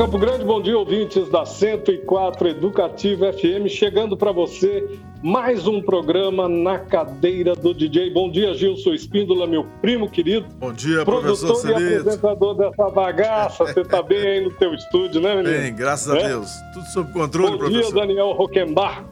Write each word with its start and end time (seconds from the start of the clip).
Campo 0.00 0.16
Grande, 0.16 0.46
bom 0.46 0.62
dia, 0.62 0.78
ouvintes 0.78 1.28
da 1.28 1.44
104 1.44 2.48
Educativa 2.48 3.30
FM, 3.34 3.68
chegando 3.68 4.16
para 4.16 4.32
você 4.32 4.98
mais 5.22 5.66
um 5.66 5.82
programa 5.82 6.48
na 6.48 6.78
cadeira 6.78 7.54
do 7.54 7.74
DJ. 7.74 8.08
Bom 8.08 8.30
dia, 8.30 8.54
Gilson 8.54 8.94
Espíndola, 8.94 9.46
meu 9.46 9.66
primo 9.82 10.08
querido. 10.08 10.46
Bom 10.58 10.72
dia, 10.72 11.04
produtor 11.04 11.48
professor 11.48 11.82
e 11.82 11.98
apresentador 11.98 12.54
dessa 12.54 12.88
bagaça. 12.88 13.66
Você 13.66 13.82
está 13.82 14.02
bem 14.02 14.26
aí 14.26 14.40
no 14.40 14.50
teu 14.52 14.72
estúdio, 14.72 15.20
né, 15.20 15.34
menino? 15.34 15.54
Bem, 15.54 15.76
graças 15.76 16.14
é? 16.14 16.24
a 16.24 16.28
Deus. 16.28 16.50
Tudo 16.72 16.86
sob 16.86 17.12
controle, 17.12 17.50
Bom 17.50 17.58
professor. 17.58 17.82
Bom 17.82 17.90
dia, 17.90 18.00
Daniel 18.00 18.32
Roquembar, 18.32 19.04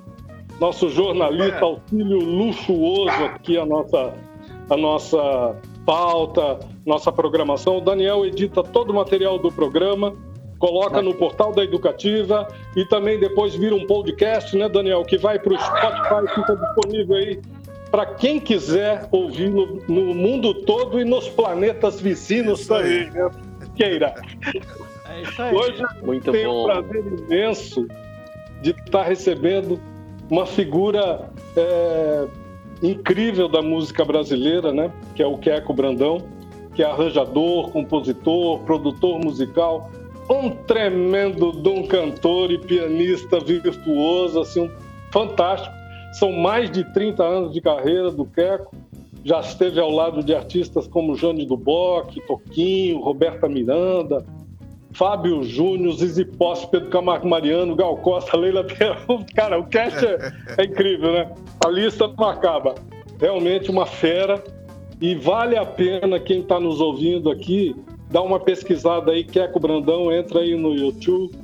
nosso 0.59 0.89
jornalista, 0.89 1.59
é. 1.59 1.65
auxílio 1.65 2.19
luxuoso 2.19 3.25
aqui 3.27 3.59
a 3.59 3.67
nossa, 3.67 4.15
a 4.71 4.77
nossa 4.79 5.55
pauta, 5.85 6.61
nossa 6.87 7.13
programação. 7.13 7.77
O 7.77 7.81
Daniel 7.83 8.25
edita 8.25 8.63
todo 8.63 8.89
o 8.89 8.95
material 8.95 9.39
do 9.39 9.53
programa 9.53 10.17
coloca 10.59 11.01
no 11.01 11.15
portal 11.15 11.53
da 11.53 11.63
Educativa 11.63 12.49
e 12.77 12.85
também 12.85 13.19
depois 13.19 13.55
vira 13.55 13.75
um 13.75 13.87
podcast, 13.87 14.57
né, 14.57 14.69
Daniel, 14.69 15.05
que 15.05 15.17
vai 15.17 15.39
para 15.39 15.55
o 15.55 15.59
Spotify, 15.59 16.35
fica 16.35 16.57
disponível 16.57 17.17
aí 17.17 17.41
para 17.91 18.07
quem 18.07 18.39
quiser 18.39 19.09
ouvir 19.11 19.51
no, 19.51 19.81
no, 19.89 20.15
mundo 20.15 20.55
todo 20.55 21.01
e 21.01 21.05
nos 21.05 21.29
planetas 21.29 22.01
vizinhos 22.01 22.67
também, 22.67 23.11
né? 23.11 23.31
Queira. 23.75 24.15
É 25.09 25.23
isso 25.23 25.43
aí. 25.43 25.55
Hoje 25.55 25.83
Muito 26.03 26.31
tenho 26.31 26.51
bom. 26.51 26.63
um 26.63 26.67
prazer 26.67 27.05
imenso 27.07 27.87
de 28.61 28.71
estar 28.71 29.05
recebendo 29.05 29.81
uma 30.29 30.45
figura 30.45 31.31
é, 31.57 32.27
incrível 32.83 33.49
da 33.49 33.63
música 33.63 34.05
brasileira, 34.05 34.73
né? 34.73 34.93
Que 35.15 35.23
é 35.23 35.27
o 35.27 35.39
Queco 35.39 35.73
Brandão, 35.73 36.19
que 36.75 36.83
é 36.83 36.87
arranjador, 36.87 37.71
compositor, 37.71 38.59
produtor 38.61 39.19
musical, 39.19 39.91
um 40.29 40.51
tremendo 40.51 41.53
de 41.53 41.69
um 41.69 41.87
cantor 41.87 42.51
e 42.51 42.59
pianista 42.59 43.41
virtuoso, 43.41 44.41
assim, 44.41 44.63
um 44.63 44.71
fantástico. 45.11 45.75
São 46.13 46.33
mais 46.33 46.71
de 46.71 46.85
30 46.93 47.23
anos 47.23 47.53
de 47.53 47.61
carreira 47.61 48.11
do 48.11 48.25
Queco. 48.25 48.75
Já 49.25 49.41
esteve 49.41 49.81
ao 49.81 49.91
lado 49.91 50.23
de 50.23 50.35
artistas 50.35 50.87
como 50.87 51.17
Jane 51.17 51.47
Duboc, 51.47 52.15
Toquinho, 52.27 53.01
Roberta 53.01 53.49
Miranda, 53.49 54.25
Fábio 54.93 55.43
Júnior, 55.43 55.95
Zizi 55.97 56.25
Posse, 56.25 56.71
Pedro 56.71 56.89
Camargo 56.89 57.29
Mariano, 57.29 57.75
Gal 57.75 57.97
Costa, 57.99 58.37
Leila 58.37 58.65
Perão. 58.65 59.25
Cara, 59.35 59.59
o 59.59 59.67
cast 59.67 60.05
é, 60.05 60.33
é 60.59 60.65
incrível, 60.65 61.13
né? 61.13 61.33
A 61.65 61.69
lista 61.69 62.09
não 62.09 62.29
acaba. 62.29 62.75
Realmente 63.21 63.71
uma 63.71 63.87
fera. 63.87 64.43
E 65.01 65.15
vale 65.15 65.57
a 65.57 65.65
pena 65.65 66.19
quem 66.19 66.41
está 66.41 66.59
nos 66.59 66.81
ouvindo 66.81 67.31
aqui 67.31 67.77
dá 68.11 68.23
uma 68.23 68.41
pesquisada 68.41 69.13
aí, 69.13 69.25
Queco 69.25 69.61
Brandão, 69.61 70.13
entra 70.13 70.41
aí 70.41 70.55
no 70.57 70.75
YouTube, 70.75 71.35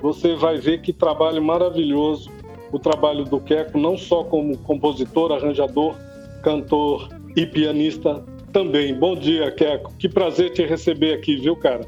você 0.00 0.34
vai 0.34 0.58
ver 0.58 0.80
que 0.80 0.92
trabalho 0.92 1.42
maravilhoso 1.42 2.30
o 2.72 2.78
trabalho 2.78 3.24
do 3.24 3.38
Queco, 3.38 3.78
não 3.78 3.96
só 3.96 4.24
como 4.24 4.58
compositor, 4.58 5.30
arranjador, 5.32 5.94
cantor 6.42 7.08
e 7.36 7.46
pianista 7.46 8.24
também. 8.52 8.92
Bom 8.92 9.14
dia, 9.14 9.50
Queco. 9.52 9.92
Que 9.96 10.08
prazer 10.08 10.50
te 10.50 10.64
receber 10.64 11.14
aqui, 11.14 11.36
viu, 11.36 11.54
cara? 11.54 11.86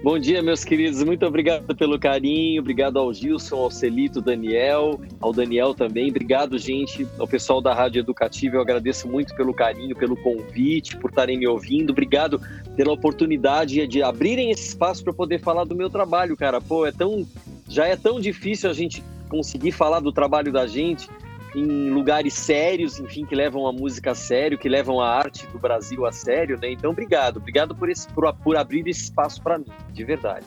Bom 0.00 0.16
dia, 0.16 0.40
meus 0.40 0.62
queridos. 0.62 1.02
Muito 1.02 1.26
obrigado 1.26 1.74
pelo 1.74 1.98
carinho. 1.98 2.60
Obrigado 2.60 3.00
ao 3.00 3.12
Gilson, 3.12 3.56
ao 3.56 3.70
Celito, 3.70 4.20
Daniel, 4.20 5.00
ao 5.20 5.32
Daniel 5.32 5.74
também. 5.74 6.08
Obrigado, 6.08 6.56
gente, 6.56 7.04
ao 7.18 7.26
pessoal 7.26 7.60
da 7.60 7.74
Rádio 7.74 7.98
Educativa. 7.98 8.56
Eu 8.56 8.60
agradeço 8.60 9.08
muito 9.08 9.34
pelo 9.34 9.52
carinho, 9.52 9.96
pelo 9.96 10.16
convite, 10.16 10.96
por 10.96 11.10
estarem 11.10 11.36
me 11.36 11.48
ouvindo. 11.48 11.90
Obrigado 11.90 12.40
pela 12.76 12.92
oportunidade 12.92 13.84
de 13.88 14.00
abrirem 14.00 14.52
esse 14.52 14.68
espaço 14.68 15.02
para 15.02 15.12
poder 15.12 15.40
falar 15.40 15.64
do 15.64 15.74
meu 15.74 15.90
trabalho, 15.90 16.36
cara. 16.36 16.60
Pô, 16.60 16.86
é 16.86 16.92
tão 16.92 17.26
já 17.68 17.86
é 17.86 17.96
tão 17.96 18.20
difícil 18.20 18.70
a 18.70 18.72
gente 18.72 19.02
conseguir 19.28 19.72
falar 19.72 19.98
do 19.98 20.12
trabalho 20.12 20.52
da 20.52 20.66
gente 20.66 21.08
em 21.54 21.90
lugares 21.90 22.34
sérios, 22.34 23.00
enfim, 23.00 23.24
que 23.24 23.34
levam 23.34 23.66
a 23.66 23.72
música 23.72 24.10
a 24.10 24.14
sério, 24.14 24.58
que 24.58 24.68
levam 24.68 25.00
a 25.00 25.08
arte 25.08 25.46
do 25.46 25.58
Brasil 25.58 26.04
a 26.06 26.12
sério, 26.12 26.58
né? 26.60 26.72
Então, 26.72 26.90
obrigado, 26.90 27.38
obrigado 27.38 27.74
por, 27.74 27.88
esse, 27.88 28.06
por, 28.08 28.32
por 28.34 28.56
abrir 28.56 28.86
esse 28.86 29.04
espaço 29.04 29.42
para 29.42 29.58
mim, 29.58 29.66
de 29.92 30.04
verdade. 30.04 30.46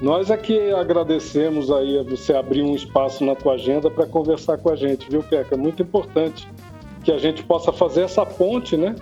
Nós 0.00 0.30
aqui 0.30 0.58
é 0.58 0.72
agradecemos 0.72 1.70
aí 1.70 1.98
a 1.98 2.02
você 2.02 2.34
abrir 2.34 2.62
um 2.62 2.74
espaço 2.74 3.24
na 3.24 3.34
tua 3.34 3.54
agenda 3.54 3.90
para 3.90 4.06
conversar 4.06 4.58
com 4.58 4.70
a 4.70 4.76
gente, 4.76 5.08
viu, 5.08 5.22
Peca? 5.22 5.56
Muito 5.56 5.82
importante 5.82 6.48
que 7.04 7.12
a 7.12 7.18
gente 7.18 7.44
possa 7.44 7.72
fazer 7.72 8.02
essa 8.02 8.26
ponte, 8.26 8.76
né? 8.76 8.96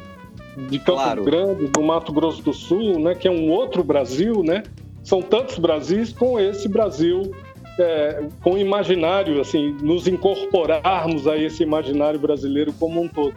De 0.69 0.79
Campo 0.79 1.01
claro. 1.01 1.25
Grande, 1.25 1.67
do 1.69 1.83
Mato 1.83 2.13
Grosso 2.13 2.43
do 2.43 2.53
Sul, 2.53 2.99
né? 2.99 3.15
Que 3.15 3.27
é 3.27 3.31
um 3.31 3.51
outro 3.51 3.83
Brasil, 3.83 4.43
né? 4.43 4.63
São 5.03 5.23
tantos 5.23 5.59
Brasis 5.59 6.13
com 6.13 6.39
esse 6.39 6.69
Brasil 6.69 7.33
é, 7.79 8.27
com 8.43 8.53
o 8.53 8.59
imaginário, 8.59 9.41
assim, 9.41 9.77
nos 9.81 10.07
incorporarmos 10.07 11.27
a 11.27 11.37
esse 11.37 11.63
imaginário 11.63 12.19
brasileiro 12.19 12.73
como 12.73 13.01
um 13.01 13.09
todo. 13.09 13.35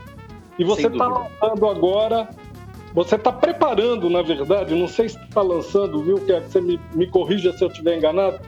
E 0.57 0.63
você 0.63 0.87
está 0.87 1.07
lançando 1.07 1.67
agora, 1.67 2.29
você 2.93 3.15
está 3.15 3.31
preparando, 3.31 4.09
na 4.09 4.21
verdade, 4.21 4.73
não 4.73 4.87
sei 4.87 5.09
se 5.09 5.17
está 5.17 5.41
lançando, 5.41 6.01
viu, 6.01 6.19
que 6.19 6.33
você 6.39 6.61
me, 6.61 6.79
me 6.93 7.07
corrija 7.07 7.51
se 7.53 7.63
eu 7.63 7.67
estiver 7.67 7.97
enganado, 7.97 8.39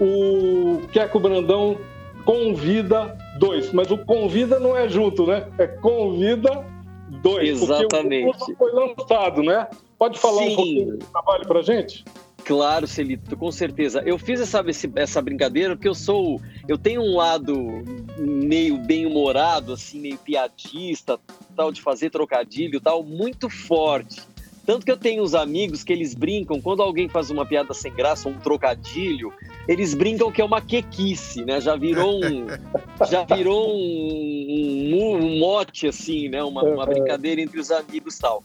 o 0.00 0.80
Queco 0.92 1.18
Brandão 1.18 1.76
Convida 2.24 3.16
2, 3.38 3.72
mas 3.72 3.90
o 3.90 3.98
Convida 3.98 4.58
não 4.58 4.76
é 4.76 4.88
junto, 4.88 5.26
né? 5.26 5.48
É 5.58 5.66
Convida 5.66 6.64
2, 7.08 7.62
Exatamente. 7.62 8.36
porque 8.36 8.52
o 8.52 8.56
foi 8.56 8.72
lançado, 8.72 9.42
né? 9.42 9.68
Pode 9.98 10.18
falar 10.18 10.42
Sim. 10.42 10.52
um 10.52 10.56
pouquinho 10.56 10.98
do 10.98 11.06
trabalho 11.06 11.46
para 11.46 11.62
gente? 11.62 12.04
Claro, 12.46 12.86
Celito, 12.86 13.36
com 13.36 13.50
certeza. 13.50 14.00
Eu 14.06 14.16
fiz 14.16 14.40
essa, 14.40 14.64
essa 14.94 15.20
brincadeira 15.20 15.74
porque 15.74 15.88
eu 15.88 15.94
sou. 15.96 16.40
Eu 16.68 16.78
tenho 16.78 17.02
um 17.02 17.16
lado 17.16 17.82
meio 18.16 18.78
bem-humorado, 18.78 19.72
assim, 19.72 19.98
meio 19.98 20.16
piadista, 20.16 21.18
tal, 21.56 21.72
de 21.72 21.82
fazer 21.82 22.08
trocadilho 22.10 22.80
tal, 22.80 23.02
muito 23.02 23.50
forte. 23.50 24.22
Tanto 24.64 24.86
que 24.86 24.92
eu 24.92 24.96
tenho 24.96 25.24
uns 25.24 25.34
amigos 25.34 25.82
que 25.82 25.92
eles 25.92 26.14
brincam, 26.14 26.60
quando 26.60 26.82
alguém 26.82 27.08
faz 27.08 27.30
uma 27.30 27.44
piada 27.44 27.74
sem 27.74 27.92
graça, 27.92 28.28
um 28.28 28.38
trocadilho, 28.38 29.32
eles 29.66 29.92
brincam 29.92 30.30
que 30.30 30.40
é 30.40 30.44
uma 30.44 30.60
quequice, 30.60 31.44
né? 31.44 31.60
Já 31.60 31.74
virou 31.74 32.24
um, 32.24 32.46
já 33.10 33.24
virou 33.24 33.74
um, 33.74 34.94
um, 34.94 35.16
um 35.16 35.38
mote, 35.40 35.88
assim, 35.88 36.28
né? 36.28 36.44
Uma, 36.44 36.62
uma 36.62 36.86
brincadeira 36.86 37.40
entre 37.40 37.58
os 37.58 37.72
amigos 37.72 38.16
tal. 38.18 38.44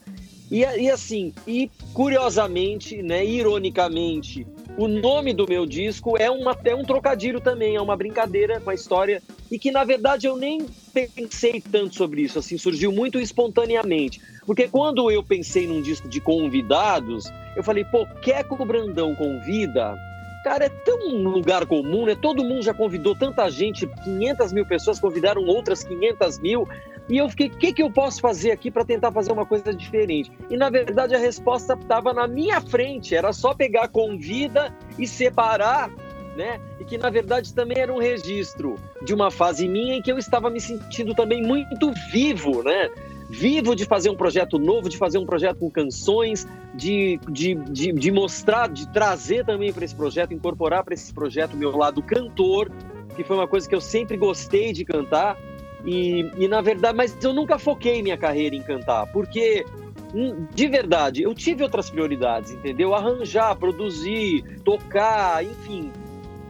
E, 0.51 0.59
e 0.59 0.91
assim, 0.91 1.33
e 1.47 1.71
curiosamente, 1.93 3.01
né, 3.01 3.25
ironicamente, 3.25 4.45
o 4.77 4.85
nome 4.85 5.33
do 5.33 5.47
meu 5.47 5.65
disco 5.65 6.17
é 6.17 6.29
uma, 6.29 6.57
é 6.65 6.75
um 6.75 6.83
trocadilho 6.83 7.39
também, 7.39 7.77
é 7.77 7.81
uma 7.81 7.95
brincadeira 7.95 8.59
com 8.59 8.69
a 8.69 8.73
história, 8.73 9.23
e 9.49 9.57
que 9.57 9.71
na 9.71 9.85
verdade 9.85 10.27
eu 10.27 10.35
nem 10.35 10.65
pensei 10.93 11.61
tanto 11.61 11.95
sobre 11.95 12.21
isso, 12.23 12.37
assim, 12.37 12.57
surgiu 12.57 12.91
muito 12.91 13.17
espontaneamente. 13.17 14.19
Porque 14.45 14.67
quando 14.67 15.09
eu 15.09 15.23
pensei 15.23 15.65
num 15.65 15.81
disco 15.81 16.09
de 16.09 16.19
convidados, 16.19 17.31
eu 17.55 17.63
falei, 17.63 17.85
pô, 17.85 18.05
Queco 18.21 18.65
Brandão 18.65 19.15
convida, 19.15 19.95
cara, 20.43 20.65
é 20.65 20.69
tão 20.69 20.97
lugar 21.15 21.65
comum, 21.65 22.05
né? 22.05 22.15
Todo 22.15 22.43
mundo 22.43 22.61
já 22.61 22.73
convidou 22.73 23.15
tanta 23.15 23.49
gente, 23.49 23.87
500 23.87 24.51
mil 24.51 24.65
pessoas 24.65 24.99
convidaram 24.99 25.45
outras 25.45 25.83
500 25.83 26.39
mil. 26.39 26.67
E 27.11 27.17
eu 27.17 27.27
fiquei, 27.27 27.47
o 27.47 27.57
que, 27.57 27.73
que 27.73 27.83
eu 27.83 27.91
posso 27.91 28.21
fazer 28.21 28.51
aqui 28.51 28.71
para 28.71 28.85
tentar 28.85 29.11
fazer 29.11 29.33
uma 29.33 29.45
coisa 29.45 29.73
diferente? 29.73 30.31
E 30.49 30.55
na 30.55 30.69
verdade 30.69 31.13
a 31.13 31.17
resposta 31.17 31.73
estava 31.73 32.13
na 32.13 32.25
minha 32.25 32.61
frente, 32.61 33.13
era 33.13 33.33
só 33.33 33.53
pegar 33.53 33.89
convida 33.89 34.73
e 34.97 35.05
separar, 35.05 35.89
né? 36.37 36.57
E 36.79 36.85
que 36.85 36.97
na 36.97 37.09
verdade 37.09 37.53
também 37.53 37.79
era 37.79 37.91
um 37.91 37.99
registro 37.99 38.77
de 39.03 39.13
uma 39.13 39.29
fase 39.29 39.67
minha 39.67 39.95
em 39.95 40.01
que 40.01 40.09
eu 40.09 40.17
estava 40.17 40.49
me 40.49 40.61
sentindo 40.61 41.13
também 41.13 41.43
muito 41.43 41.91
vivo, 42.13 42.63
né? 42.63 42.89
Vivo 43.29 43.75
de 43.75 43.83
fazer 43.83 44.09
um 44.09 44.15
projeto 44.15 44.57
novo, 44.57 44.87
de 44.87 44.97
fazer 44.97 45.17
um 45.17 45.25
projeto 45.25 45.57
com 45.57 45.69
canções, 45.69 46.47
de, 46.73 47.19
de, 47.29 47.55
de, 47.55 47.91
de 47.91 48.09
mostrar, 48.09 48.69
de 48.69 48.87
trazer 48.87 49.45
também 49.45 49.73
para 49.73 49.83
esse 49.83 49.95
projeto, 49.95 50.33
incorporar 50.33 50.85
para 50.85 50.93
esse 50.93 51.13
projeto 51.13 51.57
meu 51.57 51.75
lado 51.75 52.01
cantor, 52.01 52.71
que 53.17 53.23
foi 53.25 53.35
uma 53.35 53.49
coisa 53.49 53.67
que 53.67 53.75
eu 53.75 53.81
sempre 53.81 54.15
gostei 54.15 54.71
de 54.71 54.85
cantar 54.85 55.37
e, 55.85 56.31
e 56.37 56.47
na 56.47 56.61
verdade, 56.61 56.95
mas 56.95 57.15
eu 57.23 57.33
nunca 57.33 57.57
foquei 57.57 58.01
minha 58.01 58.17
carreira 58.17 58.55
em 58.55 58.61
cantar, 58.61 59.07
porque 59.07 59.65
hum, 60.13 60.45
de 60.53 60.67
verdade, 60.67 61.23
eu 61.23 61.33
tive 61.33 61.63
outras 61.63 61.89
prioridades, 61.89 62.51
entendeu? 62.51 62.93
Arranjar, 62.93 63.55
produzir, 63.55 64.43
tocar, 64.63 65.43
enfim, 65.43 65.91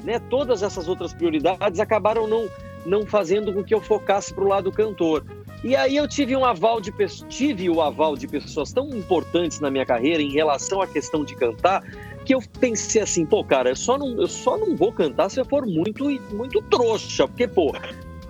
né? 0.04 0.20
Todas 0.30 0.64
essas 0.64 0.88
outras 0.88 1.14
prioridades 1.14 1.80
acabaram 1.80 2.28
não 2.28 2.50
não 2.84 3.06
fazendo 3.06 3.54
com 3.54 3.64
que 3.64 3.76
eu 3.76 3.80
focasse 3.80 4.34
para 4.34 4.44
o 4.44 4.48
lado 4.48 4.72
cantor. 4.72 5.24
E 5.64 5.76
aí 5.76 5.96
eu 5.96 6.08
tive 6.08 6.36
um 6.36 6.44
aval 6.44 6.82
de 6.82 6.92
tive 7.30 7.70
o 7.70 7.80
aval 7.80 8.18
de 8.18 8.28
pessoas 8.28 8.74
tão 8.74 8.90
importantes 8.90 9.60
na 9.60 9.70
minha 9.70 9.86
carreira 9.86 10.22
em 10.22 10.32
relação 10.32 10.82
à 10.82 10.88
questão 10.88 11.24
de 11.24 11.36
cantar, 11.36 11.84
que 12.26 12.34
eu 12.34 12.42
pensei 12.60 13.02
assim, 13.02 13.26
pô, 13.26 13.44
cara, 13.44 13.70
eu 13.70 13.76
só 13.76 13.98
não, 13.98 14.20
eu 14.20 14.28
só 14.28 14.58
não 14.58 14.76
vou 14.76 14.92
cantar 14.92 15.30
se 15.30 15.40
eu 15.40 15.46
for 15.46 15.66
muito 15.68 16.06
muito 16.34 16.62
trouxa, 16.64 17.28
porque 17.28 17.48
pô, 17.48 17.76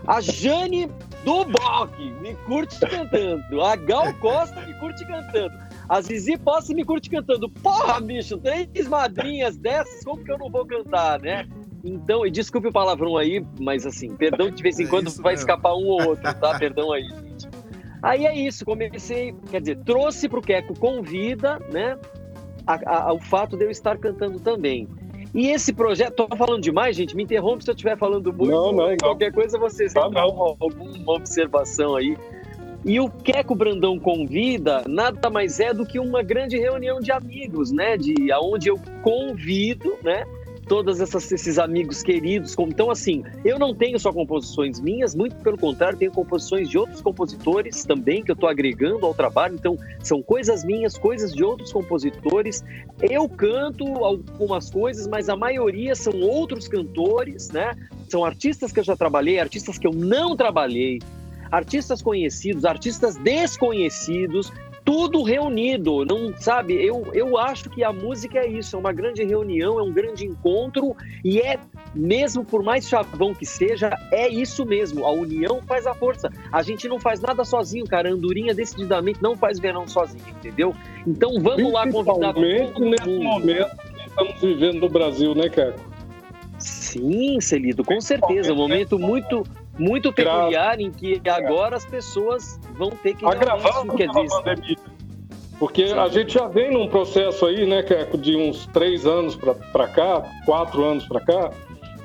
a 0.08 0.22
Jane 0.22 0.88
do 1.24 1.46
Bock 1.46 2.12
me 2.22 2.36
curte 2.46 2.80
cantando. 2.80 3.62
A 3.62 3.76
Gal 3.76 4.14
Costa 4.16 4.62
me 4.66 4.74
curte 4.76 5.06
cantando. 5.06 5.54
A 5.88 6.02
Zizi 6.02 6.38
Posse 6.38 6.74
me 6.74 6.84
curte 6.84 7.10
cantando. 7.10 7.50
Porra, 7.50 8.00
bicho, 8.00 8.38
três 8.38 8.88
madrinhas 8.88 9.58
dessas, 9.58 10.04
como 10.04 10.24
que 10.24 10.32
eu 10.32 10.38
não 10.38 10.50
vou 10.50 10.66
cantar, 10.66 11.20
né? 11.20 11.48
Então, 11.84 12.26
e 12.26 12.32
desculpe 12.32 12.68
o 12.68 12.72
palavrão 12.72 13.18
aí, 13.18 13.46
mas 13.60 13.86
assim, 13.86 14.16
perdão 14.16 14.50
de 14.50 14.62
vez 14.62 14.80
em 14.80 14.86
é 14.86 14.88
quando 14.88 15.08
é 15.08 15.12
vai 15.22 15.34
mesmo. 15.34 15.42
escapar 15.42 15.74
um 15.74 15.88
ou 15.88 16.10
outro, 16.10 16.34
tá? 16.36 16.58
Perdão 16.58 16.92
aí, 16.92 17.04
gente. 17.04 17.50
Aí 18.02 18.26
é 18.26 18.36
isso, 18.36 18.66
comecei, 18.66 19.36
quer 19.50 19.62
dizer, 19.62 19.80
trouxe 19.84 20.28
para 20.28 20.40
o 20.40 20.42
Queco 20.42 20.80
Convida, 20.80 21.60
né? 21.72 21.98
A, 22.66 23.10
a, 23.10 23.14
o 23.14 23.20
fato 23.20 23.58
de 23.58 23.66
eu 23.66 23.70
estar 23.72 23.98
cantando 23.98 24.40
também. 24.40 24.88
E 25.34 25.50
esse 25.50 25.72
projeto, 25.72 26.28
tô 26.28 26.36
falando 26.36 26.62
demais, 26.62 26.96
gente, 26.96 27.16
me 27.16 27.24
interrompe 27.24 27.64
se 27.64 27.70
eu 27.70 27.74
estiver 27.74 27.98
falando 27.98 28.34
muito. 28.34 28.52
Não, 28.52 28.72
não, 28.72 28.98
qualquer 28.98 29.32
coisa 29.32 29.58
vocês 29.58 29.94
não, 29.94 30.12
não. 30.12 30.58
alguma 30.60 31.14
observação 31.16 31.96
aí. 31.96 32.18
E 32.84 33.00
o 33.00 33.10
Queco 33.10 33.56
Brandão 33.56 34.00
convida 34.00 34.84
nada 34.88 35.30
mais 35.30 35.60
é 35.60 35.74
do 35.74 35.86
que 35.86 36.00
uma 36.00 36.24
grande 36.24 36.58
reunião 36.58 37.00
de 37.00 37.12
amigos, 37.12 37.72
né? 37.72 37.96
De 37.96 38.32
aonde 38.32 38.70
eu 38.70 38.80
convido, 39.04 39.98
né? 40.04 40.26
Todos 40.72 41.02
esses 41.02 41.60
amigos 41.60 42.02
queridos. 42.02 42.56
Então, 42.58 42.90
assim, 42.90 43.26
eu 43.44 43.60
não 43.60 43.76
tenho 43.76 44.00
só 44.00 44.10
composições 44.14 44.80
minhas, 44.80 45.14
muito 45.14 45.36
pelo 45.44 45.58
contrário, 45.58 46.00
tenho 46.00 46.14
composições 46.14 46.70
de 46.70 46.78
outros 46.78 47.02
compositores 47.02 47.84
também 47.84 48.24
que 48.24 48.32
eu 48.32 48.36
estou 48.36 48.48
agregando 48.48 49.06
ao 49.06 49.14
trabalho. 49.14 49.56
Então, 49.56 49.78
são 50.02 50.24
coisas 50.24 50.64
minhas, 50.64 50.98
coisas 50.98 51.34
de 51.34 51.44
outros 51.44 51.74
compositores. 51.74 52.64
Eu 53.02 53.28
canto 53.28 53.84
algumas 53.84 54.70
coisas, 54.70 55.08
mas 55.08 55.28
a 55.28 55.36
maioria 55.36 55.94
são 55.94 56.18
outros 56.22 56.70
cantores, 56.70 57.50
né? 57.50 57.74
São 58.08 58.24
artistas 58.24 58.72
que 58.72 58.80
eu 58.80 58.84
já 58.86 58.96
trabalhei, 58.96 59.42
artistas 59.42 59.78
que 59.78 59.86
eu 59.86 59.92
não 59.92 60.38
trabalhei, 60.38 61.00
artistas 61.52 62.02
conhecidos, 62.02 62.64
artistas 62.64 63.18
desconhecidos, 63.18 64.50
tudo 64.84 65.24
reunido, 65.24 66.06
não 66.06 66.36
sabe? 66.38 66.74
Eu, 66.74 67.08
eu 67.14 67.38
acho 67.38 67.70
que 67.70 67.84
a 67.84 67.94
música 67.94 68.40
é 68.40 68.48
isso, 68.48 68.76
é 68.76 68.80
uma 68.80 68.92
grande 68.92 69.24
reunião, 69.24 69.80
é 69.80 69.84
um 69.84 69.92
grande 69.92 70.26
encontro 70.26 70.96
e 71.24 71.40
é 71.40 71.60
mesmo 71.94 72.44
por 72.44 72.64
mais 72.64 72.88
chavão 72.88 73.34
que 73.34 73.46
seja, 73.46 73.90
é 74.12 74.28
isso 74.28 74.66
mesmo. 74.66 75.06
A 75.06 75.12
união 75.12 75.62
faz 75.62 75.86
a 75.86 75.94
força. 75.94 76.32
A 76.52 76.62
gente 76.62 76.88
não 76.88 77.00
faz 77.00 77.22
nada 77.22 77.44
sozinho, 77.44 77.86
cara. 77.86 78.10
A 78.10 78.14
andorinha 78.14 78.54
decididamente 78.54 79.22
não 79.22 79.36
faz 79.36 79.60
verão 79.60 79.88
sozinho, 79.88 80.24
entendeu? 80.30 80.74
Então 81.06 81.40
vamos 81.40 81.72
lá 81.72 81.90
convidar 81.90 82.34
todo 82.34 82.42
mundo. 82.42 82.80
nesse 82.90 83.20
momento 83.20 83.76
que 83.78 84.08
estamos 84.08 84.42
vivendo 84.42 84.80
no 84.80 84.90
Brasil, 84.90 85.36
né, 85.36 85.50
cara? 85.50 85.76
Sim, 86.58 87.40
Celito, 87.40 87.84
com 87.84 88.00
certeza. 88.00 88.54
Um 88.54 88.58
momento 88.58 89.00
muito 89.00 89.44
muito 89.78 90.12
peculiar 90.12 90.80
em 90.80 90.92
que 90.92 91.22
agora 91.30 91.76
as 91.76 91.86
pessoas 91.86 92.60
vão 92.74 92.90
ter 92.92 93.16
que 93.16 93.26
agravar 93.26 93.86
quer 93.96 94.08
dizer, 94.08 94.28
pandemia. 94.30 94.78
Porque 95.60 95.88
Sim. 95.88 95.94
a 95.94 96.08
gente 96.08 96.34
já 96.34 96.48
vem 96.48 96.72
num 96.72 96.88
processo 96.88 97.46
aí, 97.46 97.68
né, 97.68 97.84
que 97.84 97.94
é 97.94 98.04
de 98.06 98.36
uns 98.36 98.66
três 98.68 99.06
anos 99.06 99.36
para 99.36 99.88
cá, 99.88 100.24
quatro 100.44 100.84
anos 100.84 101.06
para 101.06 101.22
cá, 101.22 101.52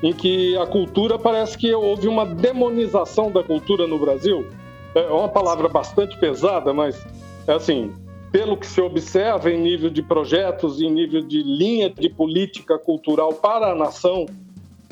em 0.02 0.12
que 0.12 0.56
a 0.58 0.66
cultura 0.66 1.18
parece 1.18 1.56
que 1.56 1.74
houve 1.74 2.06
uma 2.06 2.26
demonização 2.26 3.30
da 3.30 3.42
cultura 3.42 3.86
no 3.86 3.98
Brasil. 3.98 4.46
É 4.94 5.06
uma 5.08 5.28
palavra 5.28 5.68
bastante 5.68 6.18
pesada, 6.18 6.72
mas 6.74 7.02
é 7.46 7.52
assim, 7.52 7.94
pelo 8.30 8.56
que 8.56 8.66
se 8.66 8.80
observa 8.80 9.50
em 9.50 9.58
nível 9.58 9.88
de 9.88 10.02
projetos, 10.02 10.80
em 10.80 10.90
nível 10.90 11.22
de 11.22 11.42
linha 11.42 11.88
de 11.88 12.10
política 12.10 12.78
cultural 12.78 13.32
para 13.32 13.72
a 13.72 13.74
nação, 13.74 14.26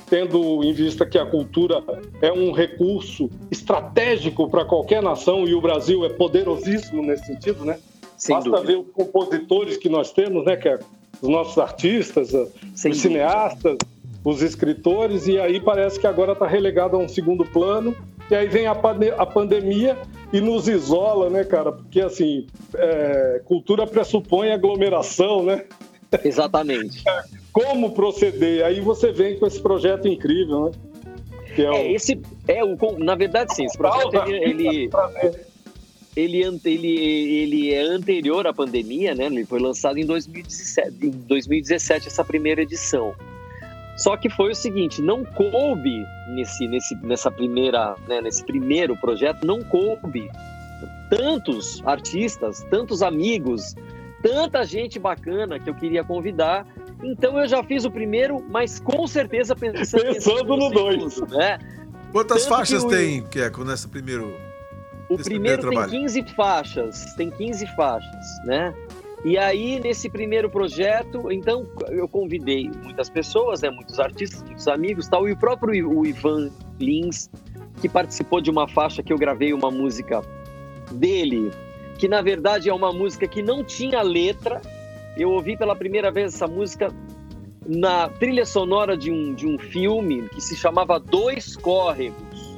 tendo 0.08 0.62
em 0.62 0.72
vista 0.72 1.06
que 1.06 1.18
a 1.18 1.26
cultura 1.26 1.82
é 2.20 2.32
um 2.32 2.52
recurso 2.52 3.30
estratégico 3.50 4.48
para 4.48 4.64
qualquer 4.64 5.02
nação 5.02 5.46
e 5.46 5.54
o 5.54 5.60
Brasil 5.60 6.04
é 6.04 6.08
poderosíssimo 6.08 7.02
nesse 7.02 7.26
sentido, 7.26 7.64
né? 7.64 7.78
Sem 8.16 8.36
Basta 8.36 8.50
dúvida. 8.50 8.66
ver 8.66 8.78
os 8.78 8.92
compositores 8.92 9.76
que 9.76 9.88
nós 9.88 10.12
temos, 10.12 10.44
né, 10.44 10.56
que 10.56 10.68
é 10.68 10.78
os 11.20 11.28
nossos 11.28 11.58
artistas, 11.58 12.30
Sem 12.74 12.92
os 12.92 13.00
cineastas, 13.00 13.78
os 14.24 14.40
escritores, 14.40 15.26
e 15.26 15.38
aí 15.38 15.60
parece 15.60 15.98
que 15.98 16.06
agora 16.06 16.32
está 16.32 16.46
relegado 16.46 16.96
a 16.96 16.98
um 16.98 17.08
segundo 17.08 17.44
plano. 17.44 17.94
E 18.30 18.34
aí 18.34 18.46
vem 18.48 18.66
a, 18.66 18.72
a 18.72 19.26
pandemia 19.26 19.98
e 20.32 20.40
nos 20.40 20.66
isola, 20.66 21.28
né, 21.28 21.44
cara? 21.44 21.72
Porque, 21.72 22.00
assim, 22.00 22.46
é, 22.74 23.42
cultura 23.44 23.86
pressupõe 23.86 24.50
aglomeração, 24.50 25.42
né? 25.42 25.64
Exatamente. 26.24 27.04
como 27.54 27.92
proceder. 27.92 28.66
Aí 28.66 28.80
você 28.80 29.12
vem 29.12 29.38
com 29.38 29.46
esse 29.46 29.62
projeto 29.62 30.08
incrível, 30.08 30.66
né? 30.66 30.72
Que 31.54 31.62
é, 31.62 31.70
o... 31.70 31.74
é 31.74 31.92
esse 31.92 32.20
é 32.48 32.64
o 32.64 32.76
na 32.98 33.14
verdade 33.14 33.54
sim, 33.54 33.64
esse 33.64 33.78
projeto 33.78 34.28
ele 34.28 34.90
ele, 36.16 36.44
ele, 36.44 36.62
ele, 36.64 36.88
ele 36.88 37.74
é 37.74 37.80
anterior 37.80 38.46
à 38.46 38.52
pandemia, 38.52 39.14
né? 39.14 39.26
Ele 39.26 39.44
foi 39.44 39.60
lançado 39.60 39.98
em 39.98 40.06
2017, 40.06 41.06
em 41.06 41.10
2017 41.10 42.08
essa 42.08 42.24
primeira 42.24 42.62
edição. 42.62 43.14
Só 43.96 44.16
que 44.16 44.28
foi 44.28 44.52
o 44.52 44.54
seguinte, 44.54 45.00
não 45.00 45.24
coube 45.24 46.04
nesse, 46.34 46.66
nesse, 46.66 46.96
nessa 46.96 47.30
primeira, 47.30 47.96
né, 48.08 48.20
nesse 48.20 48.44
primeiro 48.44 48.96
projeto, 48.96 49.46
não 49.46 49.62
coube 49.62 50.28
tantos 51.08 51.80
artistas, 51.84 52.64
tantos 52.70 53.02
amigos, 53.02 53.76
tanta 54.22 54.64
gente 54.64 54.98
bacana 54.98 55.60
que 55.60 55.70
eu 55.70 55.74
queria 55.74 56.02
convidar 56.02 56.66
então 57.02 57.38
eu 57.38 57.46
já 57.46 57.62
fiz 57.62 57.85
o 57.85 57.91
primeiro, 57.91 58.44
mas 58.49 58.81
com 58.81 59.06
certeza 59.06 59.55
pensando, 59.55 60.02
pensando 60.02 60.56
no 60.56 60.70
dois. 60.70 61.20
Né? 61.23 61.58
Quantas 62.12 62.43
Tanto 62.43 62.56
faixas 62.56 62.82
que 62.82 62.87
o... 62.87 62.91
tem, 62.91 63.23
Keco, 63.23 63.64
nessa 63.64 63.88
primeiro 63.88 64.37
O 65.08 65.17
primeiro, 65.17 65.62
primeiro 65.62 65.91
tem 65.91 66.00
15 66.00 66.23
faixas, 66.35 67.14
tem 67.17 67.31
15 67.31 67.67
faixas, 67.75 68.26
né? 68.46 68.73
E 69.25 69.38
aí, 69.38 69.81
nesse 69.81 70.11
primeiro 70.11 70.50
projeto, 70.50 71.32
então, 71.32 71.67
eu 71.88 72.06
convidei 72.06 72.70
muitas 72.82 73.08
pessoas, 73.08 73.62
né, 73.62 73.70
muitos 73.70 73.99
artistas, 73.99 74.43
muitos 74.43 74.69
amigos 74.69 75.08
tal, 75.08 75.26
e 75.26 75.32
o 75.32 75.37
próprio 75.37 75.91
o 75.91 76.05
Ivan 76.05 76.50
Lins, 76.79 77.31
que 77.81 77.88
participou 77.88 78.43
de 78.43 78.50
uma 78.50 78.69
faixa 78.69 79.02
que 79.02 79.11
eu 79.11 79.17
gravei 79.17 79.55
uma 79.55 79.70
música 79.70 80.20
dele, 80.93 81.50
que 81.99 82.06
na 82.06 82.20
verdade 82.20 82.69
é 82.69 82.75
uma 82.75 82.93
música 82.93 83.26
que 83.26 83.43
não 83.43 83.64
tinha 83.64 84.02
letra, 84.02 84.61
eu 85.16 85.31
ouvi 85.31 85.56
pela 85.56 85.76
primeira 85.76 86.11
vez 86.11 86.34
essa 86.34 86.46
música 86.46 86.93
na 87.66 88.08
trilha 88.08 88.44
sonora 88.44 88.96
de 88.96 89.11
um, 89.11 89.34
de 89.34 89.46
um 89.46 89.58
filme 89.58 90.28
que 90.28 90.40
se 90.40 90.56
chamava 90.56 90.99
Dois 90.99 91.56
Córregos. 91.56 92.55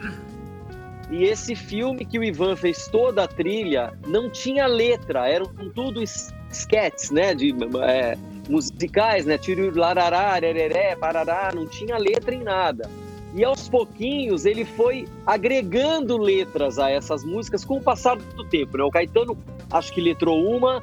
E 1.11 1.25
esse 1.25 1.55
filme 1.55 2.05
que 2.05 2.19
o 2.19 2.25
Ivan 2.25 2.57
fez 2.57 2.89
toda 2.89 3.25
a 3.25 3.29
trilha 3.29 3.93
não 4.09 4.29
tinha 4.29 4.67
letra, 4.67 5.29
eram 5.29 5.47
tudo 5.73 6.03
sketches, 6.51 7.11
né? 7.13 7.33
De, 7.35 7.55
é, 7.83 8.19
musicais, 8.49 9.25
né? 9.25 9.39
Tiro 9.39 9.79
larará, 9.79 10.33
areré, 10.33 10.97
parará, 10.97 11.53
não 11.55 11.67
tinha 11.67 11.97
letra 11.97 12.35
em 12.35 12.43
nada. 12.43 12.91
E 13.35 13.45
aos 13.45 13.69
pouquinhos 13.69 14.47
ele 14.47 14.65
foi 14.65 15.07
agregando 15.27 16.17
letras 16.17 16.79
a 16.79 16.91
essas 16.91 17.23
músicas 17.23 17.65
com 17.65 17.77
o 17.77 17.83
passar 17.83 18.17
do 18.17 18.45
tempo. 18.45 18.79
Né? 18.79 18.83
O 18.83 18.91
Caetano 18.91 19.37
acho 19.71 19.93
que 19.93 20.01
letrou 20.01 20.43
uma, 20.43 20.83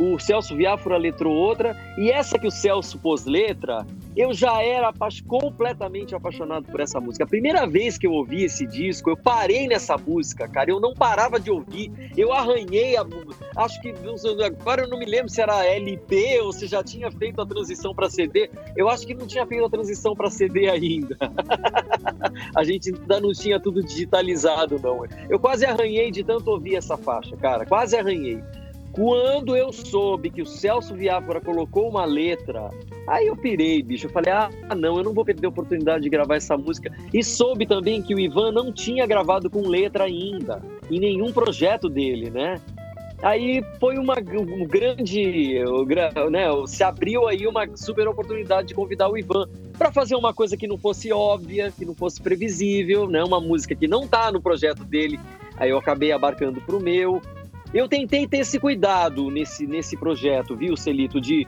o 0.00 0.18
Celso 0.18 0.56
Viáfora 0.56 0.96
letrou 0.96 1.34
outra, 1.34 1.76
e 1.98 2.10
essa 2.10 2.38
que 2.38 2.46
o 2.46 2.50
Celso 2.50 2.98
pôs 2.98 3.26
letra, 3.26 3.86
eu 4.16 4.32
já 4.32 4.62
era 4.62 4.92
completamente 5.26 6.14
apaixonado 6.14 6.64
por 6.64 6.80
essa 6.80 6.98
música. 6.98 7.24
A 7.24 7.28
primeira 7.28 7.66
vez 7.66 7.98
que 7.98 8.06
eu 8.06 8.12
ouvi 8.12 8.44
esse 8.44 8.66
disco, 8.66 9.10
eu 9.10 9.16
parei 9.16 9.68
nessa 9.68 9.96
música, 9.98 10.48
cara, 10.48 10.70
eu 10.70 10.80
não 10.80 10.94
parava 10.94 11.38
de 11.38 11.50
ouvir, 11.50 11.92
eu 12.16 12.32
arranhei 12.32 12.96
a 12.96 13.04
acho 13.56 13.80
que 13.80 13.92
agora 14.44 14.82
eu 14.82 14.88
não 14.88 14.98
me 14.98 15.04
lembro 15.04 15.28
se 15.28 15.40
era 15.40 15.64
LP 15.66 16.40
ou 16.40 16.52
se 16.52 16.66
já 16.66 16.82
tinha 16.82 17.10
feito 17.10 17.40
a 17.40 17.46
transição 17.46 17.94
para 17.94 18.08
CD. 18.08 18.50
Eu 18.76 18.88
acho 18.88 19.06
que 19.06 19.14
não 19.14 19.26
tinha 19.26 19.46
feito 19.46 19.64
a 19.64 19.70
transição 19.70 20.14
para 20.14 20.30
CD 20.30 20.68
ainda. 20.68 21.16
a 22.56 22.64
gente 22.64 22.94
ainda 22.94 23.20
não 23.20 23.32
tinha 23.32 23.60
tudo 23.60 23.82
digitalizado 23.82 24.78
não. 24.82 25.04
Eu 25.28 25.38
quase 25.38 25.66
arranhei 25.66 26.10
de 26.10 26.22
tanto 26.24 26.50
ouvir 26.50 26.76
essa 26.76 26.96
faixa, 26.96 27.36
cara, 27.36 27.66
quase 27.66 27.96
arranhei. 27.96 28.42
Quando 28.92 29.56
eu 29.56 29.72
soube 29.72 30.30
que 30.30 30.42
o 30.42 30.46
Celso 30.46 30.94
Viáfora 30.94 31.40
colocou 31.40 31.88
uma 31.88 32.04
letra, 32.04 32.70
aí 33.06 33.28
eu 33.28 33.36
pirei, 33.36 33.82
bicho. 33.82 34.06
Eu 34.06 34.10
falei, 34.10 34.32
ah, 34.32 34.50
não, 34.76 34.98
eu 34.98 35.04
não 35.04 35.14
vou 35.14 35.24
perder 35.24 35.46
a 35.46 35.50
oportunidade 35.50 36.02
de 36.02 36.10
gravar 36.10 36.36
essa 36.36 36.56
música. 36.56 36.92
E 37.12 37.22
soube 37.22 37.66
também 37.66 38.02
que 38.02 38.14
o 38.14 38.18
Ivan 38.18 38.50
não 38.50 38.72
tinha 38.72 39.06
gravado 39.06 39.48
com 39.48 39.68
letra 39.68 40.04
ainda, 40.04 40.60
em 40.90 40.98
nenhum 40.98 41.32
projeto 41.32 41.88
dele, 41.88 42.30
né? 42.30 42.60
Aí 43.22 43.62
foi 43.78 43.98
uma 43.98 44.14
um 44.18 44.66
grande, 44.66 45.60
né, 46.30 46.46
se 46.66 46.82
abriu 46.82 47.28
aí 47.28 47.46
uma 47.46 47.68
super 47.76 48.08
oportunidade 48.08 48.68
de 48.68 48.74
convidar 48.74 49.10
o 49.10 49.18
Ivan 49.18 49.46
para 49.76 49.92
fazer 49.92 50.14
uma 50.14 50.32
coisa 50.32 50.56
que 50.56 50.66
não 50.66 50.78
fosse 50.78 51.12
óbvia, 51.12 51.70
que 51.70 51.84
não 51.84 51.94
fosse 51.94 52.20
previsível, 52.20 53.06
né, 53.06 53.22
uma 53.22 53.38
música 53.38 53.74
que 53.74 53.86
não 53.86 54.08
tá 54.08 54.32
no 54.32 54.40
projeto 54.40 54.84
dele. 54.84 55.20
Aí 55.58 55.68
eu 55.68 55.76
acabei 55.76 56.12
abarcando 56.12 56.62
pro 56.62 56.80
meu. 56.80 57.20
Eu 57.72 57.88
tentei 57.88 58.26
ter 58.26 58.38
esse 58.38 58.58
cuidado 58.58 59.30
nesse, 59.30 59.66
nesse 59.66 59.96
projeto, 59.96 60.56
viu, 60.56 60.76
Celito, 60.76 61.20
de, 61.20 61.46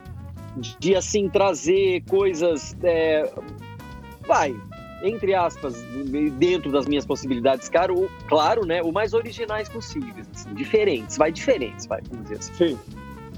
de 0.79 0.95
assim 0.95 1.29
trazer 1.29 2.03
coisas. 2.09 2.77
É, 2.83 3.29
vai, 4.27 4.55
entre 5.03 5.35
aspas, 5.35 5.75
dentro 6.39 6.71
das 6.71 6.87
minhas 6.87 7.05
possibilidades, 7.05 7.69
claro, 7.69 8.09
claro 8.29 8.65
né, 8.65 8.83
o 8.83 8.93
mais 8.93 9.13
originais 9.15 9.69
possíveis, 9.69 10.29
assim, 10.33 10.55
diferentes, 10.55 11.17
vai 11.17 11.33
diferentes, 11.33 11.87
vai, 11.87 12.01
vamos 12.09 12.25
dizer 12.25 12.39
assim. 12.39 12.55
Sim, 12.55 12.79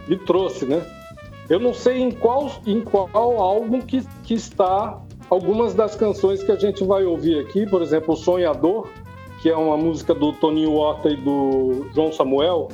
e 0.08 0.16
trouxe, 0.16 0.66
né? 0.66 0.82
Eu 1.48 1.58
não 1.58 1.74
sei 1.74 2.00
em 2.00 2.10
qual, 2.10 2.60
em 2.66 2.80
qual 2.80 3.38
álbum 3.38 3.80
que, 3.80 4.02
que 4.22 4.34
está 4.34 5.00
algumas 5.28 5.74
das 5.74 5.94
canções 5.94 6.42
que 6.42 6.52
a 6.52 6.56
gente 6.56 6.84
vai 6.84 7.04
ouvir 7.04 7.40
aqui, 7.40 7.66
por 7.66 7.82
exemplo, 7.82 8.14
o 8.14 8.16
Sonhador, 8.16 8.88
que 9.44 9.50
é 9.50 9.56
uma 9.58 9.76
música 9.76 10.14
do 10.14 10.32
Toninho 10.32 10.72
Horta 10.72 11.10
e 11.10 11.16
do 11.16 11.86
João 11.94 12.10
Samuel. 12.10 12.70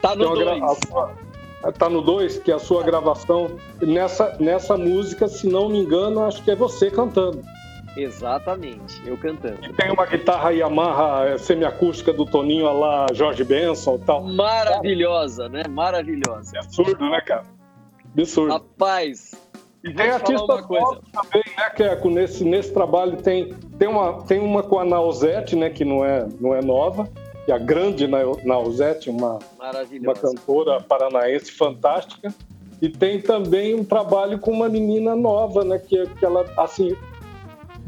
Tá 0.00 0.16
no 0.16 0.34
2. 0.34 0.80
Tá 1.76 1.90
no 1.90 2.00
2, 2.00 2.38
que 2.38 2.50
é 2.50 2.54
a 2.54 2.58
sua 2.58 2.82
gravação. 2.82 3.58
Nessa, 3.82 4.34
nessa 4.40 4.74
música, 4.74 5.28
se 5.28 5.46
não 5.46 5.68
me 5.68 5.80
engano, 5.80 6.24
acho 6.24 6.42
que 6.42 6.50
é 6.50 6.56
você 6.56 6.90
cantando. 6.90 7.42
Exatamente, 7.94 9.06
eu 9.06 9.18
cantando. 9.18 9.66
E 9.66 9.72
tem 9.74 9.92
uma 9.92 10.06
guitarra 10.06 10.50
Yamaha 10.50 11.26
é, 11.26 11.36
semiacústica 11.36 12.10
do 12.10 12.24
Toninho 12.24 12.72
lá, 12.72 13.06
Jorge 13.12 13.44
Benson 13.44 13.96
e 13.96 14.06
tal. 14.06 14.24
Maravilhosa, 14.24 15.50
né? 15.50 15.64
Maravilhosa. 15.68 16.56
É 16.56 16.60
absurdo, 16.60 17.04
né, 17.10 17.20
cara? 17.20 17.44
Absurdo. 18.14 18.50
Rapaz, 18.50 19.32
e 19.84 19.92
tem 19.92 20.08
artista 20.08 20.62
coisa. 20.62 20.98
também, 21.12 21.42
né, 21.58 21.70
Keco? 21.76 22.08
Nesse, 22.08 22.42
nesse 22.42 22.72
trabalho 22.72 23.18
tem, 23.18 23.52
tem, 23.78 23.86
uma, 23.86 24.22
tem 24.22 24.40
uma 24.40 24.62
com 24.62 24.78
a 24.78 24.84
Nausete, 24.84 25.54
né, 25.54 25.68
que 25.68 25.84
não 25.84 26.02
é, 26.02 26.26
não 26.40 26.54
é 26.54 26.62
nova, 26.62 27.06
que 27.44 27.52
é 27.52 27.54
a 27.54 27.58
grande 27.58 28.06
Nausete, 28.06 29.10
uma, 29.10 29.38
uma 30.00 30.14
cantora 30.14 30.80
paranaense 30.80 31.52
fantástica. 31.52 32.34
E 32.80 32.88
tem 32.88 33.20
também 33.20 33.74
um 33.74 33.84
trabalho 33.84 34.38
com 34.38 34.50
uma 34.50 34.70
menina 34.70 35.14
nova, 35.14 35.62
né, 35.64 35.78
que, 35.78 36.06
que 36.18 36.24
ela, 36.24 36.46
assim, 36.56 36.96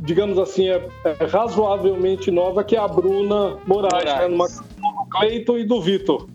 digamos 0.01 0.39
assim, 0.39 0.69
é, 0.69 0.87
é 1.03 1.25
razoavelmente 1.25 2.31
nova, 2.31 2.63
que 2.63 2.77
é 2.77 2.79
a 2.79 2.87
Bruna 2.87 3.57
Moraes, 3.67 4.05
Moraes. 4.05 4.21
Né, 4.21 4.29
numa 4.29 4.49
do 4.49 5.11
Cleiton 5.11 5.59
e 5.59 5.65
do 5.65 5.81
Vitor. 5.81 6.29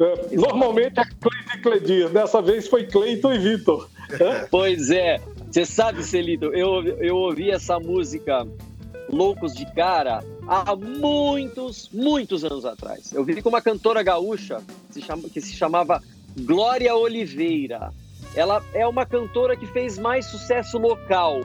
É, 0.00 0.34
normalmente 0.34 0.98
é 0.98 1.04
Cleiton 1.04 1.56
e 1.56 1.60
Cledir, 1.60 2.08
dessa 2.08 2.40
vez 2.40 2.66
foi 2.66 2.84
Cleiton 2.84 3.34
e 3.34 3.38
Vitor. 3.38 3.88
pois 4.50 4.90
é. 4.90 5.20
Você 5.50 5.64
sabe, 5.64 6.02
Celito, 6.02 6.46
eu, 6.46 6.82
eu 6.98 7.16
ouvi 7.16 7.50
essa 7.50 7.78
música 7.78 8.46
Loucos 9.08 9.54
de 9.54 9.64
Cara 9.72 10.24
há 10.48 10.74
muitos, 10.74 11.88
muitos 11.92 12.44
anos 12.44 12.64
atrás. 12.64 13.12
Eu 13.12 13.24
vi 13.24 13.40
com 13.40 13.48
uma 13.48 13.62
cantora 13.62 14.02
gaúcha 14.02 14.60
que 15.32 15.40
se 15.40 15.54
chamava 15.54 16.02
Glória 16.40 16.94
Oliveira. 16.96 17.92
Ela 18.34 18.64
é 18.72 18.86
uma 18.86 19.06
cantora 19.06 19.56
que 19.56 19.66
fez 19.66 19.96
mais 19.96 20.26
sucesso 20.26 20.76
local. 20.78 21.40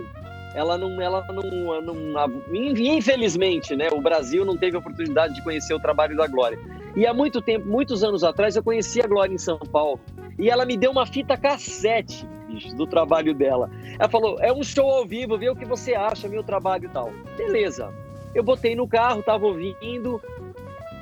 Ela 0.56 0.78
não, 0.78 1.00
ela 1.00 1.24
não, 1.32 1.82
não, 1.82 2.44
infelizmente, 2.52 3.76
né? 3.76 3.90
O 3.92 4.02
Brasil 4.02 4.44
não 4.44 4.58
teve 4.58 4.76
a 4.76 4.80
oportunidade 4.80 5.36
de 5.36 5.44
conhecer 5.44 5.76
o 5.76 5.80
trabalho 5.80 6.18
da 6.18 6.26
Glória. 6.26 6.58
E 6.96 7.06
há 7.06 7.14
muito 7.14 7.40
tempo, 7.40 7.68
muitos 7.68 8.04
anos 8.04 8.24
atrás, 8.24 8.56
eu 8.56 8.64
conheci 8.64 9.00
a 9.00 9.08
Glória 9.08 9.34
em 9.34 9.38
São 9.38 9.60
Paulo. 9.60 10.00
E 10.40 10.50
ela 10.50 10.66
me 10.66 10.76
deu 10.76 10.90
uma 10.90 11.06
fita 11.06 11.38
cassete 11.38 12.26
bicho, 12.50 12.75
do 12.75 12.88
trabalho 12.88 13.34
dela. 13.34 13.70
Ela 13.98 14.10
falou: 14.10 14.38
é 14.39 14.51
um 14.51 14.63
show 14.63 14.89
ao 14.89 15.06
vivo, 15.06 15.38
vê 15.38 15.50
o 15.50 15.56
que 15.56 15.65
você 15.65 15.94
acha, 15.94 16.27
meu 16.27 16.44
trabalho 16.44 16.86
e 16.86 16.89
tal. 16.89 17.12
Beleza. 17.38 17.94
Eu 18.34 18.44
botei 18.44 18.75
no 18.75 18.88
carro, 18.88 19.24
tava 19.24 19.46
ouvindo. 19.46 20.22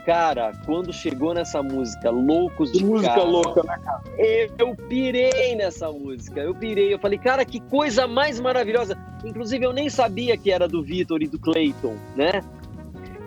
Cara, 0.05 0.53
quando 0.65 0.93
chegou 0.93 1.33
nessa 1.33 1.61
música, 1.61 2.09
Loucos 2.09 2.71
de 2.71 2.81
Música 2.81 3.13
cara, 3.13 3.23
louca, 3.23 3.61
né, 3.63 3.77
cara? 3.83 4.01
Eu 4.57 4.73
pirei 4.73 5.53
nessa 5.55 5.91
música. 5.91 6.39
Eu 6.39 6.55
pirei. 6.55 6.93
Eu 6.93 6.99
falei, 6.99 7.19
cara, 7.19 7.43
que 7.43 7.59
coisa 7.59 8.07
mais 8.07 8.39
maravilhosa. 8.39 8.97
Inclusive, 9.25 9.65
eu 9.65 9.73
nem 9.73 9.89
sabia 9.89 10.37
que 10.37 10.49
era 10.49 10.65
do 10.65 10.81
Vitor 10.81 11.21
e 11.21 11.27
do 11.27 11.37
Clayton, 11.37 11.97
né? 12.15 12.41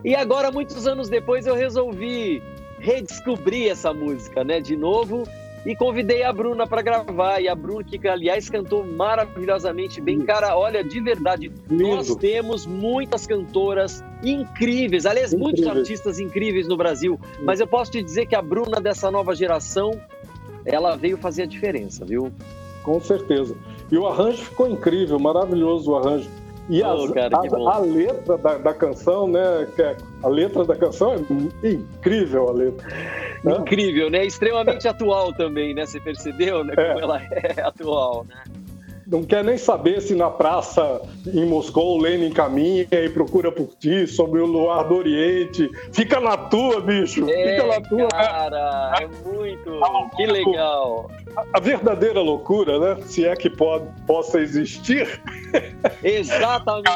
E 0.02 0.14
agora, 0.14 0.50
muitos 0.50 0.86
anos 0.86 1.10
depois, 1.10 1.46
eu 1.46 1.54
resolvi 1.54 2.42
redescobrir 2.78 3.70
essa 3.70 3.92
música, 3.92 4.42
né? 4.42 4.58
De 4.58 4.74
novo 4.74 5.24
e 5.64 5.74
convidei 5.76 6.22
a 6.22 6.32
Bruna 6.32 6.66
para 6.66 6.82
gravar. 6.82 7.40
E 7.40 7.48
a 7.48 7.54
Bruna, 7.54 7.84
que 7.84 8.08
aliás 8.08 8.48
cantou 8.48 8.84
maravilhosamente 8.84 10.00
bem. 10.00 10.20
Cara, 10.20 10.56
olha, 10.56 10.82
de 10.82 11.00
verdade, 11.00 11.52
Lindo. 11.68 11.96
nós 11.96 12.14
temos 12.16 12.66
muitas 12.66 13.26
cantoras 13.26 14.02
incríveis, 14.22 15.06
aliás, 15.06 15.34
muitos 15.34 15.66
artistas 15.66 16.18
incríveis 16.18 16.68
no 16.68 16.76
Brasil. 16.76 17.18
Mas 17.42 17.60
eu 17.60 17.66
posso 17.66 17.92
te 17.92 18.02
dizer 18.02 18.26
que 18.26 18.34
a 18.34 18.42
Bruna 18.42 18.80
dessa 18.80 19.10
nova 19.10 19.34
geração, 19.34 19.90
ela 20.64 20.96
veio 20.96 21.16
fazer 21.16 21.42
a 21.42 21.46
diferença, 21.46 22.04
viu? 22.04 22.32
Com 22.82 23.00
certeza. 23.00 23.54
E 23.90 23.98
o 23.98 24.06
arranjo 24.06 24.44
ficou 24.44 24.68
incrível, 24.68 25.18
maravilhoso 25.18 25.90
o 25.90 25.96
arranjo. 25.96 26.30
E 26.68 26.82
oh, 26.82 27.04
as, 27.04 27.10
cara, 27.10 27.36
a, 27.36 27.74
a, 27.74 27.78
letra 27.78 28.38
da, 28.38 28.58
da, 28.58 28.72
canção, 28.72 29.26
né? 29.26 29.66
É, 29.76 29.96
a 30.22 30.28
letra 30.28 30.64
da 30.64 30.76
canção 30.76 31.14
é 31.14 31.68
incrível 31.68 32.48
a 32.48 32.52
letra. 32.52 32.88
Incrível, 33.44 34.10
né? 34.10 34.26
Extremamente 34.26 34.86
atual 34.86 35.32
também, 35.32 35.74
né? 35.74 35.86
Você 35.86 35.98
percebeu, 35.98 36.62
né? 36.62 36.74
Como 36.74 36.98
é. 36.98 37.02
ela 37.02 37.22
é 37.22 37.62
atual, 37.62 38.26
né? 38.28 38.42
Não 39.10 39.24
quer 39.24 39.42
nem 39.42 39.58
saber 39.58 40.00
se 40.00 40.14
na 40.14 40.30
praça 40.30 41.02
em 41.26 41.44
Moscou 41.44 41.98
Lenin 41.98 42.30
caminha 42.30 42.86
e 42.90 43.08
procura 43.08 43.50
por 43.50 43.68
ti 43.78 44.06
sobre 44.06 44.40
o 44.40 44.46
luar 44.46 44.84
do 44.84 44.94
Oriente. 44.94 45.68
Fica 45.92 46.20
na 46.20 46.36
tua, 46.36 46.80
bicho. 46.80 47.28
É, 47.28 47.50
Fica 47.50 47.66
na 47.66 47.80
tua. 47.80 48.08
Cara, 48.08 48.92
é, 49.00 49.04
é 49.04 49.08
muito. 49.28 49.80
Que 50.16 50.26
legal. 50.26 51.10
A, 51.36 51.44
a 51.54 51.60
verdadeira 51.60 52.20
loucura, 52.20 52.78
né? 52.78 53.02
Se 53.06 53.26
é 53.26 53.34
que 53.34 53.50
pode, 53.50 53.84
possa 54.06 54.38
existir. 54.38 55.20
Exatamente. 56.04 56.90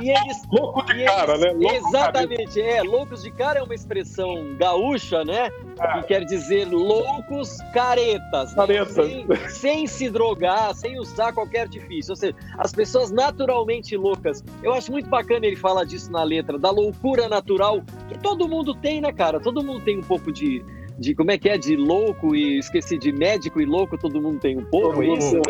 e 0.00 0.10
eles, 0.10 0.42
louco 0.50 0.82
de 0.82 1.04
cara, 1.04 1.32
eles, 1.34 1.44
né? 1.44 1.52
Louco 1.52 1.88
exatamente, 1.88 2.60
é. 2.60 2.82
Loucos 2.82 3.22
de 3.22 3.30
cara 3.30 3.60
é 3.60 3.62
uma 3.62 3.74
expressão 3.74 4.56
gaúcha, 4.56 5.24
né? 5.24 5.50
É. 5.78 6.00
Que 6.00 6.08
quer 6.08 6.24
dizer 6.24 6.66
loucos 6.66 7.58
caretas. 7.72 8.50
Né? 8.50 8.56
Caretas. 8.56 8.94
Sem, 8.94 9.26
sem 9.48 9.86
se 9.86 10.10
drogar, 10.10 10.74
sem 10.74 10.98
usar 10.98 11.32
qualquer 11.32 11.59
artifício. 11.60 12.12
Ou 12.12 12.16
seja, 12.16 12.34
as 12.58 12.72
pessoas 12.72 13.10
naturalmente 13.10 13.96
loucas. 13.96 14.42
Eu 14.62 14.72
acho 14.74 14.90
muito 14.90 15.08
bacana 15.08 15.46
ele 15.46 15.56
falar 15.56 15.84
disso 15.84 16.10
na 16.10 16.22
letra, 16.22 16.58
da 16.58 16.70
loucura 16.70 17.28
natural, 17.28 17.82
que 18.08 18.18
todo 18.18 18.48
mundo 18.48 18.74
tem, 18.74 19.00
né, 19.00 19.12
cara? 19.12 19.40
Todo 19.40 19.62
mundo 19.62 19.84
tem 19.84 19.98
um 19.98 20.02
pouco 20.02 20.32
de 20.32 20.64
de 21.00 21.14
como 21.14 21.30
é 21.30 21.38
que 21.38 21.48
é 21.48 21.56
de 21.56 21.76
louco 21.76 22.36
e 22.36 22.58
esqueci 22.58 22.98
de 22.98 23.10
médico 23.10 23.58
e 23.58 23.64
louco, 23.64 23.96
todo 23.96 24.20
mundo 24.20 24.38
tem 24.38 24.58
um 24.58 24.64
pouco, 24.66 25.02
é 25.02 25.06
isso? 25.06 25.40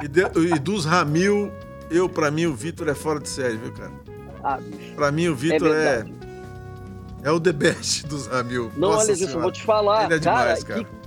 e, 0.00 0.06
de, 0.06 0.20
e, 0.54 0.58
dos 0.60 0.84
Ramil, 0.84 1.50
eu, 1.90 2.08
pra 2.08 2.30
mim, 2.30 2.46
o 2.46 2.54
Vitor 2.54 2.88
é 2.88 2.94
fora 2.94 3.18
de 3.18 3.28
série, 3.28 3.56
viu, 3.56 3.72
cara? 3.72 3.90
Ah, 4.44 4.60
pra 4.94 5.10
mim, 5.10 5.26
o 5.26 5.34
Vitor 5.34 5.74
é, 5.74 5.96
é, 5.96 6.04
é. 7.24 7.32
o 7.32 7.40
The 7.40 7.52
Best 7.52 8.06
dos 8.06 8.28
Ramil. 8.28 8.70
Não, 8.76 8.90
Nossa 8.90 9.06
olha, 9.06 9.12
isso, 9.12 9.36
eu 9.36 9.40
vou 9.40 9.50
te 9.50 9.62
falar. 9.62 10.04
Ele 10.04 10.14
é 10.14 10.18
demais, 10.20 10.62
cara. 10.62 10.84
cara. 10.84 10.94
Que, 10.94 10.99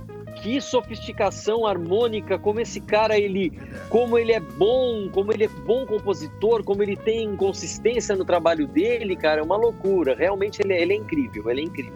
que 0.44 0.60
sofisticação 0.60 1.66
harmônica, 1.66 2.38
como 2.38 2.60
esse 2.60 2.78
cara, 2.78 3.18
ele, 3.18 3.50
como 3.88 4.18
ele 4.18 4.30
é 4.30 4.38
bom, 4.38 5.08
como 5.10 5.32
ele 5.32 5.44
é 5.44 5.48
bom 5.48 5.86
compositor, 5.86 6.62
como 6.62 6.82
ele 6.82 6.96
tem 6.96 7.34
consistência 7.34 8.14
no 8.14 8.26
trabalho 8.26 8.68
dele, 8.68 9.16
cara, 9.16 9.40
é 9.40 9.42
uma 9.42 9.56
loucura. 9.56 10.14
Realmente 10.14 10.60
ele, 10.60 10.74
é, 10.74 10.82
ele 10.82 10.92
é 10.92 10.96
incrível, 10.96 11.50
ele 11.50 11.62
é 11.62 11.64
incrível. 11.64 11.94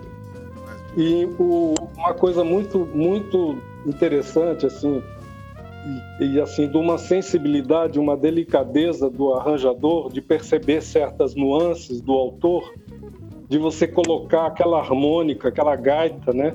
E 0.96 1.26
o, 1.38 1.74
uma 1.94 2.14
coisa 2.14 2.42
muito, 2.42 2.88
muito 2.94 3.58
interessante, 3.86 4.64
assim, 4.64 5.02
e, 6.18 6.24
e, 6.24 6.40
assim, 6.40 6.66
de 6.70 6.78
uma 6.78 6.96
sensibilidade, 6.96 7.98
uma 7.98 8.16
delicadeza 8.16 9.10
do 9.10 9.34
arranjador 9.34 10.10
de 10.10 10.22
perceber 10.22 10.80
certas 10.80 11.34
nuances 11.34 12.00
do 12.00 12.14
autor, 12.14 12.72
de 13.46 13.58
você 13.58 13.86
colocar 13.86 14.46
aquela 14.46 14.78
harmônica, 14.78 15.48
aquela 15.48 15.76
gaita, 15.76 16.32
né? 16.32 16.54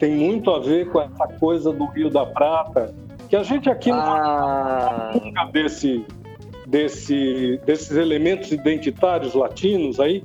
Tem 0.00 0.10
muito 0.10 0.50
a 0.50 0.58
ver 0.58 0.88
com 0.90 1.00
essa 1.00 1.28
coisa 1.38 1.72
do 1.72 1.84
Rio 1.84 2.08
da 2.08 2.24
Prata, 2.24 2.92
que 3.28 3.36
a 3.36 3.42
gente 3.42 3.68
aqui 3.68 3.90
ah. 3.92 5.12
não 5.14 5.20
nunca 5.20 5.44
desse, 5.52 6.04
desse, 6.66 7.60
desses 7.66 7.94
elementos 7.96 8.50
identitários 8.50 9.34
latinos 9.34 10.00
aí, 10.00 10.24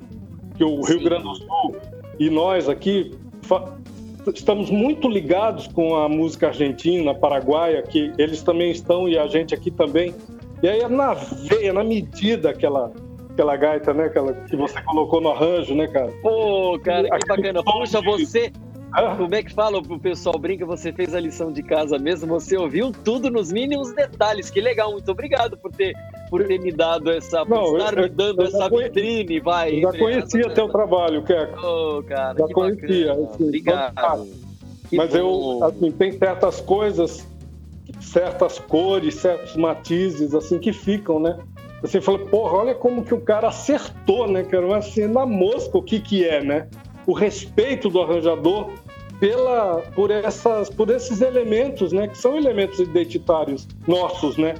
que 0.55 0.63
o 0.63 0.82
Sim. 0.82 0.94
Rio 0.94 1.03
Grande 1.03 1.24
do 1.24 1.36
Sul 1.36 1.75
e 2.17 2.29
nós 2.29 2.70
aqui 2.70 3.12
estamos 4.34 4.72
muito 4.72 5.10
ligados 5.10 5.67
com 5.67 5.98
a 5.98 6.08
música 6.08 6.48
argentina, 6.48 7.13
paraguaia, 7.13 7.82
que 7.84 8.13
eles 8.17 8.41
também 8.41 8.72
estão 8.72 9.10
e 9.10 9.17
a 9.20 9.27
gente 9.27 9.53
aqui 9.53 9.70
também. 9.70 10.15
E 10.63 10.70
aí 10.70 10.79
é 10.79 10.88
na 10.88 11.13
veia, 11.13 11.74
na 11.74 11.84
medida 11.84 12.50
aquela 12.50 12.91
aquela 13.29 13.58
gaita, 13.58 13.94
né, 13.94 14.05
aquela 14.05 14.32
que 14.32 14.55
você 14.55 14.82
colocou 14.84 15.20
no 15.20 15.29
arranjo, 15.29 15.75
né, 15.75 15.88
cara? 15.89 16.10
Pô, 16.22 16.79
cara, 16.82 17.10
que 17.20 17.27
bacana. 17.27 17.62
Puxa, 17.62 18.01
você 18.01 18.50
como 19.18 19.36
é 19.36 19.44
que 19.44 19.54
fala? 19.54 19.78
O 19.78 20.00
pessoal 20.00 20.38
brinca, 20.38 20.66
você 20.66 20.92
fez 20.92 21.14
a 21.14 21.20
lição 21.20 21.52
de 21.52 21.62
casa 21.62 21.98
mesmo, 21.98 22.28
você 22.28 22.58
ouviu 22.58 22.92
tudo 22.92 23.30
nos 23.30 23.52
mínimos 23.52 23.94
detalhes. 23.94 24.50
Que 24.50 24.62
legal, 24.62 24.92
muito 24.92 25.10
obrigado 25.12 25.58
por 25.58 25.72
ter, 25.72 25.96
por 26.30 26.46
ter 26.46 26.60
me 26.60 26.72
dado 26.72 27.12
essa, 27.12 27.46
por 27.46 27.50
Não, 27.50 27.78
estar 27.78 27.98
eu, 27.98 28.04
me 28.04 28.10
dando 28.10 28.44
essa 28.44 28.70
vitrine, 28.70 29.40
vai. 29.40 29.82
Já 29.82 29.92
conhecia 29.92 30.50
teu 30.52 30.70
trabalho, 30.70 31.24
Keco. 31.24 31.60
Oh, 31.66 32.04
cara, 32.04 32.38
já 32.38 32.48
conhecia. 32.54 33.14
Assim, 33.14 33.44
obrigado. 33.44 34.28
Mas 34.92 35.12
bom. 35.12 35.18
eu, 35.18 35.64
assim, 35.64 35.92
tem 35.92 36.12
certas 36.12 36.62
coisas, 36.62 37.28
certas 38.00 38.60
cores, 38.60 39.16
certos 39.16 39.56
matizes, 39.56 40.34
assim, 40.34 40.60
que 40.60 40.72
ficam, 40.72 41.20
né? 41.20 41.38
Assim, 41.84 42.02
falei, 42.02 42.25
porra, 42.25 42.58
olha 42.58 42.75
como 42.75 43.04
que 43.04 43.14
o 43.14 43.22
cara 43.22 43.50
acertou, 43.50 44.28
né, 44.28 44.44
cara? 44.44 44.78
Assim, 44.78 45.08
na 45.08 45.25
mosca, 45.25 45.78
o 45.78 45.84
que 45.84 46.00
que 46.00 46.25
é, 46.25 46.44
né? 46.44 46.68
O 47.06 47.14
respeito 47.14 47.90
do 47.90 48.02
arranjador 48.02 48.72
pela, 49.19 49.81
por, 49.93 50.12
essas, 50.12 50.69
por 50.69 50.89
esses 50.89 51.22
elementos, 51.22 51.91
né? 51.91 52.07
Que 52.07 52.17
são 52.17 52.36
elementos 52.38 52.79
identitários 52.79 53.67
nossos, 53.88 54.38
né? 54.38 54.55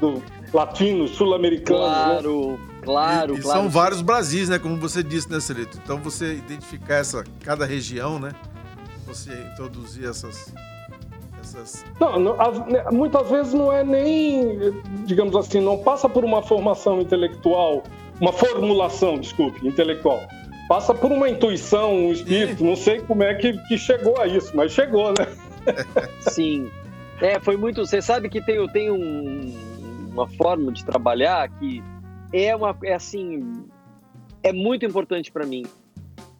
Do, 0.00 0.22
latinos, 0.52 1.12
sul-americanos. 1.12 1.82
Claro, 1.82 2.50
né? 2.50 2.58
claro, 2.82 3.34
e, 3.34 3.38
e 3.38 3.42
claro. 3.42 3.60
são 3.60 3.70
vários 3.70 4.02
Brasis, 4.02 4.48
né? 4.48 4.58
Como 4.58 4.76
você 4.76 5.02
disse, 5.02 5.30
né, 5.30 5.40
Celito? 5.40 5.78
Então 5.82 5.98
você 5.98 6.34
identificar 6.34 6.96
essa, 6.96 7.24
cada 7.40 7.64
região, 7.64 8.18
né? 8.18 8.32
Você 9.06 9.32
introduzir 9.52 10.08
essas. 10.08 10.52
essas... 11.40 11.84
Não, 11.98 12.18
não 12.18 12.40
as, 12.40 12.58
né, 12.66 12.84
muitas 12.90 13.28
vezes 13.30 13.54
não 13.54 13.72
é 13.72 13.82
nem, 13.82 14.72
digamos 15.04 15.34
assim, 15.34 15.60
não 15.60 15.78
passa 15.78 16.08
por 16.08 16.24
uma 16.24 16.42
formação 16.42 17.00
intelectual, 17.00 17.82
uma 18.20 18.32
formulação, 18.32 19.18
desculpe, 19.18 19.66
intelectual. 19.66 20.20
Passa 20.72 20.94
por 20.94 21.12
uma 21.12 21.28
intuição, 21.28 22.06
um 22.06 22.12
espírito, 22.12 22.64
não 22.64 22.74
sei 22.74 22.98
como 22.98 23.22
é 23.22 23.34
que, 23.34 23.52
que 23.68 23.76
chegou 23.76 24.18
a 24.18 24.26
isso, 24.26 24.56
mas 24.56 24.72
chegou, 24.72 25.10
né? 25.10 25.26
Sim. 26.30 26.70
É, 27.20 27.38
foi 27.38 27.58
muito. 27.58 27.84
Você 27.84 28.00
sabe 28.00 28.30
que 28.30 28.40
tem, 28.40 28.54
eu 28.54 28.66
tenho 28.66 28.94
um, 28.94 29.54
uma 30.12 30.26
forma 30.26 30.72
de 30.72 30.82
trabalhar 30.82 31.46
que 31.58 31.82
é 32.32 32.56
uma 32.56 32.74
é 32.84 32.94
assim 32.94 33.66
é 34.42 34.50
muito 34.50 34.86
importante 34.86 35.30
para 35.30 35.44
mim. 35.44 35.66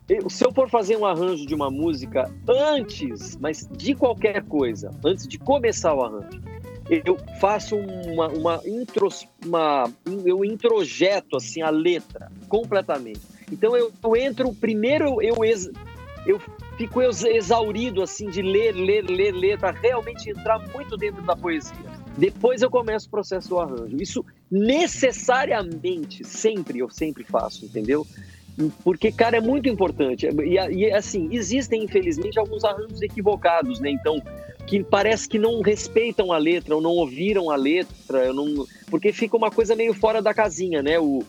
Eu, 0.08 0.30
se 0.30 0.46
eu 0.46 0.50
for 0.50 0.70
fazer 0.70 0.96
um 0.96 1.04
arranjo 1.04 1.44
de 1.44 1.54
uma 1.54 1.70
música 1.70 2.32
antes, 2.48 3.36
mas 3.36 3.68
de 3.70 3.94
qualquer 3.94 4.42
coisa, 4.44 4.92
antes 5.04 5.28
de 5.28 5.38
começar 5.38 5.94
o 5.94 6.02
arranjo, 6.02 6.40
eu 6.88 7.18
faço 7.38 7.76
uma, 7.76 8.28
uma, 8.28 8.60
intros, 8.64 9.28
uma 9.44 9.92
eu 10.24 10.42
introjeto 10.42 11.36
assim 11.36 11.60
a 11.60 11.68
letra 11.68 12.32
completamente. 12.48 13.31
Então 13.52 13.76
eu, 13.76 13.92
eu 14.02 14.16
entro 14.16 14.54
primeiro 14.54 15.22
eu 15.22 15.36
eu 16.24 16.40
fico 16.76 17.02
exaurido 17.02 18.02
assim 18.02 18.30
de 18.30 18.42
ler, 18.42 18.72
ler, 18.72 19.04
ler, 19.04 19.32
ler 19.32 19.58
para 19.58 19.72
realmente 19.72 20.30
entrar 20.30 20.58
muito 20.72 20.96
dentro 20.96 21.22
da 21.22 21.36
poesia. 21.36 21.76
Depois 22.16 22.62
eu 22.62 22.70
começo 22.70 23.06
o 23.06 23.10
processo 23.10 23.48
do 23.48 23.58
arranjo. 23.58 23.96
Isso 24.00 24.24
necessariamente, 24.50 26.24
sempre, 26.24 26.78
eu 26.78 26.88
sempre 26.88 27.24
faço, 27.24 27.64
entendeu? 27.64 28.06
Porque, 28.84 29.10
cara, 29.10 29.38
é 29.38 29.40
muito 29.40 29.68
importante. 29.68 30.26
E, 30.26 30.54
e, 30.54 30.92
assim, 30.92 31.28
existem, 31.32 31.84
infelizmente, 31.84 32.38
alguns 32.38 32.64
arranjos 32.64 33.00
equivocados, 33.00 33.80
né? 33.80 33.90
Então, 33.90 34.22
que 34.66 34.84
parece 34.84 35.28
que 35.28 35.38
não 35.38 35.60
respeitam 35.62 36.32
a 36.32 36.38
letra, 36.38 36.74
ou 36.74 36.80
não 36.80 36.90
ouviram 36.90 37.50
a 37.50 37.56
letra, 37.56 38.32
não... 38.32 38.66
porque 38.90 39.10
fica 39.12 39.36
uma 39.36 39.50
coisa 39.50 39.74
meio 39.74 39.94
fora 39.94 40.20
da 40.20 40.34
casinha, 40.34 40.82
né? 40.82 41.00
O, 41.00 41.24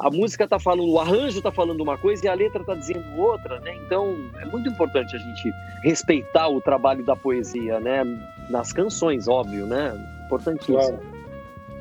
a 0.00 0.10
música 0.10 0.46
tá 0.46 0.58
falando, 0.58 0.90
o 0.90 1.00
arranjo 1.00 1.40
tá 1.40 1.50
falando 1.50 1.80
uma 1.80 1.96
coisa 1.96 2.26
e 2.26 2.28
a 2.28 2.34
letra 2.34 2.62
tá 2.64 2.74
dizendo 2.74 3.04
outra, 3.16 3.60
né? 3.60 3.74
Então, 3.86 4.14
é 4.40 4.44
muito 4.44 4.68
importante 4.68 5.16
a 5.16 5.18
gente 5.18 5.52
respeitar 5.82 6.48
o 6.48 6.60
trabalho 6.60 7.04
da 7.04 7.16
poesia, 7.16 7.80
né? 7.80 8.04
Nas 8.50 8.72
canções, 8.72 9.26
óbvio, 9.28 9.66
né? 9.66 9.92
Importantíssimo. 10.26 10.78
Claro. 10.78 11.00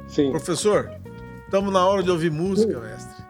Sim. 0.07 0.31
Professor, 0.31 0.91
estamos 1.43 1.74
na 1.74 1.86
hora 1.86 2.03
de 2.03 2.12
ouvir 2.12 2.31
música, 2.31 2.79
mestre. 2.79 3.25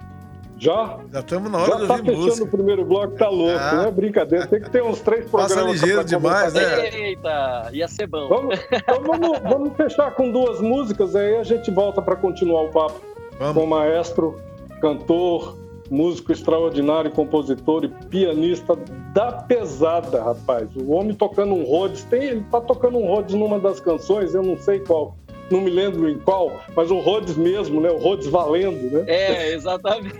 Já? 0.57 0.99
Já 1.11 1.19
estamos 1.19 1.51
na 1.51 1.57
hora 1.57 1.71
Já 1.71 1.77
de 1.77 1.87
tá 1.87 1.93
ouvir 1.95 2.11
música. 2.11 2.21
Já 2.21 2.31
fechando 2.31 2.45
o 2.45 2.51
primeiro 2.51 2.85
bloco, 2.85 3.15
tá 3.15 3.29
louco, 3.29 3.59
ah. 3.59 3.75
não 3.75 3.85
é 3.87 3.91
brincadeira. 3.91 4.47
Tem 4.47 4.61
que 4.61 4.69
ter 4.69 4.83
uns 4.83 5.01
três 5.01 5.29
programas. 5.29 5.53
Passa 5.53 5.71
ligeiro 5.71 6.03
demais, 6.03 6.53
né? 6.53 6.89
Eita, 6.89 7.69
ia 7.73 7.87
ser 7.87 8.07
bom. 8.07 8.27
Vamos, 8.27 8.59
então 8.71 9.01
vamos, 9.03 9.39
vamos 9.39 9.75
fechar 9.75 10.11
com 10.11 10.31
duas 10.31 10.61
músicas, 10.61 11.15
aí 11.15 11.37
a 11.37 11.43
gente 11.43 11.69
volta 11.71 12.01
para 12.01 12.15
continuar 12.15 12.63
o 12.63 12.69
papo 12.69 13.01
vamos. 13.37 13.55
com 13.55 13.63
o 13.63 13.67
maestro, 13.67 14.39
cantor, 14.85 15.57
músico 15.89 16.31
extraordinário, 16.31 17.09
compositor 17.09 17.85
e 17.85 17.87
pianista 18.05 18.75
da 19.13 19.31
pesada, 19.31 20.21
rapaz. 20.21 20.69
O 20.75 20.91
homem 20.91 21.15
tocando 21.15 21.55
um 21.55 21.63
Rhodes, 21.63 22.03
tem, 22.03 22.23
ele 22.23 22.45
tá 22.51 22.61
tocando 22.61 22.99
um 22.99 23.07
Rhodes 23.07 23.33
numa 23.33 23.59
das 23.59 23.79
canções, 23.79 24.35
eu 24.35 24.43
não 24.43 24.55
sei 24.59 24.79
qual, 24.79 25.17
não 25.49 25.61
me 25.61 25.71
lembro 25.71 26.07
em 26.07 26.19
qual, 26.19 26.61
mas 26.75 26.91
o 26.91 26.99
Rhodes 26.99 27.35
mesmo, 27.35 27.81
né? 27.81 27.89
O 27.89 27.97
Rhodes 27.97 28.27
valendo, 28.27 28.91
né? 28.91 29.05
É, 29.07 29.53
exatamente. 29.55 30.13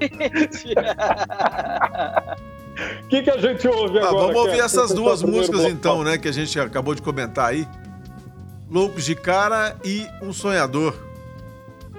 O 3.03 3.07
que, 3.07 3.21
que 3.21 3.29
a 3.29 3.37
gente 3.37 3.67
ouve 3.67 3.99
ah, 3.99 4.07
agora? 4.07 4.33
Vamos 4.33 4.47
ouvir 4.47 4.61
essas 4.61 4.91
duas 4.91 5.21
músicas 5.21 5.63
então, 5.65 6.03
né? 6.03 6.17
Que 6.17 6.27
a 6.27 6.33
gente 6.33 6.59
acabou 6.59 6.95
de 6.95 7.03
comentar 7.03 7.51
aí. 7.51 7.67
Loucos 8.67 9.05
de 9.05 9.13
Cara 9.13 9.75
e 9.85 10.07
Um 10.23 10.33
Sonhador. 10.33 11.04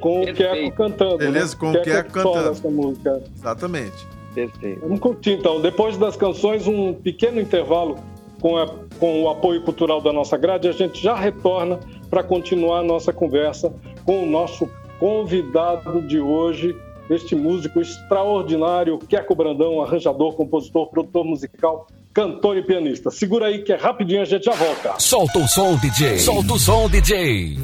Com 0.00 0.24
Perfeito. 0.24 0.52
o 0.52 0.54
Queco 0.54 0.76
cantando. 0.76 1.18
Né? 1.18 1.26
Beleza, 1.26 1.54
né? 1.54 1.60
com 1.60 1.70
o 1.70 1.82
Queco 1.82 2.12
cantando. 2.12 2.48
Essa 2.50 2.70
música. 2.70 3.22
Exatamente. 3.34 4.06
Perfeito. 4.34 4.80
Vamos 4.80 5.00
curtir 5.00 5.32
então. 5.32 5.60
Depois 5.60 5.96
das 5.96 6.16
canções, 6.16 6.66
um 6.66 6.92
pequeno 6.92 7.40
intervalo 7.40 7.98
com, 8.40 8.56
a, 8.56 8.66
com 8.98 9.22
o 9.22 9.28
apoio 9.28 9.62
cultural 9.62 10.00
da 10.00 10.12
nossa 10.12 10.36
grade. 10.36 10.68
A 10.68 10.72
gente 10.72 11.02
já 11.02 11.14
retorna 11.14 11.80
para 12.10 12.22
continuar 12.22 12.80
a 12.80 12.82
nossa 12.82 13.12
conversa 13.12 13.72
com 14.04 14.22
o 14.22 14.26
nosso 14.26 14.68
convidado 14.98 16.00
de 16.02 16.20
hoje, 16.20 16.76
este 17.10 17.34
músico 17.34 17.80
extraordinário, 17.80 18.98
Queco 18.98 19.34
Brandão, 19.34 19.82
arranjador, 19.82 20.34
compositor, 20.34 20.88
produtor 20.88 21.24
musical, 21.24 21.86
cantor 22.12 22.56
e 22.56 22.62
pianista. 22.62 23.10
Segura 23.10 23.46
aí 23.46 23.62
que 23.62 23.72
é 23.72 23.76
rapidinho, 23.76 24.22
a 24.22 24.24
gente 24.24 24.44
já 24.44 24.52
volta. 24.52 24.94
Solta 24.98 25.38
o 25.38 25.48
som, 25.48 25.76
DJ. 25.76 26.18
Solta 26.18 26.54
o 26.54 26.58
som, 26.58 26.88
DJ. 26.88 27.56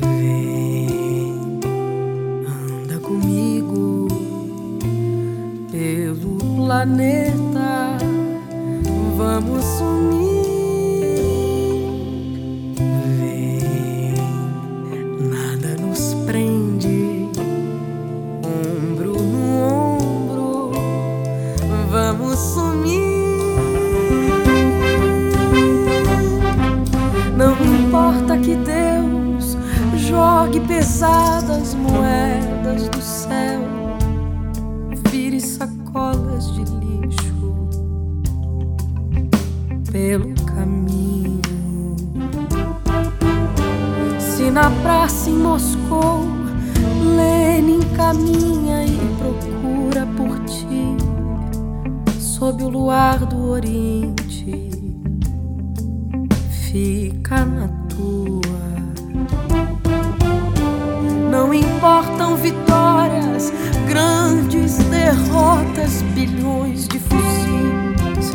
Planeta, 6.72 7.96
vamos 9.16 9.64
sumir. 9.64 10.42
Vem, 13.18 14.14
nada 15.30 15.76
nos 15.80 16.14
prende, 16.26 17.28
ombro 18.42 19.12
no 19.22 19.44
ombro, 19.98 20.72
vamos 21.90 22.38
sumir. 22.38 23.02
Não 27.36 27.52
importa 27.76 28.38
que 28.38 28.56
Deus 28.56 28.91
jogue 30.12 30.60
pesadas 30.68 31.74
moedas 31.74 32.86
do 32.90 33.00
céu, 33.00 33.62
vire 35.10 35.40
sacolas 35.40 36.52
de 36.52 36.64
pelo 39.90 40.34
caminho. 40.44 41.40
Se 44.18 44.50
na 44.50 44.70
praça 44.82 45.30
em 45.30 45.34
Moscou 45.38 46.24
Lenin 47.16 47.80
caminha 47.96 48.84
e 48.84 48.98
procura 49.18 50.06
por 50.14 50.38
ti, 50.44 50.94
sob 52.18 52.64
o 52.64 52.68
luar 52.68 53.24
do 53.24 53.48
Oriente, 53.48 54.70
fica 56.50 57.46
na 57.46 57.81
Não 61.32 61.54
importam 61.54 62.36
vitórias, 62.36 63.50
grandes 63.88 64.76
derrotas, 64.90 66.02
bilhões 66.14 66.86
de 66.86 66.98
fuzis, 66.98 68.34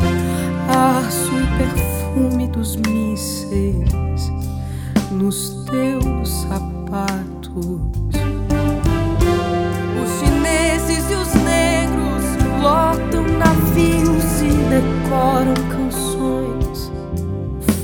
aço 0.68 1.30
perfume 1.56 2.48
dos 2.48 2.74
mísseis 2.74 4.32
nos 5.12 5.64
teus 5.66 6.28
sapatos. 6.28 7.80
Os 10.02 10.18
chineses 10.18 11.08
e 11.08 11.14
os 11.14 11.34
negros 11.44 12.24
lotam 12.60 13.22
navios 13.38 14.42
e 14.42 14.50
decoram 14.70 15.54
canções, 15.70 16.90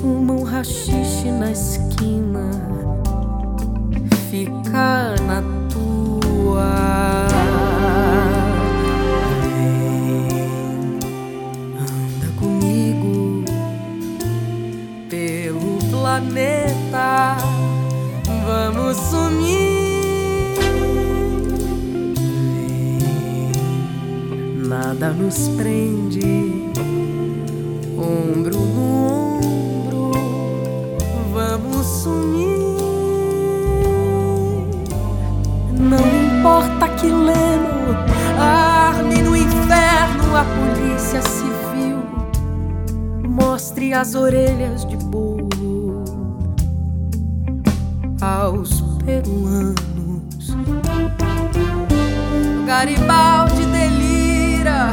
fumam 0.00 0.42
rachixe 0.42 1.30
na 1.30 1.52
esquina, 1.52 2.73
fica 4.34 5.14
na 5.28 5.38
tua. 5.70 6.74
planeta. 15.90 17.36
Vamos 18.46 18.96
sumir. 19.10 20.58
Nada 24.68 25.10
nos 25.10 25.48
prende, 25.56 26.70
ombro 27.96 28.53
Importa 36.44 36.84
aquileno, 36.84 37.96
arme 38.38 39.22
no 39.22 39.34
inferno 39.34 40.36
a 40.36 40.44
polícia 40.44 41.22
civil, 41.22 42.04
mostre 43.26 43.94
as 43.94 44.14
orelhas 44.14 44.84
de 44.84 44.98
burro 44.98 46.04
aos 48.20 48.82
peruanos. 49.06 50.54
Garibaldi 52.66 53.64
delira, 53.64 54.90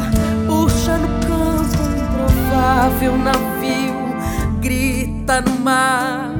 puxa 0.47 0.97
no 0.99 1.09
campo 1.27 1.83
um 1.83 2.27
provável 2.47 3.17
navio, 3.17 4.15
grita 4.61 5.41
no 5.41 5.59
mar, 5.59 6.31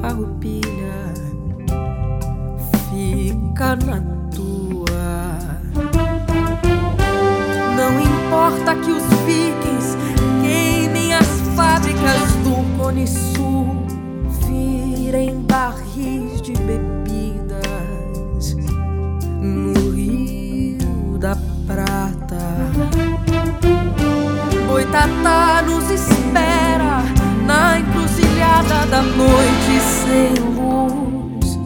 farroupilha, 0.00 1.12
fica 2.88 3.74
na 3.84 4.03
Cone 12.94 13.08
Sul, 13.08 13.66
virem 14.46 15.40
barris 15.48 16.40
de 16.40 16.52
bebidas 16.52 18.54
no 19.40 19.90
Rio 19.90 21.18
da 21.18 21.36
Prata. 21.66 22.38
Boitatá 24.68 25.62
nos 25.66 25.90
espera 25.90 27.02
na 27.44 27.80
encruzilhada 27.80 28.86
da 28.86 29.02
noite 29.02 29.80
sem 29.82 30.34
luz, 30.54 31.58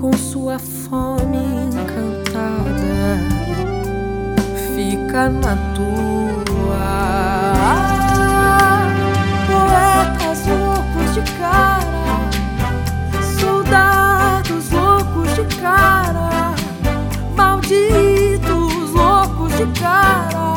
com 0.00 0.12
sua 0.12 0.58
fome 0.58 1.68
encantada, 1.68 3.20
fica 4.74 5.28
na 5.28 5.54
tua. 5.76 6.37
De 11.20 11.32
cara, 11.32 12.20
soldados 13.40 14.70
loucos 14.70 15.34
de 15.34 15.44
cara, 15.60 16.54
malditos 17.34 18.92
loucos 18.92 19.52
de 19.56 19.66
cara, 19.80 20.54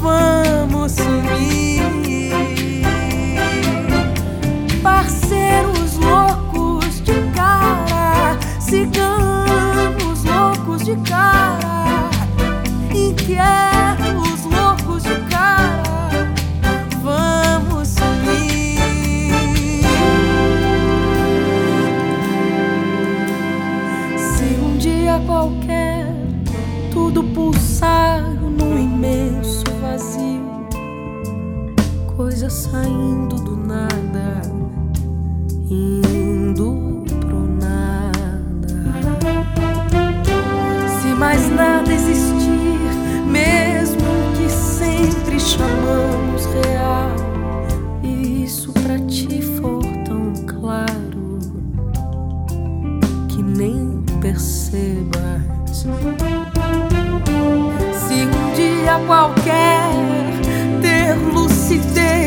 vamos 0.00 0.92
sumir. 0.92 1.82
Parceiros 4.80 5.96
loucos 5.96 7.00
de 7.02 7.20
cara, 7.34 8.38
ciganos 8.60 10.24
loucos 10.24 10.84
de 10.84 10.96
cara, 10.98 12.10
inquietos 12.92 13.73
coisa 32.44 32.50
saindo 32.50 33.36
do 33.36 33.56
nada, 33.56 34.42
indo 35.70 37.04
pro 37.20 37.46
nada. 37.48 38.68
Se 41.00 41.08
mais 41.14 41.48
nada 41.50 41.92
existir, 41.92 42.80
mesmo 43.30 44.02
que 44.36 44.50
sempre 44.50 45.40
chamamos 45.40 46.44
real, 46.46 47.10
e 48.02 48.44
isso 48.44 48.72
pra 48.72 48.98
ti 49.06 49.40
for 49.40 49.82
tão 50.04 50.32
claro 50.46 51.38
que 53.28 53.42
nem 53.42 54.02
percebas. 54.20 55.42
Se 57.92 58.26
um 58.26 58.54
dia 58.54 58.98
qualquer 59.06 59.90
ter 60.82 61.16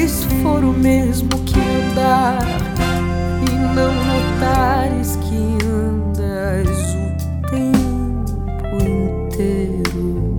lucidez 0.08 0.24
for 0.42 0.64
o 0.64 0.72
mesmo 0.72 1.30
que 1.46 1.60
andar 1.60 2.40
e 3.46 3.52
não 3.76 3.94
notares 3.94 5.18
que 5.18 5.58
andas 5.66 6.70
o 6.96 7.50
tempo 7.50 8.76
inteiro, 8.84 10.38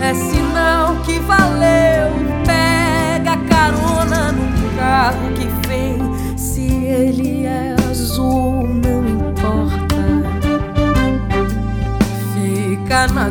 é 0.00 0.14
sinal 0.14 0.96
que 1.04 1.18
valeu. 1.20 2.14
Pega 2.46 3.36
carona 3.48 4.32
num 4.32 4.76
carro 4.76 5.32
que 5.34 5.68
vem. 5.68 5.98
Se 6.36 6.66
ele 6.66 7.44
é 7.44 7.76
azul, 7.90 8.66
não 8.66 9.06
importa. 9.06 9.96
Fica 12.32 13.06
na 13.08 13.30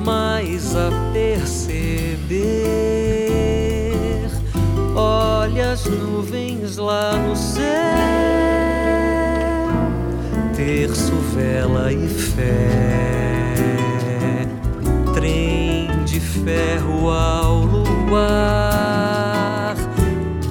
mais 0.00 0.74
a 0.76 0.90
perceber. 1.12 2.32
Olha 4.94 5.72
as 5.72 5.86
nuvens 5.86 6.76
lá 6.76 7.16
no 7.16 7.34
céu, 7.36 7.64
terço, 10.54 11.12
vela 11.34 11.92
e 11.92 12.06
fé, 12.08 12.68
trem 15.14 15.88
de 16.04 16.20
ferro 16.20 17.10
ao 17.10 17.60
luar 17.60 18.14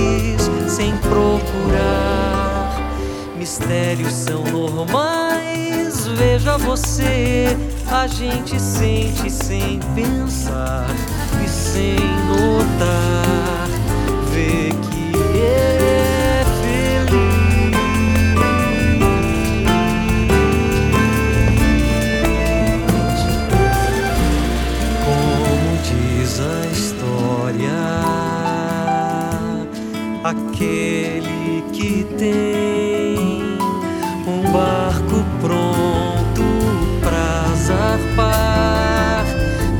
quis 0.06 0.72
sem 0.72 0.96
procurar. 0.98 2.80
Mistérios 3.38 4.13
são 4.13 4.44
normais, 4.44 6.08
veja 6.18 6.58
você, 6.58 7.46
a 7.91 8.08
gente 8.08 8.60
sente 8.60 9.30
sem 9.30 9.80
pensar 9.94 10.88
e 11.44 11.50
sem 11.50 11.96
notar. 12.28 13.68
Vê 14.32 14.70
que 14.89 15.12
é 15.39 15.75
aquele 30.56 31.63
que 31.74 32.06
tem 32.18 33.41
um 34.26 34.52
barco 34.54 35.24
pronto 35.41 36.44
pra 37.02 37.54
zarpar 37.56 39.26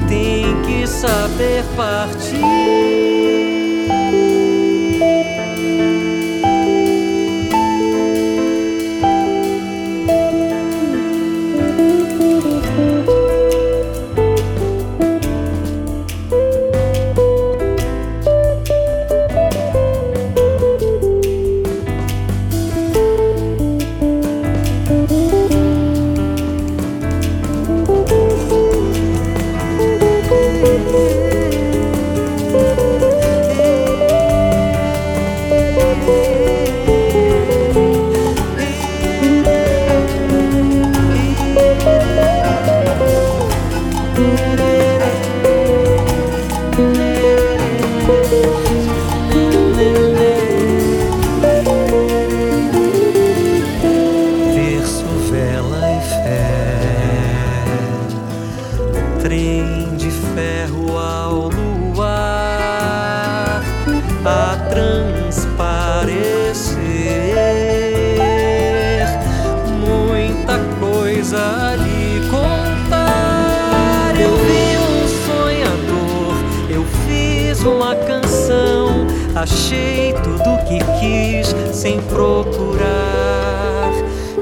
tem 0.10 0.62
que 0.64 0.86
saber 0.86 1.64
partir. 1.78 2.35
Fiz 77.26 77.64
uma 77.64 77.96
canção, 77.96 79.08
achei 79.36 80.14
tudo 80.24 80.64
que 80.66 80.80
quis 81.00 81.56
sem 81.76 82.00
procurar. 82.04 83.92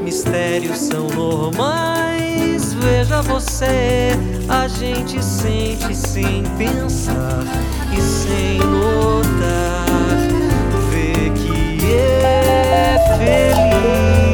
Mistérios 0.02 0.80
são 0.80 1.08
normais, 1.08 2.74
veja 2.74 3.22
você, 3.22 4.12
a 4.50 4.68
gente 4.68 5.24
sente 5.24 5.96
sem 5.96 6.44
pensar 6.58 7.44
e 7.96 8.02
sem 8.02 8.58
notar. 8.60 9.86
Vê 10.90 11.30
que 11.32 11.86
é 11.96 13.00
feliz. 13.18 14.33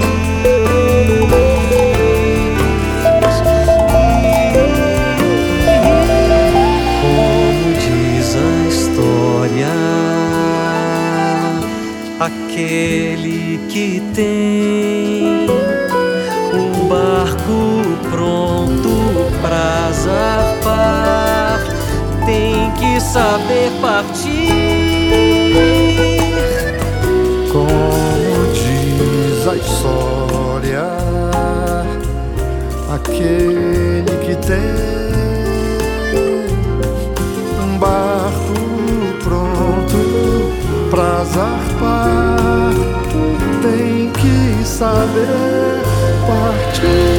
Aquele 12.60 13.58
que 13.69 14.02
tem 14.13 15.48
um 16.54 16.88
barco 16.88 17.98
pronto 18.12 18.89
pra 19.41 19.91
zarpar 19.93 21.62
tem 22.26 22.72
que 22.72 23.00
saber 23.00 23.72
partir. 23.82 24.50
Como 27.50 28.54
diz 28.54 29.48
a 29.48 29.56
história, 29.56 30.86
aquele 32.93 34.17
que 34.26 34.36
tem 34.45 34.60
um 37.63 37.78
barco 37.78 38.54
pronto 39.24 40.00
pra 40.89 41.24
zarpar 41.24 42.38
tem 43.70 44.12
que 44.12 44.66
saber 44.66 45.82
partir. 46.28 47.19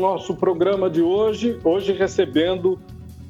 Nosso 0.00 0.34
programa 0.34 0.88
de 0.88 1.02
hoje. 1.02 1.58
Hoje 1.62 1.92
recebendo 1.92 2.78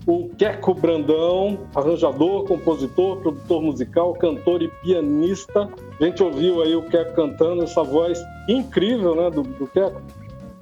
o 0.07 0.31
Queco 0.31 0.73
Brandão, 0.73 1.59
arranjador, 1.75 2.45
compositor, 2.45 3.19
produtor 3.19 3.63
musical, 3.63 4.15
cantor 4.15 4.63
e 4.63 4.69
pianista. 4.69 5.69
A 6.01 6.05
gente 6.05 6.23
ouviu 6.23 6.63
aí 6.63 6.75
o 6.75 6.83
Queco 6.83 7.15
cantando, 7.15 7.65
essa 7.65 7.83
voz 7.83 8.19
incrível 8.49 9.15
né, 9.15 9.31
do, 9.31 9.43
do 9.43 9.67
Queco. 9.67 10.01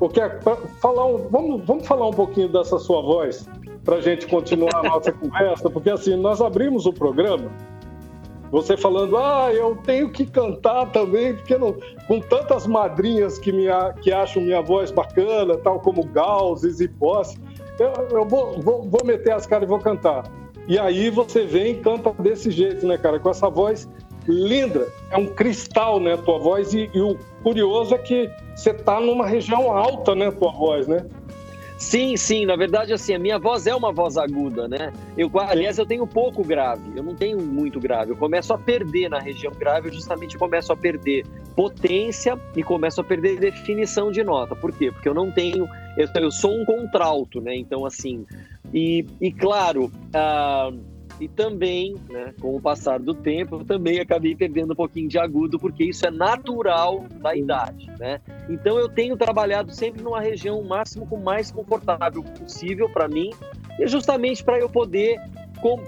O 0.00 0.08
Queco, 0.08 0.42
falar 0.80 1.06
um- 1.06 1.28
vamos, 1.28 1.64
vamos 1.64 1.86
falar 1.86 2.08
um 2.08 2.12
pouquinho 2.12 2.48
dessa 2.48 2.78
sua 2.78 3.00
voz 3.02 3.48
para 3.84 3.96
a 3.96 4.00
gente 4.00 4.26
continuar 4.26 4.74
a 4.76 4.82
nossa 4.82 5.12
conversa, 5.12 5.70
porque 5.70 5.90
assim, 5.90 6.16
nós 6.16 6.40
abrimos 6.40 6.86
o 6.86 6.92
programa 6.92 7.50
você 8.50 8.76
falando, 8.76 9.16
ah, 9.16 9.50
eu 9.52 9.76
tenho 9.84 10.10
que 10.10 10.24
cantar 10.26 10.90
também, 10.90 11.34
porque 11.34 11.56
não, 11.56 11.74
com 12.06 12.20
tantas 12.20 12.66
madrinhas 12.66 13.38
que, 13.38 13.52
me, 13.52 13.68
a- 13.68 13.92
que 13.92 14.12
acham 14.12 14.42
minha 14.42 14.62
voz 14.62 14.90
bacana, 14.90 15.56
tal 15.56 15.80
como 15.80 16.04
Gauzes 16.04 16.80
e 16.80 16.88
Posse, 16.88 17.38
eu, 17.78 18.18
eu 18.18 18.24
vou, 18.26 18.60
vou, 18.60 18.82
vou 18.82 19.04
meter 19.04 19.32
as 19.32 19.46
caras 19.46 19.66
e 19.66 19.70
vou 19.70 19.78
cantar. 19.78 20.24
E 20.66 20.78
aí 20.78 21.10
você 21.10 21.44
vem 21.44 21.72
e 21.72 21.74
canta 21.76 22.12
desse 22.22 22.50
jeito, 22.50 22.86
né, 22.86 22.98
cara? 22.98 23.18
Com 23.18 23.30
essa 23.30 23.48
voz 23.48 23.88
linda, 24.26 24.86
é 25.10 25.16
um 25.16 25.26
cristal, 25.26 25.98
né, 25.98 26.16
tua 26.18 26.38
voz, 26.38 26.74
e, 26.74 26.90
e 26.92 27.00
o 27.00 27.16
curioso 27.42 27.94
é 27.94 27.98
que 27.98 28.30
você 28.54 28.74
tá 28.74 29.00
numa 29.00 29.26
região 29.26 29.72
alta, 29.72 30.14
né, 30.14 30.30
tua 30.30 30.52
voz, 30.52 30.86
né? 30.86 31.06
Sim, 31.78 32.16
sim, 32.16 32.44
na 32.44 32.56
verdade, 32.56 32.92
assim, 32.92 33.14
a 33.14 33.18
minha 33.20 33.38
voz 33.38 33.64
é 33.64 33.74
uma 33.74 33.92
voz 33.92 34.16
aguda, 34.16 34.66
né? 34.66 34.92
Eu, 35.16 35.30
aliás, 35.38 35.78
eu 35.78 35.86
tenho 35.86 36.04
pouco 36.08 36.42
grave, 36.42 36.82
eu 36.96 37.04
não 37.04 37.14
tenho 37.14 37.40
muito 37.40 37.78
grave. 37.78 38.10
Eu 38.10 38.16
começo 38.16 38.52
a 38.52 38.58
perder 38.58 39.08
na 39.08 39.20
região 39.20 39.52
grave, 39.52 39.88
eu 39.88 39.92
justamente 39.92 40.36
começo 40.36 40.72
a 40.72 40.76
perder 40.76 41.24
potência 41.54 42.36
e 42.56 42.64
começo 42.64 43.00
a 43.00 43.04
perder 43.04 43.38
definição 43.38 44.10
de 44.10 44.24
nota. 44.24 44.56
Por 44.56 44.72
quê? 44.72 44.90
Porque 44.90 45.08
eu 45.08 45.14
não 45.14 45.30
tenho. 45.30 45.68
Eu, 45.96 46.08
eu 46.16 46.30
sou 46.32 46.60
um 46.60 46.64
contralto, 46.64 47.40
né? 47.40 47.54
Então, 47.54 47.86
assim. 47.86 48.26
E, 48.74 49.06
e 49.20 49.30
claro. 49.30 49.84
Uh, 49.84 50.87
e 51.20 51.28
também, 51.28 51.96
né, 52.08 52.32
com 52.40 52.54
o 52.56 52.60
passar 52.60 52.98
do 52.98 53.14
tempo, 53.14 53.56
eu 53.56 53.64
também 53.64 54.00
acabei 54.00 54.34
perdendo 54.34 54.72
um 54.72 54.76
pouquinho 54.76 55.08
de 55.08 55.18
agudo, 55.18 55.58
porque 55.58 55.84
isso 55.84 56.06
é 56.06 56.10
natural 56.10 57.04
da 57.20 57.34
idade, 57.34 57.90
né? 57.98 58.20
Então 58.48 58.78
eu 58.78 58.88
tenho 58.88 59.16
trabalhado 59.16 59.74
sempre 59.74 60.02
numa 60.02 60.20
região 60.20 60.62
máximo 60.62 61.06
com 61.06 61.16
mais 61.16 61.50
confortável 61.50 62.22
possível 62.22 62.88
para 62.88 63.08
mim, 63.08 63.30
e 63.78 63.86
justamente 63.86 64.44
para 64.44 64.58
eu 64.58 64.68
poder 64.68 65.20
com, 65.60 65.82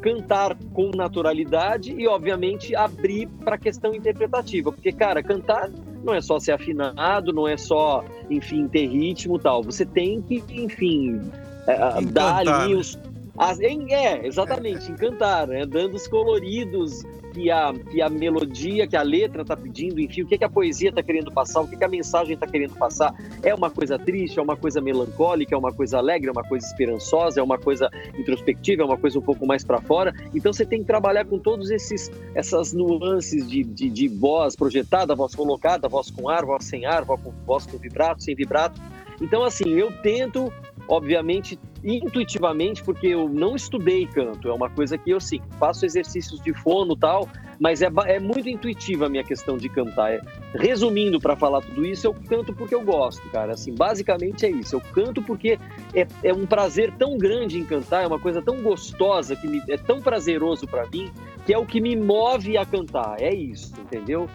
cantar 0.00 0.56
com 0.72 0.90
naturalidade 0.94 1.94
e, 1.96 2.06
obviamente, 2.06 2.76
abrir 2.76 3.26
para 3.42 3.54
a 3.54 3.58
questão 3.58 3.94
interpretativa, 3.94 4.70
porque, 4.70 4.92
cara, 4.92 5.22
cantar 5.22 5.70
não 6.04 6.12
é 6.12 6.20
só 6.20 6.38
ser 6.38 6.52
afinado, 6.52 7.32
não 7.32 7.48
é 7.48 7.56
só, 7.56 8.04
enfim, 8.28 8.68
ter 8.68 8.86
ritmo 8.86 9.38
tal. 9.38 9.62
Você 9.62 9.86
tem 9.86 10.20
que, 10.20 10.44
enfim, 10.50 11.18
é, 11.66 12.02
dar 12.02 12.36
ali 12.36 12.74
né? 12.74 12.76
os 12.76 12.98
as, 13.36 13.58
é, 13.60 14.26
exatamente, 14.26 14.90
encantar, 14.92 15.48
né? 15.48 15.66
dando 15.66 15.96
os 15.96 16.06
coloridos 16.06 17.02
que 17.32 17.50
a, 17.50 17.72
que 17.90 18.00
a 18.00 18.08
melodia, 18.08 18.86
que 18.86 18.96
a 18.96 19.02
letra 19.02 19.42
está 19.42 19.56
pedindo, 19.56 20.00
enfim, 20.00 20.22
o 20.22 20.26
que, 20.26 20.38
que 20.38 20.44
a 20.44 20.48
poesia 20.48 20.90
está 20.90 21.02
querendo 21.02 21.32
passar, 21.32 21.62
o 21.62 21.68
que, 21.68 21.76
que 21.76 21.82
a 21.82 21.88
mensagem 21.88 22.34
está 22.34 22.46
querendo 22.46 22.76
passar. 22.76 23.12
É 23.42 23.52
uma 23.52 23.68
coisa 23.68 23.98
triste, 23.98 24.38
é 24.38 24.42
uma 24.42 24.56
coisa 24.56 24.80
melancólica, 24.80 25.52
é 25.52 25.58
uma 25.58 25.72
coisa 25.72 25.98
alegre, 25.98 26.28
é 26.28 26.32
uma 26.32 26.44
coisa 26.44 26.64
esperançosa, 26.64 27.40
é 27.40 27.42
uma 27.42 27.58
coisa 27.58 27.90
introspectiva, 28.16 28.82
é 28.82 28.84
uma 28.84 28.96
coisa 28.96 29.18
um 29.18 29.22
pouco 29.22 29.44
mais 29.44 29.64
para 29.64 29.80
fora. 29.80 30.14
Então 30.32 30.52
você 30.52 30.64
tem 30.64 30.80
que 30.80 30.86
trabalhar 30.86 31.24
com 31.24 31.38
todos 31.38 31.70
esses 31.72 32.12
essas 32.36 32.72
nuances 32.72 33.48
de, 33.48 33.64
de, 33.64 33.90
de 33.90 34.06
voz 34.06 34.54
projetada, 34.54 35.14
voz 35.16 35.34
colocada, 35.34 35.88
voz 35.88 36.08
com 36.08 36.28
ar, 36.28 36.44
voz 36.44 36.64
sem 36.64 36.86
ar, 36.86 37.04
voz 37.04 37.20
com, 37.20 37.32
voz 37.44 37.66
com 37.66 37.78
vibrato, 37.78 38.22
sem 38.22 38.36
vibrato. 38.36 38.80
Então, 39.20 39.42
assim, 39.42 39.68
eu 39.70 39.90
tento 40.02 40.52
obviamente, 40.88 41.58
intuitivamente, 41.84 42.82
porque 42.82 43.08
eu 43.08 43.28
não 43.28 43.54
estudei 43.54 44.06
canto, 44.06 44.48
é 44.48 44.52
uma 44.52 44.70
coisa 44.70 44.96
que 44.96 45.10
eu 45.10 45.20
sim, 45.20 45.40
faço 45.58 45.84
exercícios 45.84 46.40
de 46.40 46.54
fono 46.54 46.96
tal, 46.96 47.28
mas 47.60 47.82
é, 47.82 47.90
é 48.06 48.18
muito 48.18 48.48
intuitiva 48.48 49.06
a 49.06 49.08
minha 49.08 49.22
questão 49.22 49.56
de 49.56 49.68
cantar. 49.68 50.12
É, 50.12 50.20
resumindo, 50.54 51.20
para 51.20 51.36
falar 51.36 51.60
tudo 51.60 51.84
isso, 51.84 52.06
eu 52.06 52.14
canto 52.14 52.52
porque 52.52 52.74
eu 52.74 52.82
gosto, 52.82 53.28
cara. 53.30 53.52
Assim, 53.52 53.74
basicamente 53.74 54.46
é 54.46 54.50
isso. 54.50 54.76
Eu 54.76 54.80
canto 54.80 55.22
porque 55.22 55.58
é, 55.94 56.06
é 56.22 56.32
um 56.32 56.46
prazer 56.46 56.92
tão 56.98 57.16
grande 57.16 57.58
em 57.58 57.64
cantar, 57.64 58.02
é 58.02 58.06
uma 58.06 58.18
coisa 58.18 58.42
tão 58.42 58.62
gostosa, 58.62 59.36
que 59.36 59.46
me, 59.46 59.62
é 59.68 59.76
tão 59.76 60.00
prazeroso 60.00 60.66
para 60.66 60.86
mim, 60.86 61.10
que 61.46 61.52
é 61.52 61.58
o 61.58 61.66
que 61.66 61.80
me 61.80 61.94
move 61.96 62.56
a 62.56 62.64
cantar. 62.64 63.20
É 63.20 63.32
isso, 63.32 63.72
entendeu? 63.78 64.28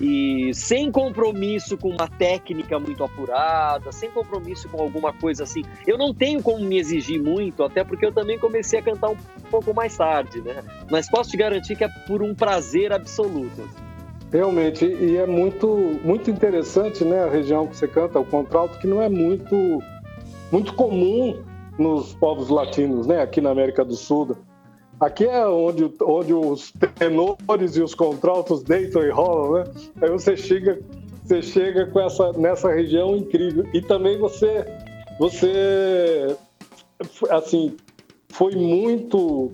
e 0.00 0.52
sem 0.54 0.90
compromisso 0.90 1.76
com 1.76 1.90
uma 1.90 2.08
técnica 2.08 2.78
muito 2.78 3.04
apurada, 3.04 3.92
sem 3.92 4.10
compromisso 4.10 4.68
com 4.68 4.80
alguma 4.80 5.12
coisa 5.12 5.44
assim. 5.44 5.62
Eu 5.86 5.98
não 5.98 6.14
tenho 6.14 6.42
como 6.42 6.64
me 6.64 6.78
exigir 6.90 7.22
muito, 7.22 7.62
até 7.62 7.84
porque 7.84 8.06
eu 8.06 8.12
também 8.12 8.38
comecei 8.38 8.80
a 8.80 8.82
cantar 8.82 9.10
um 9.10 9.16
pouco 9.50 9.74
mais 9.74 9.96
tarde, 9.96 10.40
né? 10.40 10.62
Mas 10.90 11.08
posso 11.08 11.30
te 11.30 11.36
garantir 11.36 11.76
que 11.76 11.84
é 11.84 11.88
por 12.06 12.22
um 12.22 12.34
prazer 12.34 12.92
absoluto. 12.92 13.68
Realmente, 14.32 14.84
e 14.84 15.16
é 15.16 15.26
muito, 15.26 15.66
muito 16.04 16.30
interessante, 16.30 17.04
né, 17.04 17.24
a 17.24 17.28
região 17.28 17.66
que 17.66 17.76
você 17.76 17.88
canta, 17.88 18.20
o 18.20 18.24
contralto, 18.24 18.78
que 18.78 18.86
não 18.86 19.02
é 19.02 19.08
muito, 19.08 19.82
muito 20.52 20.72
comum 20.74 21.42
nos 21.76 22.14
povos 22.14 22.48
latinos, 22.48 23.08
né, 23.08 23.20
aqui 23.20 23.40
na 23.40 23.50
América 23.50 23.84
do 23.84 23.96
Sul. 23.96 24.36
Aqui 25.00 25.24
é 25.24 25.46
onde, 25.48 25.90
onde 26.02 26.32
os 26.32 26.72
tenores 26.96 27.76
e 27.76 27.82
os 27.82 27.94
contraltos 27.94 28.62
deitam 28.62 29.02
e 29.02 29.10
rolam, 29.10 29.64
né? 29.64 29.72
Aí 30.02 30.10
você 30.10 30.36
chega, 30.36 30.78
você 31.24 31.40
chega 31.40 31.86
com 31.86 32.00
essa, 32.00 32.32
nessa 32.34 32.70
região 32.70 33.16
incrível. 33.16 33.66
E 33.72 33.80
também 33.80 34.18
você, 34.18 34.66
você 35.18 36.36
assim, 37.30 37.76
foi 38.28 38.54
muito 38.54 39.52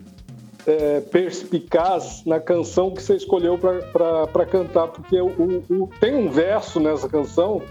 é, 0.67 1.01
perspicaz 1.01 2.25
na 2.25 2.41
canção 2.41 2.91
que 2.91 3.03
você 3.03 3.17
escolheu 3.17 3.59
para 3.59 4.47
cantar, 4.47 4.89
porque 4.89 5.21
o, 5.21 5.65
o, 5.71 5.89
tem 6.01 6.15
um 6.15 6.31
verso 6.31 6.81
nessa 6.81 7.09
canção, 7.09 7.63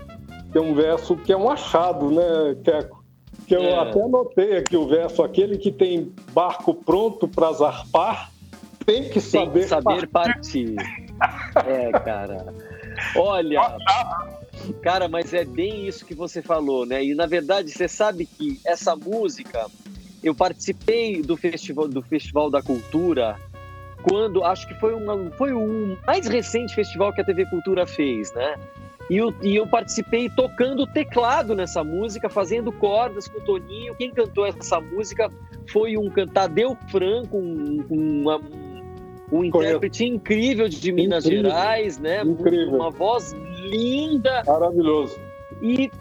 tem 0.52 0.62
um 0.62 0.74
verso 0.74 1.16
que 1.18 1.34
é 1.34 1.38
um 1.38 1.50
achado, 1.50 2.10
né, 2.12 2.56
Keco? 2.64 3.06
que 3.48 3.56
eu 3.56 3.62
é. 3.62 3.80
até 3.80 4.02
anotei 4.02 4.58
aqui 4.58 4.76
o 4.76 4.88
verso, 4.88 5.24
aquele 5.24 5.58
que 5.58 5.72
tem 5.72 6.12
barco 6.32 6.74
pronto 6.74 7.28
para 7.28 7.52
zarpar, 7.54 8.32
tem 8.86 9.10
que 9.10 9.20
saber, 9.20 9.52
tem 9.52 9.62
que 9.62 9.68
saber 9.68 10.08
partir. 10.08 10.76
partir. 10.76 11.68
é, 11.68 11.92
cara. 11.92 12.54
Olha, 13.16 13.78
cara, 14.74 15.08
mas 15.08 15.34
é 15.34 15.46
bem 15.46 15.88
isso 15.88 16.06
que 16.06 16.14
você 16.14 16.42
falou, 16.42 16.86
né? 16.86 17.04
E 17.04 17.14
na 17.16 17.26
verdade, 17.26 17.72
você 17.72 17.88
sabe 17.88 18.26
que 18.26 18.60
essa 18.66 18.96
música, 18.96 19.68
eu 20.24 20.34
participei 20.34 21.22
do 21.22 21.36
festival 21.38 21.88
do 21.88 22.02
Festival 22.02 22.50
da 22.50 22.62
Cultura 22.62 23.40
quando 24.04 24.44
acho 24.44 24.68
que 24.68 24.76
foi 24.76 24.94
uma 24.94 25.32
foi 25.32 25.52
o 25.52 25.98
mais 26.06 26.28
recente 26.28 26.76
festival 26.76 27.12
que 27.12 27.22
a 27.22 27.24
TV 27.24 27.46
Cultura 27.48 27.88
fez, 27.88 28.32
né? 28.34 28.56
E 29.10 29.18
eu, 29.18 29.34
e 29.44 29.56
eu 29.56 29.68
participei 29.68 30.30
tocando 30.30 30.88
teclado 30.88 31.56
nessa 31.56 31.84
música, 31.84 32.28
fazendo 32.28 32.72
cordas 32.72 33.28
com 33.28 33.38
o 33.38 33.42
Toninho. 33.42 33.94
Quem 33.96 34.10
cantou 34.12 34.46
essa 34.48 34.80
música 34.82 35.30
foi 35.70 35.96
um 35.96 36.10
Tadeu 36.10 36.76
Franco, 36.90 37.38
um, 37.38 37.86
uma, 37.90 38.42
um 39.32 39.44
intérprete 39.44 40.06
incrível 40.06 40.68
de 40.68 40.92
Minas 40.92 41.26
incrível. 41.26 41.52
Gerais, 41.52 42.00
né? 42.00 42.24
Incrível. 42.24 42.76
Uma 42.76 42.90
voz 42.90 43.36
linda. 43.66 44.44
Maravilhoso. 44.46 45.18
E 45.62 45.92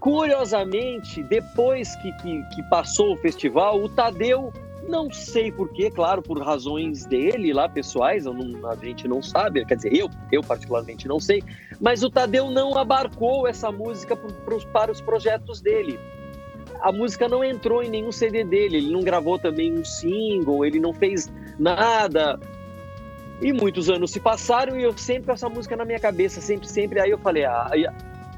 curiosamente, 0.00 1.22
depois 1.22 1.96
que, 1.96 2.12
que, 2.18 2.42
que 2.54 2.62
passou 2.64 3.14
o 3.14 3.16
festival, 3.16 3.82
o 3.82 3.88
Tadeu 3.88 4.52
não 4.88 5.10
sei 5.10 5.50
porquê, 5.50 5.90
claro, 5.90 6.22
por 6.22 6.40
razões 6.42 7.06
dele 7.06 7.52
lá, 7.52 7.68
pessoais, 7.68 8.24
não, 8.24 8.36
a 8.68 8.76
gente 8.76 9.08
não 9.08 9.22
sabe, 9.22 9.64
quer 9.64 9.76
dizer, 9.76 9.94
eu, 9.94 10.10
eu 10.30 10.42
particularmente 10.42 11.08
não 11.08 11.18
sei, 11.18 11.42
mas 11.80 12.02
o 12.02 12.10
Tadeu 12.10 12.50
não 12.50 12.76
abarcou 12.76 13.46
essa 13.46 13.72
música 13.72 14.16
pro, 14.16 14.32
pro, 14.32 14.66
para 14.68 14.92
os 14.92 15.00
projetos 15.00 15.60
dele. 15.60 15.98
A 16.80 16.92
música 16.92 17.28
não 17.28 17.42
entrou 17.42 17.82
em 17.82 17.88
nenhum 17.88 18.12
CD 18.12 18.44
dele, 18.44 18.76
ele 18.76 18.92
não 18.92 19.00
gravou 19.00 19.38
também 19.38 19.72
um 19.72 19.84
single, 19.84 20.64
ele 20.64 20.78
não 20.78 20.92
fez 20.92 21.32
nada. 21.58 22.38
E 23.40 23.52
muitos 23.52 23.90
anos 23.90 24.10
se 24.10 24.20
passaram 24.20 24.78
e 24.78 24.84
eu 24.84 24.96
sempre 24.96 25.26
com 25.26 25.32
essa 25.32 25.48
música 25.48 25.76
na 25.76 25.84
minha 25.84 25.98
cabeça, 25.98 26.40
sempre, 26.40 26.68
sempre. 26.68 27.00
Aí 27.00 27.10
eu 27.10 27.18
falei, 27.18 27.44
ah, 27.44 27.70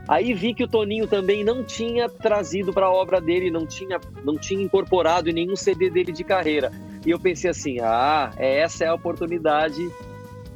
Aí 0.09 0.33
vi 0.35 0.55
que 0.55 0.63
o 0.63 0.69
Toninho 0.69 1.07
também 1.09 1.43
não 1.43 1.65
tinha 1.65 2.09
trazido 2.09 2.73
para 2.73 2.87
a 2.87 2.93
obra 2.93 3.21
dele, 3.21 3.51
não 3.51 3.67
tinha, 3.67 4.01
não 4.23 4.37
tinha 4.37 4.63
incorporado 4.63 5.29
em 5.29 5.33
nenhum 5.33 5.57
CD 5.57 5.91
dele 5.91 6.13
de 6.13 6.23
carreira. 6.23 6.71
E 7.05 7.11
eu 7.11 7.19
pensei 7.19 7.51
assim: 7.51 7.81
ah, 7.81 8.31
essa 8.37 8.85
é 8.85 8.87
a 8.87 8.95
oportunidade 8.95 9.91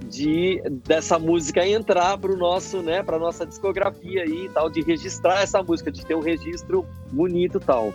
de 0.09 0.63
dessa 0.85 1.19
música 1.19 1.67
entrar 1.67 2.17
para 2.19 2.33
o 2.33 2.37
nosso, 2.37 2.81
né, 2.81 3.03
para 3.03 3.19
nossa 3.19 3.45
discografia 3.45 4.23
aí, 4.23 4.49
tal, 4.53 4.71
de 4.71 4.83
registrar 4.83 5.43
essa 5.43 5.63
música, 5.63 5.91
de 5.91 6.05
ter 6.07 6.15
um 6.15 6.21
registro 6.21 6.87
bonito, 7.11 7.59
tal. 7.59 7.93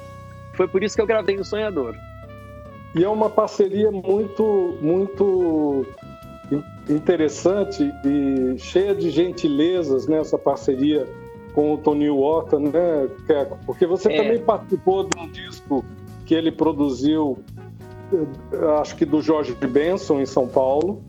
Foi 0.54 0.68
por 0.68 0.84
isso 0.84 0.96
que 0.96 1.02
eu 1.02 1.08
gravei 1.08 1.38
o 1.38 1.44
Sonhador. 1.44 1.96
E 2.94 3.04
é 3.04 3.10
uma 3.10 3.30
parceria 3.30 3.92
muito, 3.92 4.78
muito 4.82 5.86
interessante 6.90 7.92
e 8.06 8.58
cheia 8.60 8.94
de 8.94 9.10
gentilezas 9.10 10.08
nessa 10.08 10.38
parceria 10.38 11.08
com 11.54 11.74
o 11.74 11.78
Tony 11.78 12.10
Horta, 12.10 12.60
né, 12.60 13.08
Keco? 13.26 13.58
Porque 13.66 13.86
você 13.88 14.12
é. 14.12 14.18
também 14.18 14.40
participou 14.40 15.06
de 15.06 15.18
um 15.18 15.30
disco 15.30 15.86
que 16.26 16.36
ele 16.36 16.52
produziu, 16.52 17.38
eh, 18.14 18.66
acho 18.82 18.96
que 18.96 19.06
do 19.06 19.22
Jorge 19.22 19.54
Benson, 19.54 20.20
em 20.20 20.26
São 20.26 20.48
Paulo. 20.48 21.02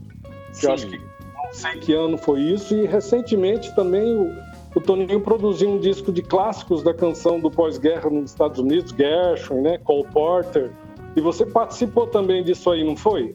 Que 0.58 0.66
acho 0.68 0.86
que 0.86 0.98
não 0.98 1.52
sei 1.52 1.80
que 1.80 1.92
ano 1.92 2.16
foi 2.16 2.40
isso. 2.40 2.74
E 2.74 2.86
recentemente 2.86 3.74
também 3.74 4.16
o, 4.16 4.32
o 4.74 4.80
Toninho 4.80 5.20
produziu 5.20 5.70
um 5.70 5.78
disco 5.78 6.12
de 6.12 6.22
clássicos 6.22 6.82
da 6.82 6.94
canção 6.94 7.40
do 7.40 7.50
pós-guerra 7.50 8.08
nos 8.08 8.30
Estados 8.30 8.60
Unidos, 8.60 8.94
Gershwin, 8.96 9.62
né, 9.62 9.78
Cole 9.78 10.06
Porter. 10.12 10.70
E 11.16 11.20
você 11.20 11.44
participou 11.44 12.06
também 12.06 12.44
disso 12.44 12.70
aí, 12.70 12.84
não 12.84 12.94
foi? 12.94 13.34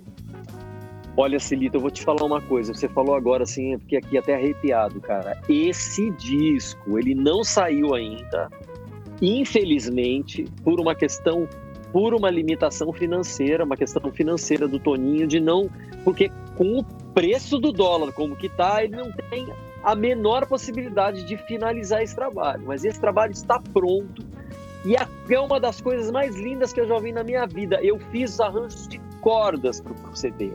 Olha, 1.18 1.40
Celito, 1.40 1.78
eu 1.78 1.82
vou 1.82 1.92
te 1.92 2.02
falar 2.02 2.24
uma 2.24 2.42
coisa. 2.42 2.74
Você 2.74 2.88
falou 2.88 3.16
agora, 3.16 3.44
assim, 3.44 3.78
porque 3.78 3.98
aqui 3.98 4.18
até 4.18 4.36
arrepiado, 4.36 5.00
cara. 5.02 5.40
Esse 5.50 6.10
disco, 6.12 6.98
ele 6.98 7.14
não 7.14 7.44
saiu 7.44 7.94
ainda, 7.94 8.50
infelizmente, 9.22 10.46
por 10.64 10.80
uma 10.80 10.96
questão, 10.96 11.48
por 11.92 12.14
uma 12.14 12.30
limitação 12.30 12.94
financeira, 12.94 13.66
uma 13.66 13.76
questão 13.76 14.10
financeira 14.12 14.68
do 14.68 14.80
Toninho, 14.80 15.28
de 15.28 15.40
não. 15.40 15.70
Porque 16.04 16.32
com 16.56 16.80
o 16.80 16.84
preço 17.14 17.60
do 17.60 17.74
dólar 17.74 18.14
como 18.14 18.36
que 18.36 18.48
tá, 18.48 18.84
ele 18.84 18.96
não 18.96 19.12
tem 19.12 19.48
a 19.84 19.96
menor 19.96 20.46
possibilidade 20.46 21.26
de 21.26 21.36
finalizar 21.36 22.02
esse 22.02 22.16
trabalho. 22.16 22.64
Mas 22.66 22.86
esse 22.86 23.00
trabalho 23.00 23.34
está 23.34 23.60
pronto 23.74 24.24
e 24.86 24.96
é 24.96 25.40
uma 25.40 25.60
das 25.60 25.80
coisas 25.80 26.10
mais 26.10 26.36
lindas 26.36 26.74
que 26.74 26.80
eu 26.80 26.88
já 26.88 26.98
vi 27.00 27.12
na 27.12 27.24
minha 27.24 27.46
vida. 27.46 27.80
Eu 27.84 28.00
fiz 28.12 28.40
arranjos 28.40 28.88
de 28.88 29.00
cordas 29.22 29.80
para 29.80 29.94
o 29.94 30.16
CD. 30.16 30.52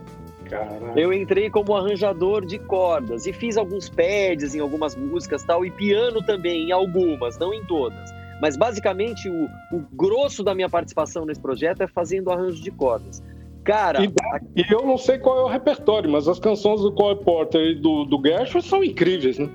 Caraca. 0.49 0.99
Eu 0.99 1.13
entrei 1.13 1.49
como 1.49 1.75
arranjador 1.75 2.45
de 2.45 2.59
cordas 2.59 3.25
e 3.25 3.33
fiz 3.33 3.57
alguns 3.57 3.89
pads 3.89 4.55
em 4.55 4.59
algumas 4.59 4.95
músicas 4.95 5.43
tal 5.43 5.65
e 5.65 5.71
piano 5.71 6.21
também 6.23 6.67
em 6.67 6.71
algumas, 6.71 7.37
não 7.37 7.53
em 7.53 7.63
todas. 7.65 8.09
Mas 8.41 8.55
basicamente 8.55 9.29
o, 9.29 9.45
o 9.75 9.79
grosso 9.93 10.43
da 10.43 10.53
minha 10.53 10.69
participação 10.69 11.25
nesse 11.25 11.41
projeto 11.41 11.81
é 11.81 11.87
fazendo 11.87 12.31
arranjo 12.31 12.61
de 12.61 12.71
cordas. 12.71 13.23
Cara, 13.63 14.01
E, 14.01 14.61
e 14.61 14.65
eu 14.71 14.85
não 14.85 14.97
sei 14.97 15.17
qual 15.17 15.39
é 15.39 15.43
o 15.43 15.47
repertório, 15.47 16.09
mas 16.09 16.27
as 16.27 16.39
canções 16.39 16.81
do 16.81 16.91
Cole 16.93 17.21
Porter 17.21 17.61
e 17.61 17.75
do, 17.75 18.05
do 18.05 18.21
Gershwin 18.25 18.61
são 18.61 18.83
incríveis, 18.83 19.37
né? 19.37 19.49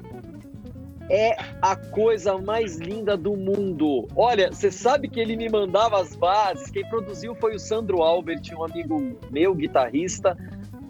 é 1.12 1.36
a 1.61 1.76
coisa 1.76 2.38
mais 2.38 2.78
linda 2.78 3.18
do 3.18 3.36
mundo. 3.36 4.09
Olha, 4.16 4.51
você 4.51 4.70
sabe 4.70 5.09
que 5.09 5.20
ele 5.20 5.36
me 5.36 5.47
mandava 5.47 6.01
as 6.01 6.16
bases. 6.16 6.70
Quem 6.70 6.88
produziu 6.88 7.34
foi 7.34 7.55
o 7.55 7.59
Sandro 7.59 8.03
Albert, 8.03 8.40
um 8.57 8.64
amigo 8.64 9.18
meu, 9.30 9.55
guitarrista 9.55 10.34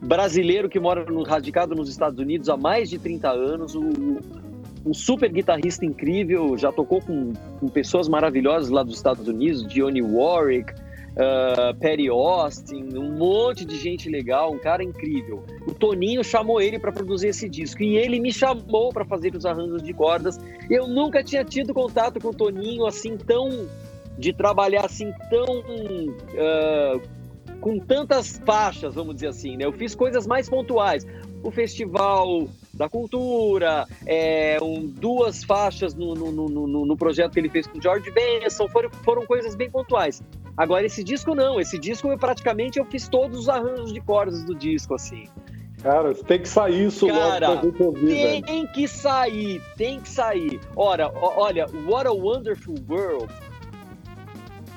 brasileiro 0.03 0.68
que 0.68 0.80
mora 0.80 1.05
no, 1.05 1.22
radicado 1.22 1.74
nos 1.74 1.88
Estados 1.88 2.18
Unidos 2.18 2.48
há 2.48 2.57
mais 2.57 2.90
de 2.90 2.98
30 2.98 3.30
anos. 3.30 3.74
Um, 3.74 4.18
um 4.84 4.92
super 4.92 5.30
guitarrista 5.30 5.84
incrível, 5.84 6.59
já 6.59 6.72
tocou 6.72 7.00
com, 7.00 7.32
com 7.61 7.68
pessoas 7.68 8.09
maravilhosas 8.09 8.68
lá 8.68 8.82
dos 8.82 8.96
Estados 8.96 9.28
Unidos, 9.28 9.64
Dionne 9.64 10.03
Warwick, 10.03 10.72
uh, 11.12 11.72
Perry 11.78 12.09
Austin, 12.09 12.88
um 12.96 13.12
monte 13.12 13.64
de 13.64 13.78
gente 13.78 14.09
legal, 14.09 14.53
um 14.53 14.59
cara 14.59 14.82
incrível. 14.82 15.44
O 15.68 15.72
Toninho 15.72 16.24
chamou 16.24 16.61
ele 16.61 16.80
para 16.80 16.90
produzir 16.90 17.28
esse 17.28 17.48
disco 17.48 17.82
e 17.82 17.96
ele 17.96 18.18
me 18.18 18.32
chamou 18.32 18.92
para 18.92 19.05
fazer 19.05 19.34
os 19.36 19.46
arranjos 19.46 19.84
de 19.84 19.92
cordas. 19.92 20.38
Eu 20.68 20.88
nunca 20.88 21.22
tinha 21.22 21.44
tido 21.44 21.72
contato 21.72 22.20
com 22.20 22.28
o 22.28 22.34
Toninho 22.34 22.84
assim 22.84 23.16
tão 23.16 23.68
de 24.18 24.32
trabalhar 24.32 24.84
assim 24.84 25.12
tão 25.30 25.61
uh, 25.61 27.00
com 27.62 27.78
tantas 27.78 28.42
faixas, 28.44 28.96
vamos 28.96 29.14
dizer 29.14 29.28
assim, 29.28 29.56
né? 29.56 29.64
Eu 29.64 29.72
fiz 29.72 29.94
coisas 29.94 30.26
mais 30.26 30.50
pontuais. 30.50 31.06
O 31.44 31.50
festival 31.50 32.48
da 32.74 32.88
cultura, 32.88 33.86
é, 34.04 34.58
um, 34.60 34.84
duas 34.84 35.44
faixas 35.44 35.94
no, 35.94 36.14
no, 36.14 36.32
no, 36.32 36.86
no, 36.86 36.96
projeto 36.96 37.32
que 37.32 37.38
ele 37.38 37.48
fez 37.48 37.66
com 37.66 37.80
George 37.80 38.10
Benson, 38.10 38.68
foram, 38.68 38.90
foram 39.04 39.24
coisas 39.24 39.54
bem 39.54 39.70
pontuais. 39.70 40.20
Agora, 40.56 40.84
esse 40.84 41.04
disco 41.04 41.34
não, 41.34 41.60
esse 41.60 41.78
disco 41.78 42.08
eu 42.08 42.18
praticamente 42.18 42.78
eu 42.78 42.84
fiz 42.84 43.08
todos 43.08 43.38
os 43.38 43.48
arranjos 43.48 43.92
de 43.92 44.00
cordas 44.00 44.42
do 44.44 44.54
disco, 44.54 44.94
assim. 44.94 45.28
Cara, 45.82 46.14
tem 46.14 46.40
que 46.40 46.48
sair 46.48 46.86
isso 46.86 47.06
Cara, 47.06 47.48
logo 47.48 47.60
pra 47.60 47.70
gente 47.70 47.82
ouvir, 47.82 48.06
Tem 48.06 48.42
velho. 48.42 48.72
que 48.72 48.88
sair, 48.88 49.62
tem 49.76 50.00
que 50.00 50.08
sair. 50.08 50.60
Ora, 50.76 51.10
olha, 51.14 51.66
What 51.86 52.06
a 52.08 52.12
Wonderful 52.12 52.74
World 52.88 53.32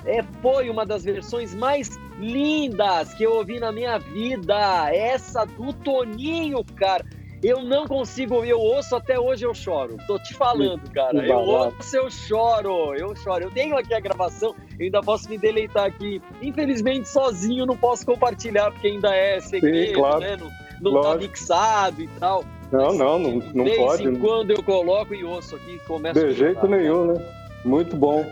é, 0.06 0.24
foi 0.42 0.70
uma 0.70 0.86
das 0.86 1.04
versões 1.04 1.54
mais 1.54 1.98
lindas 2.20 3.14
que 3.14 3.24
eu 3.24 3.34
ouvi 3.34 3.60
na 3.60 3.72
minha 3.72 3.98
vida. 3.98 4.90
Essa 4.94 5.46
do 5.46 5.74
Toninho, 5.74 6.64
cara. 6.76 7.06
Eu 7.44 7.62
não 7.62 7.86
consigo 7.86 8.44
eu 8.44 8.60
ouço 8.60 8.96
até 8.96 9.20
hoje 9.20 9.46
eu 9.46 9.54
choro. 9.54 9.98
Tô 10.08 10.18
te 10.18 10.34
falando, 10.34 10.90
cara. 10.92 11.26
Eu 11.26 11.38
ouço, 11.38 11.96
eu 11.96 12.10
choro, 12.10 12.96
eu 12.96 13.16
choro. 13.16 13.44
Eu 13.44 13.52
tenho 13.52 13.78
aqui 13.78 13.94
a 13.94 14.00
gravação, 14.00 14.56
eu 14.80 14.86
ainda 14.86 15.02
posso 15.02 15.30
me 15.30 15.38
deleitar 15.38 15.86
aqui. 15.86 16.22
Infelizmente, 16.42 17.08
sozinho 17.08 17.66
não 17.66 17.78
posso 17.78 18.06
compartilhar, 18.06 18.72
porque 18.72 18.88
ainda 18.88 19.14
é 19.14 19.40
segredo, 19.40 20.00
claro. 20.00 20.20
né? 20.22 20.38
Não, 20.82 20.92
não 20.92 21.02
tá 21.02 21.18
mixado 21.18 22.02
e 22.02 22.08
tal. 22.20 22.44
Não, 22.72 22.88
Mas, 22.88 22.98
não, 22.98 23.20
não, 23.20 23.40
de 23.40 23.56
não 23.56 23.64
vez 23.64 23.78
pode. 23.78 24.04
em 24.04 24.12
né? 24.12 24.20
quando 24.20 24.52
eu 24.52 24.64
coloco 24.64 25.14
e 25.14 25.24
ouço 25.24 25.56
aqui, 25.56 25.80
começo 25.86 26.20
De 26.20 26.34
jeito 26.34 26.68
nenhum, 26.68 27.14
né? 27.14 27.26
Muito 27.64 27.96
bom. 27.96 28.26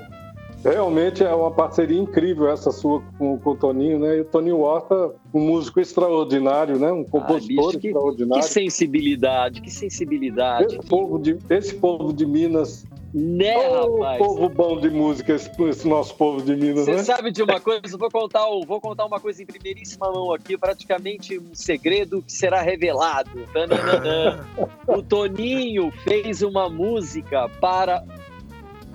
Realmente 0.64 1.24
é 1.24 1.34
uma 1.36 1.52
parceria 1.52 2.00
incrível 2.00 2.50
essa 2.50 2.72
sua 2.72 3.02
com, 3.18 3.38
com 3.38 3.50
o 3.52 3.56
Toninho, 3.56 4.00
né? 4.00 4.18
E 4.18 4.22
o 4.22 4.26
Toninho 4.26 4.60
Horta, 4.62 5.14
um 5.34 5.42
músico 5.42 5.80
extraordinário, 5.82 6.80
né? 6.80 6.92
Um 6.92 7.04
compositor 7.04 7.66
Ah, 7.66 7.68
bicho, 7.68 7.80
que- 7.80 7.88
extraordinário. 7.88 8.44
Que 8.44 8.50
sensibilidade, 8.50 9.62
que 9.62 9.70
sensibilidade. 9.72 10.76
Esse 10.78 10.88
povo, 10.88 11.20
de, 11.20 11.38
esse 11.50 11.76
povo 11.76 12.14
de 12.14 12.26
Minas, 12.26 12.86
Né, 13.14 13.58
ô, 13.58 13.98
rapaz? 13.98 14.18
povo 14.20 14.50
bom 14.50 14.80
de 14.80 14.90
música, 14.90 15.34
esse, 15.34 15.52
esse 15.66 15.88
nosso 15.88 16.16
povo 16.16 16.42
de 16.42 16.56
Minas, 16.56 16.86
Você 16.86 16.92
né? 16.96 17.04
sabe 17.04 17.32
de 17.32 17.44
uma 17.44 17.60
coisa? 17.60 17.82
Eu 17.92 17.98
Vou 18.00 18.10
contar, 18.10 18.46
vou 18.66 18.80
contar 18.82 19.06
uma 19.06 19.20
coisa 19.20 19.44
em 19.44 19.46
primeiríssima 19.46 20.10
mão 20.12 20.34
aqui, 20.34 20.58
praticamente 20.58 21.38
um 21.38 21.54
segredo 21.54 22.22
que 22.24 22.32
será 22.32 22.62
revelado. 22.62 23.30
Tananana. 23.54 24.48
o 24.88 25.04
Toninho 25.04 25.92
fez 26.06 26.42
uma 26.42 26.70
música 26.70 27.50
para, 27.60 28.04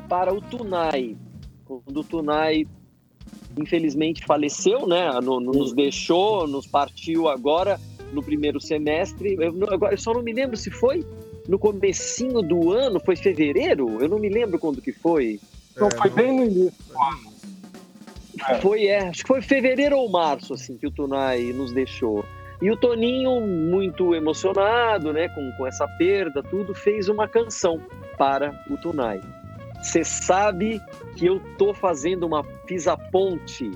para 0.09 0.33
o 0.35 0.41
Tunai. 0.41 1.17
Quando 1.69 2.01
o 2.01 2.05
Tunai, 2.05 2.67
infelizmente, 3.59 4.25
faleceu, 4.25 4.87
né? 4.87 5.11
No- 5.23 5.39
no- 5.41 5.53
nos 5.53 5.73
deixou, 5.73 6.47
nos 6.47 6.67
partiu 6.67 7.29
agora 7.29 7.79
no 8.13 8.23
primeiro 8.23 8.61
semestre. 8.61 9.37
Eu, 9.39 9.53
não- 9.53 9.69
agora, 9.73 9.95
eu 9.95 9.99
só 9.99 10.13
não 10.15 10.23
me 10.23 10.33
lembro 10.33 10.57
se 10.57 10.71
foi 10.71 11.05
no 11.47 11.59
comecinho 11.59 12.41
do 12.43 12.73
ano, 12.73 13.01
foi 13.01 13.17
fevereiro? 13.17 14.01
Eu 14.03 14.09
não 14.09 14.19
me 14.19 14.29
lembro 14.29 14.59
quando 14.59 14.81
que 14.81 14.93
foi. 14.93 15.39
Então 15.73 15.89
foi 15.91 16.11
bem 16.11 16.37
no 16.37 16.45
início. 16.45 16.73
É. 18.49 18.55
Foi, 18.61 18.87
é, 18.87 19.09
acho 19.09 19.23
que 19.23 19.29
foi 19.29 19.43
fevereiro 19.43 19.97
ou 19.99 20.09
março, 20.09 20.55
assim, 20.55 20.77
que 20.77 20.87
o 20.87 20.91
Tunai 20.91 21.53
nos 21.53 21.73
deixou. 21.73 22.25
E 22.63 22.71
o 22.71 22.77
Toninho, 22.77 23.41
muito 23.41 24.15
emocionado, 24.15 25.13
né, 25.13 25.29
com, 25.29 25.53
com 25.57 25.67
essa 25.67 25.87
perda, 25.99 26.43
tudo, 26.43 26.75
fez 26.75 27.09
uma 27.09 27.29
canção 27.29 27.81
para 28.17 28.53
o 28.71 28.77
Tunai. 28.77 29.21
Você 29.83 30.05
sabe 30.05 30.81
que 31.17 31.27
eu 31.27 31.41
tô 31.57 31.73
fazendo 31.73 32.27
uma, 32.27 32.45
fiz 32.67 32.87
a 32.89 32.97
ponte 32.97 33.71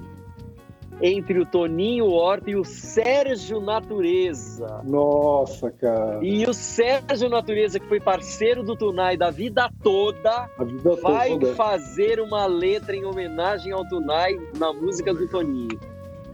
entre 1.01 1.41
o 1.41 1.47
Toninho 1.47 2.07
Horta 2.11 2.51
e 2.51 2.57
o 2.57 2.65
Sérgio 2.65 3.61
Natureza. 3.61 4.83
Nossa, 4.85 5.71
cara. 5.71 6.21
E 6.23 6.45
o 6.47 6.55
Sérgio 6.55 7.29
Natureza, 7.29 7.81
que 7.81 7.87
foi 7.87 7.99
parceiro 7.99 8.63
do 8.63 8.77
Tunai 8.77 9.17
da 9.17 9.31
vida 9.31 9.69
toda, 9.83 10.49
vida 10.61 10.95
vai 10.97 11.31
toda. 11.31 11.55
fazer 11.55 12.21
uma 12.21 12.47
letra 12.47 12.95
em 12.95 13.05
homenagem 13.05 13.73
ao 13.73 13.85
Tunai 13.89 14.37
na 14.57 14.73
música 14.73 15.13
do 15.13 15.27
Toninho. 15.29 15.81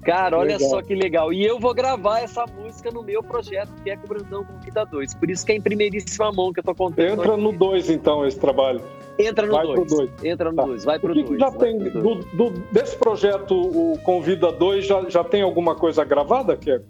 Cara, 0.03 0.39
olha 0.39 0.57
Legal. 0.57 0.71
só 0.71 0.83
que 0.83 0.95
legal. 0.95 1.33
E 1.33 1.45
eu 1.45 1.59
vou 1.59 1.75
gravar 1.75 2.21
essa 2.21 2.45
música 2.47 2.91
no 2.91 3.03
meu 3.03 3.23
projeto, 3.23 3.71
que 3.83 3.91
é 3.91 3.97
com 3.97 4.05
o 4.05 4.09
Brandão 4.09 4.45
Convida 4.45 4.85
2. 4.87 5.15
Por 5.15 5.31
isso 5.31 5.45
que 5.45 5.53
é 5.53 5.57
em 5.57 5.61
primeiríssima 5.61 6.33
mão 6.33 6.53
que 6.53 6.61
eu 6.61 6.65
tô 6.65 6.75
contando. 6.75 7.21
Entra 7.21 7.37
no 7.37 7.53
2, 7.53 7.91
então, 7.91 8.27
esse 8.27 8.39
trabalho. 8.39 8.81
Entra 9.19 9.47
no 9.47 9.53
vai 9.53 9.67
pro 9.67 9.85
2. 9.85 9.89
dois. 9.91 10.11
Entra 10.25 10.51
no 10.51 10.57
Tá. 10.57 10.65
2. 10.65 10.85
Vai 10.85 10.97
O 10.97 11.01
pro 11.01 11.13
que, 11.15 11.23
que 11.25 11.29
2. 11.37 11.41
já 11.41 11.51
tem 11.51 11.79
do, 11.79 12.15
do- 12.17 12.51
desse 12.71 12.97
projeto, 12.97 13.55
o 13.55 13.99
Convida 14.05 14.53
2, 14.53 14.87
já, 14.87 15.09
já 15.09 15.25
tem 15.25 15.43
alguma 15.43 15.75
coisa 15.75 16.05
gravada, 16.05 16.57
que 16.57 16.71
é 16.71 16.81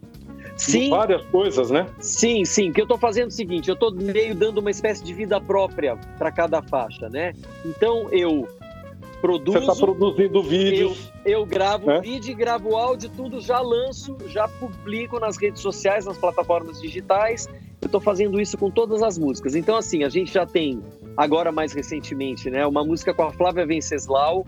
Sim, 0.57 0.91
várias 0.91 1.25
coisas, 1.27 1.71
né? 1.71 1.87
sim, 2.01 2.45
sim. 2.45 2.73
Que 2.73 2.83
eu 2.83 2.87
tô 2.87 2.99
fazendo 2.99 3.27
é 3.27 3.29
o 3.29 3.31
seguinte: 3.31 3.71
eu 3.71 3.77
tô 3.77 3.91
meio 3.93 4.35
dando 4.35 4.59
uma 4.59 4.71
espécie 4.71 5.03
de 5.05 5.15
vida 5.15 5.41
própria 5.41 5.97
para 6.19 6.33
cada 6.33 6.61
faixa, 6.63 7.09
né? 7.09 7.33
Então 7.65 8.09
eu 8.11 8.47
produzo. 9.21 9.59
Você 9.59 9.71
está 9.73 9.77
produzindo 9.87 10.43
vídeos. 10.43 11.13
Eu 11.25 11.47
gravo 11.47 11.87
né? 11.87 12.01
vídeo, 12.01 12.37
gravo 12.37 12.77
áudio, 12.77 13.09
tudo, 13.17 13.41
já 13.41 13.61
lanço, 13.61 14.17
já 14.27 14.49
publico 14.49 15.19
nas 15.21 15.37
redes 15.37 15.63
sociais, 15.63 16.05
nas 16.07 16.19
plataformas 16.19 16.81
digitais. 16.81 17.49
Eu 17.81 17.87
estou 17.87 18.01
fazendo 18.01 18.41
isso 18.41 18.59
com 18.59 18.71
todas 18.71 19.03
as 19.03 19.17
músicas. 19.17 19.55
Então, 19.55 19.77
assim, 19.77 20.03
a 20.03 20.09
gente 20.09 20.33
já 20.33 20.45
tem, 20.45 20.83
agora 21.17 21.53
mais 21.53 21.73
recentemente, 21.73 22.51
né, 22.51 22.67
uma 22.67 22.85
música 22.85 23.15
com 23.15 23.23
a 23.23 23.33
Flávia 23.33 23.65
Venceslau, 23.67 24.45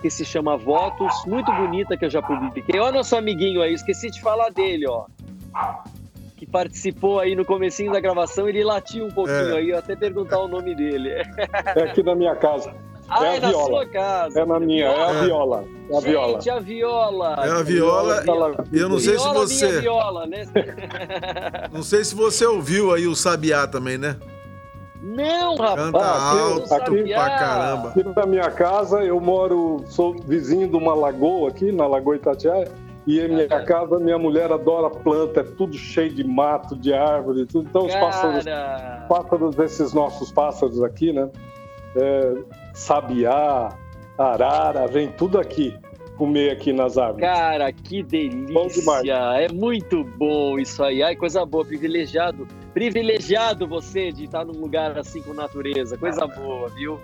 que 0.00 0.10
se 0.10 0.24
chama 0.24 0.56
Votos, 0.56 1.14
muito 1.26 1.52
bonita, 1.52 1.96
que 1.96 2.04
eu 2.04 2.10
já 2.10 2.20
publiquei. 2.22 2.80
Olha 2.80 2.92
nosso 2.92 3.14
amiguinho 3.14 3.62
aí, 3.62 3.72
esqueci 3.72 4.10
de 4.10 4.20
falar 4.20 4.50
dele, 4.50 4.86
ó. 4.88 5.04
Que 6.36 6.46
participou 6.46 7.20
aí 7.20 7.36
no 7.36 7.44
comecinho 7.44 7.92
da 7.92 8.00
gravação, 8.00 8.48
ele 8.48 8.64
latiu 8.64 9.04
um 9.06 9.10
pouquinho 9.10 9.54
É. 9.54 9.58
aí, 9.58 9.70
eu 9.70 9.78
até 9.78 9.94
perguntar 9.94 10.40
o 10.40 10.48
nome 10.48 10.74
dele. 10.74 11.10
É 11.76 11.82
aqui 11.84 12.02
na 12.02 12.16
minha 12.16 12.34
casa. 12.34 12.74
Ah, 13.14 13.26
É 13.26 13.36
é, 13.36 13.40
na 13.40 13.48
viola. 13.48 13.66
sua 13.66 13.86
casa. 13.86 14.40
É 14.40 14.44
na 14.46 14.58
minha, 14.60 14.86
é 14.86 15.04
a 15.04 15.10
É. 15.10 15.24
viola. 15.24 15.64
É 15.90 15.96
a 15.96 16.00
viola. 16.00 16.32
Gente, 16.34 16.50
a 16.50 16.58
viola. 16.60 17.34
É 17.46 17.50
a 17.50 17.62
viola. 17.62 18.20
Viola, 18.22 18.64
Eu 18.72 18.88
não 18.88 18.98
sei 18.98 19.18
se 19.18 19.22
viola, 19.24 19.40
você- 19.40 19.66
minha 19.68 19.80
viola, 19.80 20.26
né? 20.26 20.42
Não 21.72 21.82
sei 21.82 22.04
se 22.04 22.14
você 22.14 22.46
ouviu 22.46 22.92
aí 22.94 23.06
o 23.06 23.14
Sabiá 23.14 23.66
também, 23.66 23.98
né? 23.98 24.16
Não, 25.02 25.56
rapaz. 25.56 25.74
Canta 25.84 25.98
aqui- 25.98 26.38
alto 26.40 26.68
sabia. 26.68 27.14
pra 27.16 27.30
caramba. 27.38 27.88
Aqui 27.88 28.04
na 28.04 28.26
minha 28.26 28.50
casa, 28.50 29.02
eu 29.02 29.20
moro, 29.20 29.82
sou 29.88 30.14
vizinho 30.14 30.68
de 30.68 30.76
uma 30.76 30.94
lagoa 30.94 31.48
aqui, 31.50 31.72
na 31.72 31.86
Lagoa 31.88 32.14
Itatiaia, 32.16 32.70
e 33.06 33.18
em 33.18 33.28
minha 33.28 33.48
Aham. 33.50 33.64
casa, 33.64 33.98
minha 33.98 34.16
mulher 34.18 34.52
adora 34.52 34.88
planta, 34.88 35.40
é 35.40 35.42
tudo 35.42 35.76
cheio 35.76 36.14
de 36.14 36.22
mato, 36.22 36.76
de 36.76 36.94
árvore, 36.94 37.46
tudo. 37.46 37.66
Então, 37.68 37.84
os 37.86 37.94
pássaros, 37.94 38.44
Cara, 38.44 39.06
pássaros 39.08 39.56
desses 39.56 39.92
nossos 39.92 40.30
pássaros 40.30 40.80
aqui, 40.84 41.12
né? 41.12 41.28
É, 41.96 42.34
sabiá, 42.82 43.68
arara, 44.18 44.86
vem 44.86 45.08
tudo 45.10 45.38
aqui. 45.38 45.76
comer 46.16 46.50
aqui 46.50 46.72
nas 46.72 46.98
árvores. 46.98 47.26
Cara, 47.26 47.72
que 47.72 48.02
Bom 48.52 48.66
demais. 48.68 49.02
delícia! 49.02 49.40
É 49.40 49.48
muito 49.48 50.04
bom 50.04 50.58
isso 50.58 50.82
aí. 50.84 51.02
Ai, 51.02 51.16
coisa 51.16 51.44
boa, 51.44 51.64
privilegiado. 51.64 52.46
Privilegiado 52.74 53.66
você 53.66 54.12
de 54.12 54.24
estar 54.24 54.44
num 54.44 54.60
lugar 54.60 54.96
assim 54.98 55.22
com 55.22 55.32
natureza. 55.32 55.96
Coisa 55.96 56.26
boa, 56.26 56.68
viu? 56.68 57.00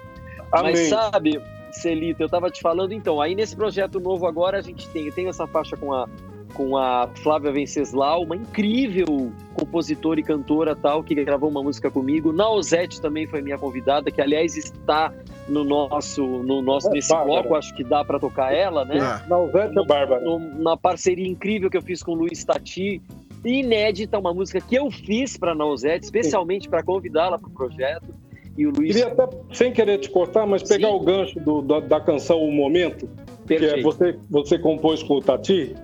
Amém. 0.53 0.73
Mas 0.73 0.89
sabe, 0.89 1.41
Celito, 1.73 2.23
eu 2.23 2.29
tava 2.29 2.51
te 2.51 2.61
falando 2.61 2.93
então, 2.93 3.21
aí 3.21 3.35
nesse 3.35 3.57
projeto 3.57 3.99
novo 3.99 4.27
agora 4.27 4.59
a 4.59 4.63
gente 4.63 4.89
tem, 4.89 5.11
tem 5.11 5.29
essa 5.29 5.47
faixa 5.47 5.77
com 5.77 5.93
a 5.93 6.07
com 6.55 6.77
a 6.77 7.09
Flávia 7.23 7.53
Venceslau, 7.53 8.23
uma 8.23 8.37
incrível 8.37 9.31
compositora 9.55 10.19
e 10.19 10.23
cantora 10.23 10.75
tal, 10.75 11.03
que 11.03 11.15
gravou 11.15 11.49
uma 11.51 11.63
música 11.63 11.91
comigo. 11.91 12.33
Nausete 12.33 13.01
também 13.01 13.27
foi 13.27 13.41
minha 13.43 13.59
convidada, 13.59 14.11
que 14.11 14.21
aliás 14.21 14.57
está 14.57 15.13
no 15.49 15.65
nosso, 15.65 16.23
no 16.25 16.61
nosso 16.63 16.89
É, 16.89 16.93
nesse 16.93 17.09
Bárbara. 17.11 17.43
bloco, 17.43 17.55
acho 17.55 17.75
que 17.75 17.85
dá 17.85 18.05
para 18.05 18.19
tocar 18.19 18.53
ela, 18.55 18.85
né? 18.85 18.99
Ah, 19.01 19.25
Nausete 19.29 19.79
é 19.79 19.85
Bárbara. 19.85 20.23
Na 20.59 20.77
parceria 20.77 21.27
incrível 21.29 21.71
que 21.71 21.77
eu 21.77 21.83
fiz 21.83 22.03
com 22.03 22.13
o 22.13 22.15
Luiz 22.15 22.45
Tati, 22.45 23.01
inédita, 23.45 24.19
uma 24.19 24.35
música 24.35 24.61
que 24.61 24.75
eu 24.77 24.91
fiz 24.91 25.37
para 25.37 25.55
Nausete, 25.55 26.05
especialmente 26.05 26.69
para 26.69 26.83
convidá-la 26.83 27.39
para 27.39 27.49
o 27.49 27.53
projeto. 27.53 28.15
E 28.57 28.67
o 28.67 28.73
Luiz. 28.73 28.97
Queria 28.97 29.13
até, 29.13 29.29
sem 29.53 29.73
querer 29.73 29.99
te 29.99 30.11
cortar, 30.11 30.45
mas 30.45 30.65
pegar 30.65 30.89
Sim. 30.89 30.95
o 30.95 31.01
gancho 31.01 31.39
do- 31.41 31.63
da, 31.63 31.79
da 31.79 32.01
canção 32.01 32.43
O 32.43 32.51
Momento, 32.53 33.09
que 33.47 33.55
é 33.55 33.59
Perfeito. 33.59 33.83
você, 33.85 34.19
você 34.29 34.59
compôs 34.59 35.01
com 35.03 35.15
o 35.15 35.21
Tati. 35.21 35.77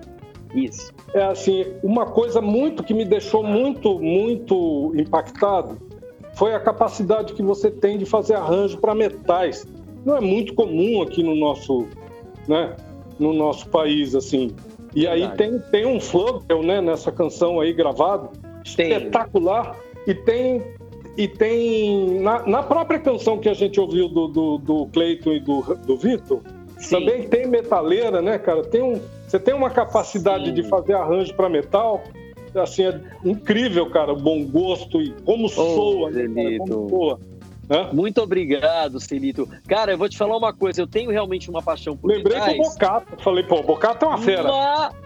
Isso. 0.55 0.93
É 1.13 1.23
assim, 1.23 1.65
uma 1.83 2.05
coisa 2.05 2.41
muito 2.41 2.83
que 2.83 2.93
me 2.93 3.03
deixou 3.03 3.43
muito, 3.43 3.99
muito 3.99 4.93
impactado 4.95 5.77
foi 6.33 6.53
a 6.53 6.59
capacidade 6.59 7.33
que 7.33 7.43
você 7.43 7.69
tem 7.69 7.97
de 7.97 8.05
fazer 8.05 8.35
arranjo 8.35 8.77
para 8.77 8.95
metais. 8.95 9.67
Não 10.05 10.17
é 10.17 10.21
muito 10.21 10.53
comum 10.53 11.01
aqui 11.01 11.23
no 11.23 11.35
nosso, 11.35 11.87
né, 12.47 12.75
no 13.19 13.33
nosso 13.33 13.67
país 13.69 14.15
assim. 14.15 14.55
E 14.93 15.07
aí 15.07 15.27
Verdade. 15.27 15.37
tem, 15.37 15.59
tem 15.71 15.85
um 15.85 15.99
Flugel, 15.99 16.63
né, 16.63 16.81
nessa 16.81 17.11
canção 17.11 17.59
aí 17.59 17.73
gravado, 17.73 18.29
Tem. 18.75 18.91
espetacular 18.91 19.77
e 20.07 20.13
tem 20.13 20.61
e 21.17 21.29
tem 21.29 22.19
na, 22.19 22.45
na 22.45 22.61
própria 22.61 22.99
canção 22.99 23.37
que 23.37 23.47
a 23.47 23.53
gente 23.53 23.79
ouviu 23.79 24.09
do, 24.09 24.27
do, 24.27 24.57
do 24.57 24.85
Cleiton 24.87 25.31
e 25.31 25.39
do, 25.39 25.61
do 25.85 25.95
Vitor 25.95 26.41
também 26.89 27.27
tem 27.27 27.47
metaleira, 27.47 28.21
né, 28.21 28.37
cara? 28.37 28.63
Tem 28.63 28.81
um, 28.81 28.99
você 29.27 29.39
tem 29.39 29.53
uma 29.53 29.69
capacidade 29.69 30.45
Sim. 30.45 30.53
de 30.53 30.63
fazer 30.63 30.93
arranjo 30.93 31.33
para 31.35 31.49
metal, 31.49 32.03
assim, 32.55 32.85
é 32.85 32.99
incrível, 33.23 33.89
cara, 33.89 34.13
o 34.13 34.15
bom 34.17 34.45
gosto 34.45 35.01
e 35.01 35.11
como 35.25 35.49
soa, 35.49 36.09
né. 36.11 36.57
Como 36.59 36.89
soa. 36.89 37.19
né? 37.67 37.89
Muito 37.91 38.21
obrigado, 38.21 38.99
Celito. 38.99 39.49
Cara, 39.67 39.93
eu 39.93 39.97
vou 39.97 40.07
te 40.07 40.15
falar 40.17 40.37
uma 40.37 40.53
coisa, 40.53 40.81
eu 40.81 40.87
tenho 40.87 41.09
realmente 41.09 41.49
uma 41.49 41.61
paixão 41.63 41.97
por 41.97 42.07
Lembrei 42.11 42.37
metais. 42.39 42.57
do 42.57 42.63
Bocato, 42.63 43.23
falei, 43.23 43.43
pô, 43.43 43.63
Bocato 43.63 44.05
é 44.05 44.07
uma 44.07 44.17
fera. 44.19 44.43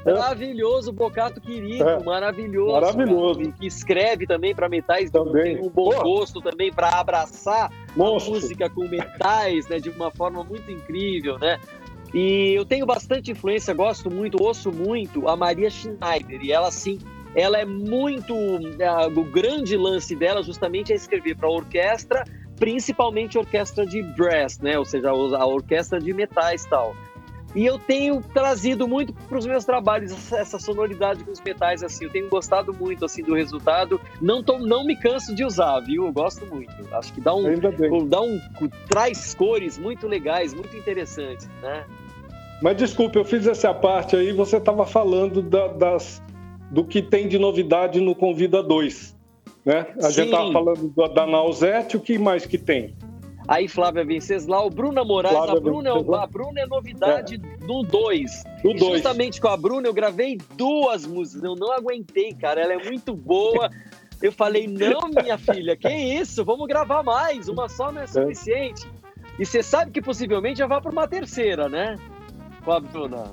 Maravilhoso, 0.05 0.91
Bocato 0.91 1.39
querido, 1.41 1.87
É. 1.87 2.03
maravilhoso. 2.03 2.73
Maravilhoso. 2.73 3.39
cara, 3.39 3.51
que 3.53 3.65
escreve 3.67 4.27
também 4.27 4.53
para 4.53 4.67
metais, 4.69 5.09
Também. 5.09 5.55
tem 5.55 5.65
um 5.65 5.69
bom 5.69 5.89
Pô. 5.89 6.03
gosto 6.03 6.41
também 6.41 6.71
para 6.71 6.89
abraçar 6.99 7.71
a 7.71 7.97
Monstro. 7.97 8.33
música 8.33 8.69
com 8.69 8.87
metais, 8.87 9.67
né, 9.67 9.79
de 9.79 9.89
uma 9.89 10.11
forma 10.11 10.43
muito 10.43 10.69
incrível, 10.69 11.39
né? 11.39 11.59
E 12.13 12.53
eu 12.53 12.65
tenho 12.65 12.85
bastante 12.85 13.31
influência, 13.31 13.73
gosto 13.73 14.09
muito, 14.09 14.41
ouço 14.41 14.71
muito 14.71 15.27
a 15.27 15.35
Maria 15.35 15.69
Schneider, 15.69 16.41
e 16.41 16.51
ela 16.51 16.67
assim, 16.67 16.97
ela 17.35 17.59
é 17.59 17.65
muito, 17.65 18.33
é, 18.79 19.07
o 19.07 19.23
grande 19.23 19.77
lance 19.77 20.15
dela 20.15 20.41
justamente 20.41 20.91
é 20.91 20.95
escrever 20.95 21.35
para 21.35 21.49
orquestra, 21.49 22.23
principalmente 22.57 23.37
orquestra 23.37 23.85
de 23.85 24.01
brass, 24.01 24.59
né? 24.59 24.77
Ou 24.77 24.85
seja, 24.85 25.09
a 25.09 25.45
orquestra 25.45 25.99
de 25.99 26.13
metais 26.13 26.65
e 26.65 26.69
tal. 26.69 26.95
E 27.55 27.65
eu 27.65 27.79
tenho 27.79 28.21
trazido 28.21 28.87
muito 28.87 29.11
para 29.11 29.37
os 29.37 29.45
meus 29.45 29.65
trabalhos 29.65 30.31
essa, 30.31 30.59
sonoridade 30.59 31.23
com 31.23 31.31
os 31.31 31.41
metais, 31.41 31.81
assim. 31.81 32.05
Eu 32.05 32.11
tenho 32.11 32.29
gostado 32.29 32.73
muito, 32.73 33.05
assim, 33.05 33.23
do 33.23 33.33
resultado. 33.33 33.99
Não, 34.21 34.43
tô, 34.43 34.59
não 34.59 34.85
me 34.85 34.95
canso 34.95 35.33
de 35.33 35.43
usar, 35.43 35.79
viu? 35.79 36.05
Eu 36.05 36.11
gosto 36.11 36.45
muito. 36.45 36.71
Acho 36.93 37.11
que 37.11 37.21
dá 37.21 37.33
um, 37.33 38.07
dá 38.07 38.21
um 38.21 38.39
traz 38.87 39.33
cores 39.33 39.79
muito 39.79 40.07
legais, 40.07 40.53
muito 40.53 40.77
interessantes, 40.77 41.49
né? 41.61 41.85
Mas 42.61 42.77
desculpa, 42.77 43.17
eu 43.17 43.25
fiz 43.25 43.47
essa 43.47 43.73
parte 43.73 44.15
aí, 44.15 44.31
você 44.33 44.57
estava 44.57 44.85
falando 44.85 45.41
da- 45.41 45.67
das, 45.67 46.21
do 46.71 46.83
que 46.83 47.01
tem 47.01 47.27
de 47.27 47.37
novidade 47.39 48.01
no 48.01 48.13
Convida 48.13 48.61
2. 48.61 49.15
Né? 49.65 49.87
A 49.97 50.03
Sim. 50.09 50.11
gente 50.11 50.25
estava 50.25 50.51
falando 50.51 50.89
da, 50.95 51.07
da 51.07 51.27
Nausete, 51.27 51.95
o 51.97 51.99
que 51.99 52.17
mais 52.17 52.45
que 52.45 52.57
tem? 52.57 52.95
Aí 53.47 53.67
Flávia 53.67 54.05
Venceslau, 54.05 54.69
Bruna 54.69 55.03
Moraes, 55.03 55.35
Flávia 55.35 55.57
a 55.57 55.59
Bruna, 55.59 55.89
é, 55.89 55.93
Venceslau. 55.93 56.21
a 56.21 56.27
Bruna 56.27 56.61
é 56.61 56.65
novidade 56.67 57.37
do 57.37 57.81
2. 57.83 58.43
Do 58.61 58.73
2. 58.73 58.93
Justamente 58.93 59.41
com 59.41 59.47
a 59.47 59.57
Bruna 59.57 59.87
eu 59.87 59.93
gravei 59.93 60.37
duas 60.55 61.05
músicas, 61.05 61.43
eu 61.43 61.55
não 61.55 61.71
aguentei, 61.71 62.31
cara, 62.33 62.61
ela 62.61 62.73
é 62.73 62.83
muito 62.83 63.13
boa. 63.15 63.69
Eu 64.21 64.33
falei, 64.33 64.67
não, 64.67 64.99
minha 65.23 65.37
filha, 65.37 65.77
que 65.77 65.87
isso? 65.87 66.43
Vamos 66.43 66.67
gravar 66.67 67.01
mais, 67.03 67.47
uma 67.47 67.69
só 67.69 67.89
não 67.89 68.01
é 68.01 68.05
suficiente. 68.05 68.85
E 69.39 69.45
você 69.45 69.63
sabe 69.63 69.91
que 69.91 70.01
possivelmente 70.01 70.59
já 70.59 70.67
vai 70.67 70.81
para 70.81 70.91
uma 70.91 71.07
terceira, 71.07 71.69
né? 71.69 71.95
Com 72.69 72.73
a 72.73 72.79
Bruna. 72.79 73.31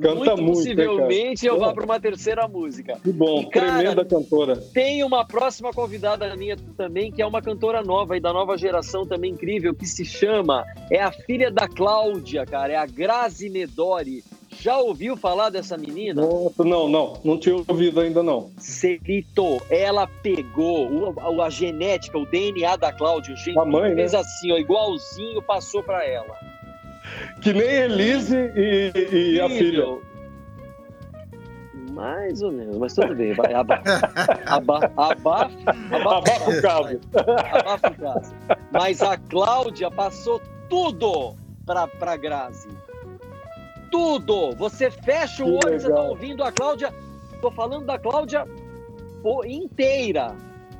Canta 0.00 0.36
muito, 0.36 0.56
possivelmente 0.56 1.46
eu 1.46 1.60
vá 1.60 1.72
para 1.72 1.84
uma 1.84 2.00
terceira 2.00 2.48
música. 2.48 2.98
Que 3.00 3.12
bom, 3.12 3.42
E, 3.42 3.50
cara, 3.50 3.76
tremenda 3.76 4.04
cantora. 4.04 4.56
Tem 4.56 5.04
uma 5.04 5.24
próxima 5.24 5.70
convidada 5.70 6.34
minha 6.34 6.56
também, 6.76 7.12
que 7.12 7.22
é 7.22 7.26
uma 7.26 7.40
cantora 7.40 7.82
nova 7.84 8.16
e 8.16 8.20
da 8.20 8.32
nova 8.32 8.58
geração 8.58 9.06
também 9.06 9.30
incrível, 9.30 9.72
que 9.72 9.86
se 9.86 10.04
chama, 10.04 10.64
é 10.90 11.00
a 11.00 11.12
filha 11.12 11.52
da 11.52 11.68
Cláudia, 11.68 12.44
cara, 12.44 12.72
é 12.72 12.76
a 12.76 12.84
Grazi 12.86 13.48
Medori. 13.48 14.24
Já 14.60 14.76
ouviu 14.78 15.16
falar 15.16 15.50
dessa 15.50 15.76
menina? 15.78 16.22
Nossa, 16.22 16.64
não, 16.64 16.88
não, 16.88 17.20
não 17.22 17.38
tinha 17.38 17.54
ouvido 17.54 18.00
ainda 18.00 18.24
não. 18.24 18.50
Celito, 18.58 19.62
ela 19.70 20.06
pegou 20.06 21.14
a, 21.16 21.44
a 21.44 21.50
genética, 21.50 22.18
o 22.18 22.26
DNA 22.26 22.74
da 22.76 22.92
Cláudia, 22.92 23.34
o 23.34 23.36
jeito 23.36 23.60
A 23.60 23.64
mãe, 23.64 23.90
né? 23.90 23.96
fez 23.96 24.14
assim, 24.14 24.50
ó, 24.50 24.56
igualzinho, 24.56 25.40
passou 25.42 25.82
pra 25.82 26.04
ela. 26.04 26.51
Que 27.40 27.52
nem 27.52 27.68
Elise 27.68 28.36
e, 28.56 29.34
e 29.34 29.40
a 29.40 29.48
filha. 29.48 29.98
Mais 31.92 32.40
ou 32.42 32.50
menos, 32.50 32.78
mas 32.78 32.94
tudo 32.94 33.14
bem, 33.14 33.34
vai, 33.34 33.52
aba, 33.52 33.82
aba, 34.46 34.90
abafa, 34.96 35.50
Abafa 35.94 36.50
o 36.50 36.62
caso. 36.62 37.00
abafa 37.14 37.88
o 37.90 37.94
caso. 37.94 38.34
Mas 38.72 39.02
a 39.02 39.16
Cláudia 39.18 39.90
passou 39.90 40.40
tudo 40.70 41.36
pra, 41.66 41.86
pra 41.86 42.16
Grazi. 42.16 42.68
Tudo! 43.90 44.52
Você 44.56 44.90
fecha 44.90 45.44
o 45.44 45.56
olho, 45.56 45.78
você 45.78 45.88
tá 45.88 45.94
legal. 45.94 46.08
ouvindo 46.08 46.42
a 46.42 46.50
Cláudia. 46.50 46.94
Tô 47.42 47.50
falando 47.50 47.84
da 47.84 47.98
Cláudia 47.98 48.46
inteira. 49.46 50.34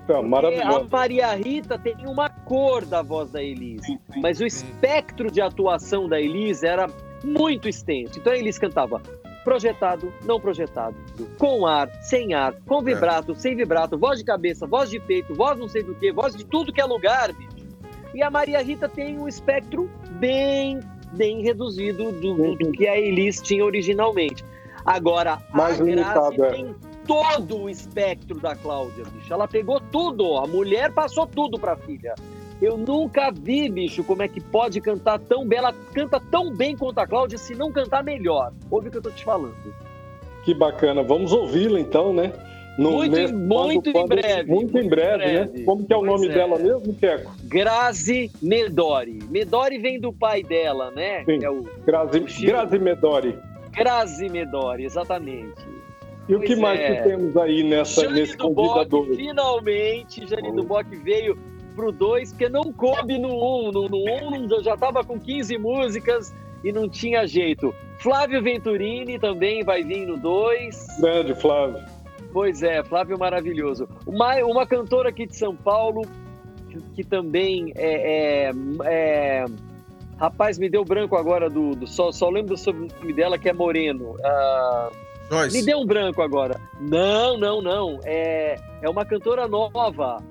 Tá, 0.06 0.20
Porque 0.20 0.60
a. 0.60 0.98
Maria 0.98 1.34
Rita 1.34 1.78
tem 1.78 1.94
uma 2.06 2.28
cor 2.28 2.84
da 2.84 3.02
voz 3.02 3.30
da 3.30 3.42
Elise, 3.42 3.98
mas 4.16 4.40
o 4.40 4.46
espectro 4.46 5.30
de 5.30 5.40
atuação 5.40 6.08
da 6.08 6.20
Elise 6.20 6.66
era 6.66 6.86
muito 7.24 7.68
extenso. 7.68 8.18
Então 8.18 8.32
a 8.32 8.36
Elise 8.36 8.58
cantava 8.60 9.00
projetado, 9.44 10.12
não 10.24 10.40
projetado, 10.40 10.96
com 11.38 11.66
ar, 11.66 11.88
sem 12.02 12.32
ar, 12.34 12.54
com 12.66 12.80
vibrato, 12.80 13.34
sem 13.34 13.56
vibrato, 13.56 13.98
voz 13.98 14.18
de 14.18 14.24
cabeça, 14.24 14.66
voz 14.66 14.88
de 14.90 15.00
peito, 15.00 15.34
voz 15.34 15.58
não 15.58 15.68
sei 15.68 15.82
do 15.82 15.94
que, 15.94 16.12
voz 16.12 16.34
de 16.36 16.44
tudo 16.44 16.72
que 16.72 16.80
é 16.80 16.84
lugar, 16.84 17.32
bicho. 17.32 17.50
E 18.14 18.22
a 18.22 18.30
Maria 18.30 18.62
Rita 18.62 18.88
tem 18.88 19.18
um 19.18 19.26
espectro 19.26 19.90
bem, 20.20 20.78
bem 21.12 21.42
reduzido 21.42 22.12
do, 22.12 22.54
do- 22.56 22.70
que 22.72 22.86
a 22.86 22.96
Elise 22.98 23.42
tinha 23.42 23.64
originalmente. 23.64 24.44
Agora, 24.84 25.38
Mais 25.52 25.80
a 25.80 25.84
Grazi 25.84 25.90
limitado, 25.90 26.44
é. 26.44 26.50
tem 26.50 26.74
todo 27.06 27.62
o 27.62 27.70
espectro 27.70 28.38
da 28.40 28.54
Cláudia, 28.54 29.04
bicho. 29.14 29.32
Ela 29.32 29.46
pegou 29.48 29.80
tudo, 29.80 30.36
a 30.38 30.46
mulher 30.46 30.92
passou 30.92 31.26
tudo 31.26 31.58
pra 31.58 31.76
filha. 31.76 32.14
Eu 32.60 32.76
nunca 32.76 33.30
vi, 33.32 33.68
bicho, 33.68 34.04
como 34.04 34.22
é 34.22 34.28
que 34.28 34.40
pode 34.40 34.80
cantar 34.80 35.18
tão 35.18 35.46
bem. 35.46 35.58
Ela 35.58 35.72
canta 35.92 36.20
tão 36.30 36.54
bem 36.54 36.76
quanto 36.76 36.98
a 36.98 37.06
Cláudia, 37.06 37.36
se 37.36 37.54
não 37.54 37.72
cantar 37.72 38.04
melhor. 38.04 38.52
Ouve 38.70 38.88
o 38.88 38.90
que 38.90 38.98
eu 38.98 39.02
tô 39.02 39.10
te 39.10 39.24
falando. 39.24 39.54
Que 40.44 40.54
bacana. 40.54 41.02
Vamos 41.02 41.32
ouvi-la 41.32 41.80
então, 41.80 42.12
né? 42.12 42.32
No- 42.78 42.92
Muito- 42.92 43.14
nesse- 43.14 43.34
muito 43.34 43.90
em 43.90 44.06
breve, 44.06 44.50
Muito, 44.50 44.72
muito 44.72 44.78
em 44.78 44.88
breve, 44.88 45.18
breve. 45.18 45.58
né? 45.58 45.64
Como 45.64 45.84
que 45.84 45.92
é 45.92 45.96
o 45.96 46.02
nome 46.02 46.26
é. 46.26 46.32
dela 46.32 46.58
mesmo, 46.58 46.94
Teco? 46.94 47.30
Grazi 47.44 48.30
Medori. 48.40 49.18
Medori 49.28 49.78
vem 49.78 50.00
do 50.00 50.10
pai 50.12 50.42
dela, 50.42 50.90
né? 50.90 51.22
Sim. 51.24 51.44
É 51.44 51.50
o 51.50 51.64
Grazi, 51.84 52.20
O. 52.20 52.46
Grazi 52.46 52.78
Medori. 52.78 53.38
Grazi 53.72 54.28
Medori, 54.28 54.84
exatamente. 54.84 55.71
E 56.28 56.34
o 56.34 56.40
que 56.40 56.48
Pois 56.48 56.58
mais 56.58 56.80
é. 56.80 56.96
que 56.96 57.08
temos 57.08 57.36
aí 57.36 57.62
nessa, 57.64 58.02
Jane 58.02 58.20
nesse 58.20 58.36
convidador? 58.36 59.06
finalmente, 59.14 60.26
Jane 60.26 60.52
do 60.52 60.62
Bock 60.62 60.88
veio 60.96 61.36
pro 61.74 61.90
2, 61.90 62.30
porque 62.32 62.48
não 62.48 62.72
coube 62.72 63.18
no 63.18 63.28
1. 63.28 63.68
Um. 63.68 63.72
No 63.72 63.86
1 63.86 64.34
um, 64.34 64.48
eu 64.50 64.62
já 64.62 64.76
tava 64.76 65.02
com 65.04 65.18
15 65.18 65.58
músicas 65.58 66.34
e 66.62 66.72
não 66.72 66.88
tinha 66.88 67.26
jeito. 67.26 67.74
Flávio 67.98 68.42
Venturini 68.42 69.18
também 69.18 69.64
vai 69.64 69.82
vir 69.82 70.06
no 70.06 70.16
2. 70.16 70.86
Grande, 71.00 71.34
Flávio. 71.34 71.82
Pois 72.32 72.62
é, 72.62 72.82
Flávio 72.84 73.18
maravilhoso. 73.18 73.88
Uma, 74.06 74.36
uma 74.44 74.66
cantora 74.66 75.08
aqui 75.10 75.26
de 75.26 75.36
São 75.36 75.54
Paulo, 75.54 76.02
que, 76.70 76.80
que 76.94 77.04
também 77.04 77.72
é, 77.76 78.48
é- 78.48 78.52
é- 78.84 79.44
Rapaz, 80.18 80.56
me 80.56 80.68
deu 80.68 80.84
branco 80.84 81.16
agora 81.16 81.50
do, 81.50 81.74
do 81.74 81.86
só, 81.86 82.12
só 82.12 82.30
lembro 82.30 82.54
do 82.54 82.56
sobrenome 82.56 83.12
dela 83.12 83.36
que 83.36 83.48
é 83.48 83.52
Moreno. 83.52 84.14
Ah, 84.24 84.90
Joyce. 85.32 85.56
me 85.58 85.64
deu 85.64 85.78
um 85.80 85.86
branco 85.86 86.20
agora. 86.22 86.60
Não, 86.80 87.36
não, 87.38 87.62
não. 87.62 87.98
É, 88.04 88.56
é 88.82 88.88
uma 88.88 89.04
cantora 89.04 89.48
nova, 89.48 90.22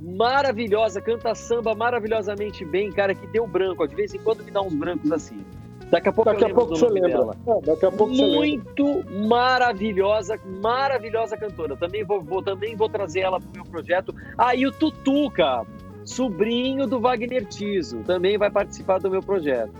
maravilhosa, 0.00 1.00
canta 1.00 1.34
samba 1.34 1.74
maravilhosamente 1.74 2.64
bem, 2.64 2.90
cara, 2.90 3.14
que 3.14 3.26
deu 3.28 3.46
branco. 3.46 3.86
De 3.86 3.94
vez 3.94 4.12
em 4.14 4.18
quando 4.18 4.44
me 4.44 4.50
dá 4.50 4.60
uns 4.60 4.74
brancos 4.74 5.10
assim. 5.12 5.44
Daqui 5.90 6.08
a 6.08 6.12
pouco 6.12 6.30
Daqui 6.30 6.44
eu 6.44 6.48
a 6.48 6.54
pouco 6.54 6.74
você 6.74 6.86
lembra. 6.88 7.36
É, 7.46 7.60
daqui 7.66 7.84
a 7.86 7.90
pouco 7.92 8.14
você 8.14 8.22
lembra. 8.24 8.38
Muito 8.46 9.04
maravilhosa, 9.28 10.40
maravilhosa 10.62 11.36
cantora. 11.36 11.76
Também 11.76 12.02
vou, 12.02 12.22
vou- 12.22 12.42
também 12.42 12.74
vou 12.74 12.88
trazer 12.88 13.20
ela 13.20 13.38
pro 13.38 13.50
meu 13.52 13.64
projeto. 13.64 14.14
Ah, 14.38 14.54
e 14.56 14.66
o 14.66 14.72
Tutuca, 14.72 15.66
sobrinho 16.04 16.86
do 16.86 16.98
Wagner 16.98 17.44
Tiso, 17.46 17.98
também 18.04 18.38
vai 18.38 18.50
participar 18.50 19.00
do 19.00 19.10
meu 19.10 19.20
projeto. 19.22 19.72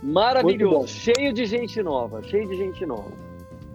Muito. 0.00 0.14
Maravilhoso, 0.14 0.86
cheio 0.86 1.32
de 1.32 1.44
gente 1.46 1.82
nova, 1.82 2.22
cheio 2.22 2.46
de 2.46 2.56
gente 2.56 2.86
nova. 2.86 3.10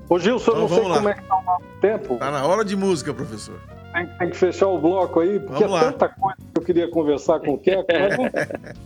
Ô 0.09 0.19
Gilson, 0.19 0.51
eu 0.51 0.65
Então 0.65 0.69
não 0.69 0.75
sei 0.75 0.87
lá. 0.87 0.95
como 0.97 1.09
é 1.09 1.13
que 1.13 1.23
tá 1.23 1.37
o 1.39 1.43
nosso 1.43 1.63
tempo. 1.81 2.15
Tá 2.17 2.31
na 2.31 2.45
hora 2.45 2.63
de 2.65 2.75
música, 2.75 3.13
professor. 3.13 3.55
Tem, 3.93 4.07
tem 4.17 4.29
que 4.31 4.37
fechar 4.37 4.67
o 4.67 4.79
bloco 4.79 5.19
aí, 5.19 5.39
porque 5.39 5.63
Vamos 5.63 5.79
é 5.81 5.83
lá. 5.85 5.91
tanta 5.91 6.09
coisa 6.09 6.37
que 6.37 6.59
eu 6.59 6.63
queria 6.63 6.87
conversar 6.89 7.39
com 7.39 7.53
o 7.53 7.57
Keco, 7.57 7.85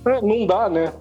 mas 0.03 0.21
não, 0.21 0.21
não 0.39 0.45
dá, 0.45 0.69
né? 0.69 0.91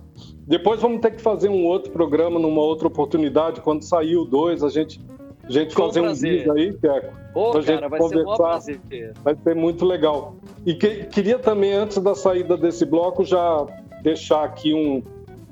Depois 0.47 0.81
vamos 0.81 1.01
ter 1.01 1.11
que 1.13 1.21
fazer 1.21 1.49
um 1.49 1.65
outro 1.65 1.91
programa 1.91 2.39
numa 2.39 2.61
outra 2.63 2.87
oportunidade. 2.87 3.61
Quando 3.61 3.83
sair 3.83 4.17
o 4.17 4.25
dois, 4.25 4.63
a 4.63 4.69
gente, 4.69 5.01
a 5.45 5.51
gente 5.51 5.75
Com 5.75 5.87
fazer 5.87 6.01
um 6.01 6.05
prazer. 6.05 6.39
vídeo 6.39 6.53
aí, 6.53 6.73
Keco. 6.75 7.15
Ô, 7.35 7.51
Pra 7.51 7.61
gente 7.63 7.89
vai 7.89 7.99
ser 8.01 8.05
um 8.05 8.09
conversar. 8.25 8.37
prazer. 8.37 8.81
Vai 9.25 9.37
ser 9.43 9.55
muito 9.57 9.85
legal. 9.85 10.37
E 10.65 10.75
que- 10.75 11.05
queria 11.07 11.39
também, 11.39 11.73
antes 11.73 11.99
da 11.99 12.15
saída 12.15 12.57
desse 12.57 12.85
bloco, 12.87 13.25
já 13.25 13.67
deixar 14.03 14.45
aqui 14.45 14.73
um, 14.73 15.03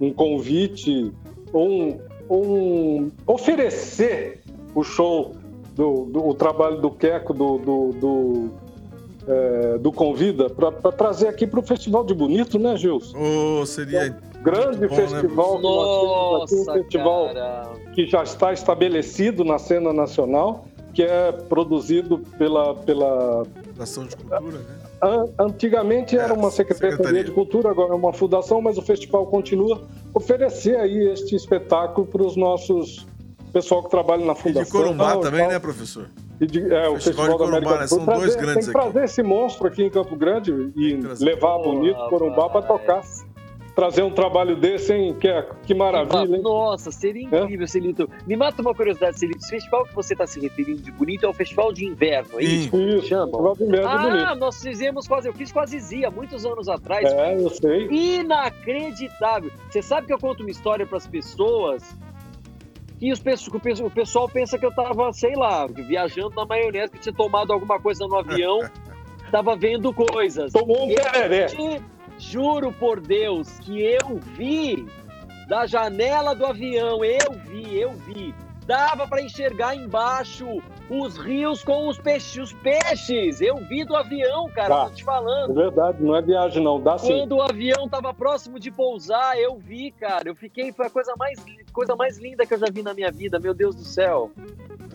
um 0.01 0.13
convite 0.13 1.13
ou 1.53 1.69
um, 1.69 2.01
ou 2.29 2.45
um- 2.47 3.11
oferecer 3.27 4.43
o 4.75 4.83
show, 4.83 5.33
do, 5.75 6.05
do- 6.07 6.29
o 6.29 6.35
trabalho 6.35 6.81
do 6.81 6.91
Queco, 6.91 7.33
do, 7.35 7.59
do, 7.59 7.91
do, 7.93 8.51
é, 9.27 9.79
do 9.79 9.93
Convida, 9.93 10.49
para 10.51 10.71
trazer 10.93 11.29
aqui 11.29 11.47
para 11.47 11.61
o 11.61 11.63
Festival 11.63 12.05
de 12.05 12.15
Bonito, 12.15 12.59
né, 12.59 12.77
Gilson? 12.77 13.17
Ô, 13.61 13.67
seria. 13.67 14.17
Grande 14.43 14.81
Muito 14.81 14.91
bom, 14.91 14.97
né, 14.97 15.09
festival 15.09 15.57
que 15.57 15.63
nós 15.63 16.51
temos 16.51 16.69
aqui, 16.69 16.69
Nossa, 16.69 16.71
um 16.71 16.75
festival 16.83 17.27
cara. 17.33 17.71
que 17.95 18.07
já 18.07 18.23
está 18.23 18.53
estabelecido 18.53 19.43
na 19.43 19.59
cena 19.59 19.91
nacional, 19.93 20.67
que 20.93 21.03
é 21.03 21.33
produzido 21.33 22.19
pela, 22.39 22.75
pela 22.75 23.45
Fundação 23.73 24.05
de 24.07 24.15
Cultura, 24.17 24.59
né? 24.59 24.65
An- 25.03 25.29
Antigamente 25.39 26.17
era 26.17 26.35
É, 26.35 26.37
uma 26.37 26.51
Secretaria, 26.51 26.91
Secretaria. 26.97 27.25
de 27.25 27.31
Cultura, 27.33 27.71
agora 27.71 27.93
é 27.93 27.97
uma 27.97 28.13
fundação, 28.13 28.61
mas 28.61 28.77
o 28.79 28.83
festival 28.83 29.27
continua 29.27 29.81
oferecer 30.13 30.77
aí 30.77 31.09
este 31.09 31.35
espetáculo 31.35 32.07
para 32.07 32.23
os 32.23 32.37
nossos 32.37 33.07
pessoal 33.55 33.83
que 33.83 33.89
trabalha 33.91 34.25
na 34.27 34.33
E 34.33 34.37
fundação. 34.37 34.65
de 34.65 34.71
Corumbá 34.71 35.15
e 35.17 35.21
também, 35.21 35.41
tal. 35.41 35.49
né, 35.51 35.59
professor? 35.59 36.11
E 36.41 36.47
de- 36.47 36.61
é, 36.75 36.89
o 36.89 36.95
Festival 36.95 36.97
de 36.97 37.05
Festival 37.05 37.27
da 37.29 37.37
Corumbá, 37.39 37.57
América 37.57 37.79
né? 37.81 37.87
São 37.87 38.05
dois 38.05 38.19
Trazer- 38.19 38.41
grandes 38.41 38.65
Tem 38.67 38.75
que 38.75 38.79
aqui. 38.81 38.91
trazer 38.93 39.05
esse 39.07 39.23
monstro 39.23 39.67
aqui 39.69 39.83
em 39.85 39.91
Campo 39.91 40.17
Grande 40.17 40.51
e 40.77 40.95
levar 41.21 41.59
bonito 41.59 41.99
Corumbá 42.11 42.49
para 42.51 42.63
tocar. 42.63 43.03
Trazer 43.75 44.03
um 44.05 44.11
trabalho 44.13 44.55
desse, 44.55 44.93
hein? 44.95 45.17
Que, 45.19 45.27
é- 45.27 45.49
que 45.67 45.75
maravilha, 45.75 46.37
hein? 46.37 46.43
Nossa, 46.43 46.93
seria 46.93 47.25
incrível, 47.25 47.67
Celito. 47.67 48.09
Me 48.25 48.37
mata 48.37 48.63
uma 48.63 48.73
curiosidade, 48.73 49.19
Celito. 49.19 49.39
Esse 49.41 49.51
festival 49.51 49.85
que 49.85 49.93
você 49.93 50.15
está 50.15 50.29
se 50.29 50.39
referindo 50.39 50.81
de 50.81 50.93
bonito 50.93 51.27
é 51.27 51.29
o 51.29 51.33
festival 51.33 51.73
de 51.73 51.85
inverno, 51.85 52.39
é 52.39 52.45
isso? 52.45 52.77
Isso, 52.81 53.07
Chamam? 53.09 53.27
Festival 53.31 53.57
de 53.57 53.65
Inverno 53.65 53.89
Ah, 53.89 54.35
nós 54.37 54.63
fizemos 54.63 55.09
quase, 55.09 55.27
eu 55.29 55.33
fiz 55.35 55.51
com 55.51 55.59
a 55.59 55.67
Zizi 55.67 56.05
há 56.05 56.11
muitos 56.13 56.47
anos 56.47 56.69
atrás. 56.69 57.05
É, 57.13 57.35
eu 57.37 57.51
sei. 57.51 57.89
Inacreditável. 57.91 59.51
Você 59.69 59.83
sabe 59.83 60.07
que 60.07 60.13
eu 60.13 60.19
conto 60.19 60.43
uma 60.43 60.51
história 60.51 60.87
para 60.87 60.99
as 60.99 61.07
pessoas 61.09 61.83
e 63.09 63.13
os, 63.13 63.21
o 63.21 63.61
pesso- 63.61 63.87
o 63.87 63.91
pessoal 63.91 64.29
pensa 64.29 64.59
que 64.59 64.65
eu 64.65 64.75
tava, 64.75 65.13
sei 65.13 65.35
lá, 65.35 65.67
viajando 65.67 66.31
na 66.35 66.47
maionese, 66.47 66.93
que 66.93 66.99
tinha 66.99 67.15
tomado 67.15 67.53
alguma 67.53 67.79
coisa 67.81 68.07
no 68.07 68.17
avião, 68.17 68.61
tava 69.31 69.55
vendo 69.57 69.93
coisas. 69.93 70.53
Tomou 70.53 70.87
um 70.87 70.91
Eu 70.91 70.97
tereré. 71.13 71.47
te 71.47 71.83
juro 72.19 72.73
por 72.73 73.01
Deus 73.01 73.59
que 73.61 73.83
eu 73.83 74.19
vi 74.37 74.87
da 75.49 75.67
janela 75.67 76.35
do 76.35 76.47
avião, 76.47 77.05
eu 77.05 77.33
vi, 77.33 77.79
eu 77.79 77.93
vi. 77.93 78.35
Dava 78.67 79.07
para 79.07 79.21
enxergar 79.21 79.75
embaixo 79.77 80.47
os 80.89 81.17
rios 81.19 81.63
com 81.63 81.87
os 81.89 81.99
peixes, 81.99 82.37
os 82.37 82.53
peixes. 82.55 83.41
Eu 83.41 83.57
vi 83.57 83.85
do 83.85 83.95
avião, 83.95 84.49
cara, 84.55 84.69
Tá. 84.69 84.85
tô 84.87 84.91
te 84.95 85.03
É 85.03 85.05
falando. 85.05 85.53
verdade, 85.55 86.03
não 86.03 86.17
é 86.17 86.23
viagem, 86.23 86.63
não. 86.63 86.81
Dá 86.81 86.97
sim. 86.97 87.09
Quando 87.21 87.33
o 87.37 87.43
avião 87.43 87.89
tava 87.89 88.15
próximo 88.15 88.59
de 88.59 88.71
pousar, 88.71 89.39
eu 89.39 89.57
vi, 89.59 89.91
cara. 89.93 90.29
Eu 90.29 90.35
fiquei, 90.35 90.73
foi 90.73 90.87
a 90.87 90.91
coisa 90.91 91.15
mais, 91.19 91.39
coisa 91.73 91.95
mais 91.95 92.17
linda 92.19 92.47
que 92.47 92.55
eu 92.55 92.59
já 92.59 92.67
vi 92.73 92.83
na 92.83 92.95
minha 92.95 93.11
vida, 93.11 93.39
meu 93.39 93.53
Deus 93.53 93.75
do 93.75 93.83
céu. 93.85 94.31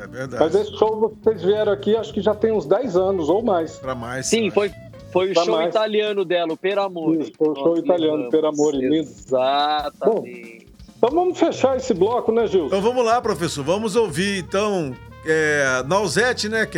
É 0.02 0.08
verdade. 0.08 0.44
Mas 0.44 0.56
esse 0.56 0.76
show 0.78 1.14
vocês 1.22 1.44
vieram 1.44 1.72
aqui, 1.72 1.96
acho 1.96 2.14
que 2.14 2.22
já 2.22 2.34
tem 2.34 2.52
uns 2.52 2.66
10 2.66 2.96
anos 2.98 3.30
ou 3.30 3.44
mais. 3.44 3.78
Pra 3.78 3.94
mais. 3.94 4.26
Sim, 4.28 4.50
foi, 4.50 4.72
foi 5.12 5.32
o 5.32 5.34
Tá 5.34 5.44
show 5.44 5.56
mais. 5.58 5.70
italiano 5.70 6.24
dela, 6.26 6.54
o 6.54 6.58
Per 6.58 6.80
Amore. 6.80 7.20
Isso, 7.22 7.32
foi 7.38 7.50
o 7.50 7.56
show 7.56 7.78
italiano, 7.78 8.14
levamos. 8.24 8.32
Per 8.32 8.46
Amore, 8.46 8.78
lindo. 8.78 8.96
Exatamente. 8.96 10.59
Então 11.00 11.10
vamos 11.12 11.40
fechar 11.40 11.78
esse 11.78 11.94
bloco, 11.94 12.30
né, 12.30 12.46
Gilson? 12.46 12.68
Então 12.68 12.82
vamos 12.82 13.06
lá, 13.06 13.22
professor. 13.22 13.64
Vamos 13.64 13.96
ouvir, 13.96 14.40
então, 14.40 14.94
é, 15.26 15.82
Nausete, 15.88 16.50
né, 16.50 16.66
que, 16.66 16.78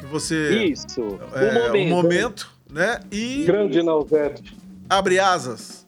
que 0.00 0.06
você... 0.10 0.64
Isso. 0.64 1.20
É, 1.32 1.50
o 1.50 1.54
momento. 1.68 1.86
o 1.86 1.88
momento, 2.02 2.52
né? 2.68 2.98
E 3.12 3.44
Grande 3.44 3.80
Nausete. 3.80 4.56
Abre 4.88 5.20
Asas. 5.20 5.86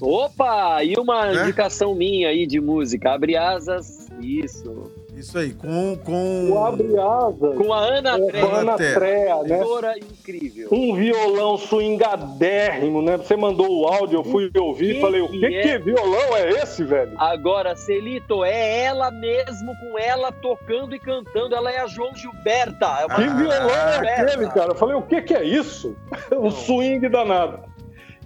Opa! 0.00 0.84
E 0.84 0.94
uma 0.96 1.32
Né? 1.32 1.42
indicação 1.42 1.92
minha 1.94 2.28
aí 2.28 2.46
de 2.46 2.60
música. 2.60 3.12
Abre 3.14 3.36
asas. 3.36 4.08
Isso. 4.20 4.90
Isso 5.24 5.38
aí, 5.38 5.54
com... 5.54 5.96
com... 6.04 6.50
O 6.50 6.58
Abre 6.62 6.98
Asas, 6.98 7.56
Com 7.56 7.72
a 7.72 7.78
Ana 7.78 8.10
é, 8.10 8.18
com 8.18 8.26
a 8.26 8.28
Treia, 8.28 8.60
Ana. 8.60 8.76
Trea, 8.76 9.42
né? 9.42 9.58
cantora 9.58 9.98
incrível. 9.98 10.68
Um 10.70 10.94
violão 10.94 11.56
swingadérrimo, 11.56 13.00
né? 13.00 13.16
Você 13.16 13.34
mandou 13.34 13.80
o 13.80 13.86
áudio, 13.86 14.18
eu 14.18 14.24
fui 14.24 14.50
ouvir 14.54 14.96
e 14.96 15.00
falei, 15.00 15.22
o 15.22 15.28
que 15.28 15.38
que, 15.38 15.46
é? 15.46 15.62
que 15.62 15.78
violão 15.78 16.36
é 16.36 16.50
esse, 16.50 16.84
velho? 16.84 17.12
Agora, 17.16 17.74
Celito, 17.74 18.44
é 18.44 18.84
ela 18.84 19.10
mesmo, 19.10 19.72
com 19.80 19.98
ela 19.98 20.30
tocando 20.30 20.94
e 20.94 20.98
cantando. 20.98 21.54
Ela 21.54 21.72
é 21.72 21.80
a 21.80 21.86
João 21.86 22.14
Gilberta. 22.14 22.86
É 23.00 23.06
uma 23.06 23.14
Que 23.14 23.22
violão 23.22 23.70
é 23.70 24.20
aquele, 24.20 24.46
cara? 24.50 24.72
Eu 24.72 24.76
falei, 24.76 24.94
o 24.94 25.02
que, 25.02 25.22
que 25.22 25.34
é 25.34 25.42
isso? 25.42 25.96
Um 26.32 26.50
swing 26.50 27.08
danado. 27.08 27.60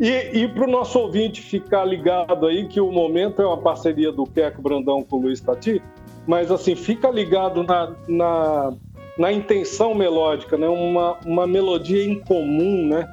E, 0.00 0.42
e 0.42 0.48
para 0.48 0.64
o 0.64 0.70
nosso 0.70 0.98
ouvinte 0.98 1.42
ficar 1.42 1.84
ligado 1.84 2.46
aí, 2.46 2.66
que 2.66 2.80
o 2.80 2.90
momento 2.90 3.42
é 3.42 3.46
uma 3.46 3.58
parceria 3.58 4.12
do 4.12 4.24
Queco 4.24 4.62
Brandão 4.62 5.02
com 5.02 5.16
o 5.16 5.22
Luiz 5.22 5.40
Tati, 5.40 5.82
mas 6.28 6.50
assim, 6.50 6.76
fica 6.76 7.08
ligado 7.08 7.62
na, 7.62 7.94
na, 8.06 8.74
na 9.16 9.32
intenção 9.32 9.94
melódica, 9.94 10.58
né? 10.58 10.68
Uma, 10.68 11.16
uma 11.24 11.46
melodia 11.46 12.04
incomum, 12.04 12.86
né? 12.86 13.08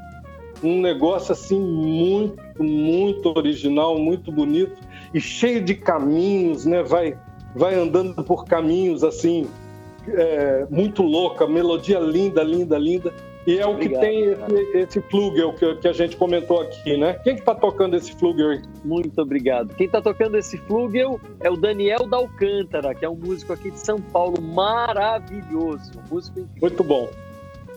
Um 0.62 0.82
negócio 0.82 1.32
assim 1.32 1.58
muito, 1.58 2.44
muito 2.62 3.34
original, 3.34 3.98
muito 3.98 4.34
bonito 4.34 4.76
e 5.14 5.22
cheio 5.22 5.64
de 5.64 5.76
caminhos, 5.76 6.66
né? 6.66 6.84
Vai, 6.84 7.18
vai 7.56 7.76
andando 7.76 8.22
por 8.22 8.44
caminhos 8.44 9.02
assim, 9.02 9.48
é, 10.10 10.68
muito 10.70 11.02
louca, 11.02 11.48
melodia 11.48 12.00
linda, 12.00 12.44
linda, 12.44 12.78
linda. 12.78 13.14
E 13.48 13.60
é 13.60 13.66
o 13.66 13.72
Obrigado, 13.72 14.02
que 14.02 14.08
tem 14.08 14.24
esse, 14.24 14.78
esse 14.78 15.02
flugel 15.02 15.54
que, 15.54 15.76
que 15.76 15.88
a 15.88 15.94
gente 15.94 16.18
comentou 16.18 16.62
aqui, 16.62 16.98
né? 16.98 17.14
Quem 17.24 17.36
que 17.36 17.44
tá 17.44 17.54
tocando 17.54 17.96
esse 17.96 18.12
flugel 18.14 18.50
aí? 18.50 18.62
Muito 18.84 19.22
obrigado. 19.22 19.76
Quem 19.76 19.88
tá 19.88 20.02
tocando 20.02 20.36
esse 20.38 20.58
flugel 20.58 21.20
é 21.42 21.50
o 21.50 21.56
Daniel 21.56 22.08
da 22.08 22.18
Alcântara, 22.18 22.96
que 22.96 23.06
é 23.06 23.10
um 23.10 23.16
músico 23.16 23.54
aqui 23.54 23.70
de 23.70 23.80
São 23.80 24.02
Paulo 24.02 24.42
maravilhoso. 24.42 25.92
Um 25.98 26.14
músico 26.16 26.40
incrível. 26.40 26.62
Muito 26.62 26.84
bom. 26.84 27.08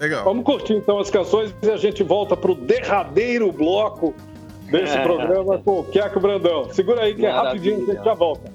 Legal. 0.00 0.24
Vamos 0.24 0.44
curtir 0.44 0.72
então 0.74 0.98
as 0.98 1.10
canções 1.10 1.54
e 1.62 1.70
a 1.70 1.76
gente 1.76 2.02
volta 2.02 2.36
pro 2.36 2.54
derradeiro 2.54 3.50
bloco 3.52 4.14
desse 4.70 4.96
É. 4.96 5.02
programa 5.04 5.58
com 5.58 5.80
o 5.80 5.84
Queco 5.84 6.18
Brandão. 6.20 6.72
Segura 6.72 7.02
aí 7.02 7.14
que 7.14 7.26
é 7.26 7.32
Maravilha. 7.32 7.74
rapidinho, 7.74 7.90
a 7.90 7.94
gente 7.94 8.04
já 8.04 8.14
volta. 8.14 8.52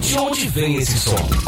De 0.00 0.18
onde 0.18 0.48
vem 0.48 0.76
esse 0.76 0.98
som? 0.98 1.43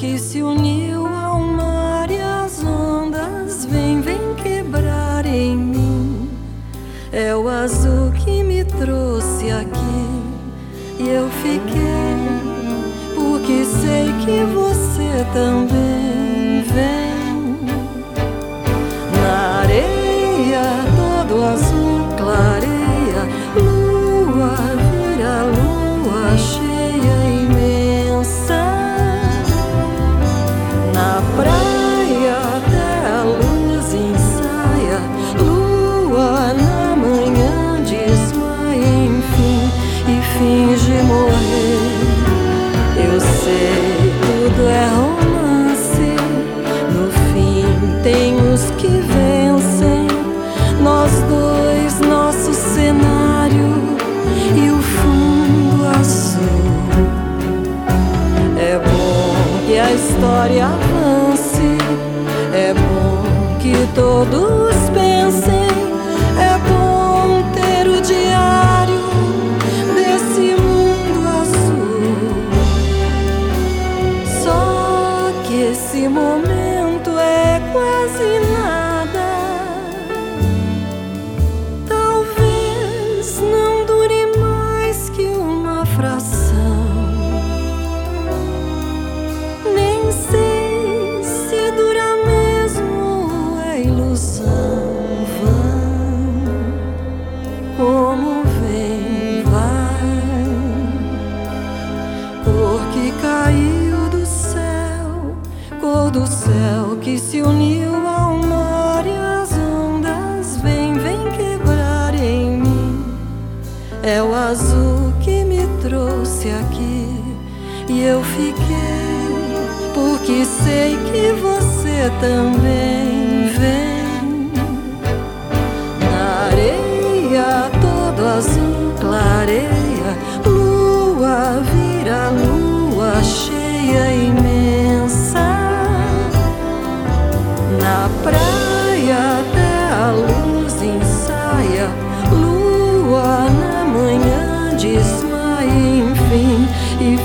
Que 0.00 0.18
se 0.18 0.42
uniu 0.42 1.06
ao 1.06 1.38
mar 1.38 2.10
e 2.10 2.18
as 2.18 2.64
ondas 2.64 3.66
vem, 3.66 4.00
vem 4.00 4.34
quebrar 4.34 5.26
em 5.26 5.54
mim. 5.54 6.30
É 7.12 7.36
o 7.36 7.46
azul 7.46 8.10
que 8.12 8.42
me 8.42 8.64
trouxe 8.64 9.50
aqui 9.50 10.06
e 10.98 11.06
eu 11.06 11.28
fiquei, 11.42 13.14
porque 13.14 13.62
sei 13.66 14.06
que 14.24 14.42
você 14.54 15.26
também 15.34 15.89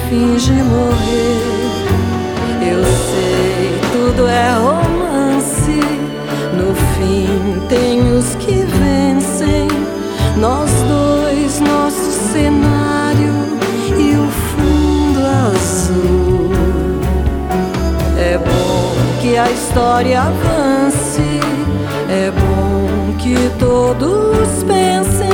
finge 0.10 0.54
morrer. 0.54 1.66
Eu 2.62 2.84
sei, 2.84 3.80
tudo 3.92 4.28
é 4.28 4.52
romance. 4.54 5.80
No 6.54 6.74
fim, 6.96 7.60
tem 7.68 8.02
os 8.14 8.36
que 8.36 8.66
vencem. 8.66 9.68
Nós 10.38 10.70
dois, 10.88 11.60
nosso 11.60 12.12
cenário 12.32 13.34
e 13.98 14.16
o 14.16 14.28
fundo 14.52 15.20
azul. 15.48 16.52
É 18.18 18.38
bom 18.38 18.96
que 19.22 19.38
a 19.38 19.50
história 19.50 20.22
avance. 20.22 21.40
É 22.10 22.32
bom 22.32 23.16
que 23.18 23.36
todos 23.58 24.64
pensem. 24.64 25.25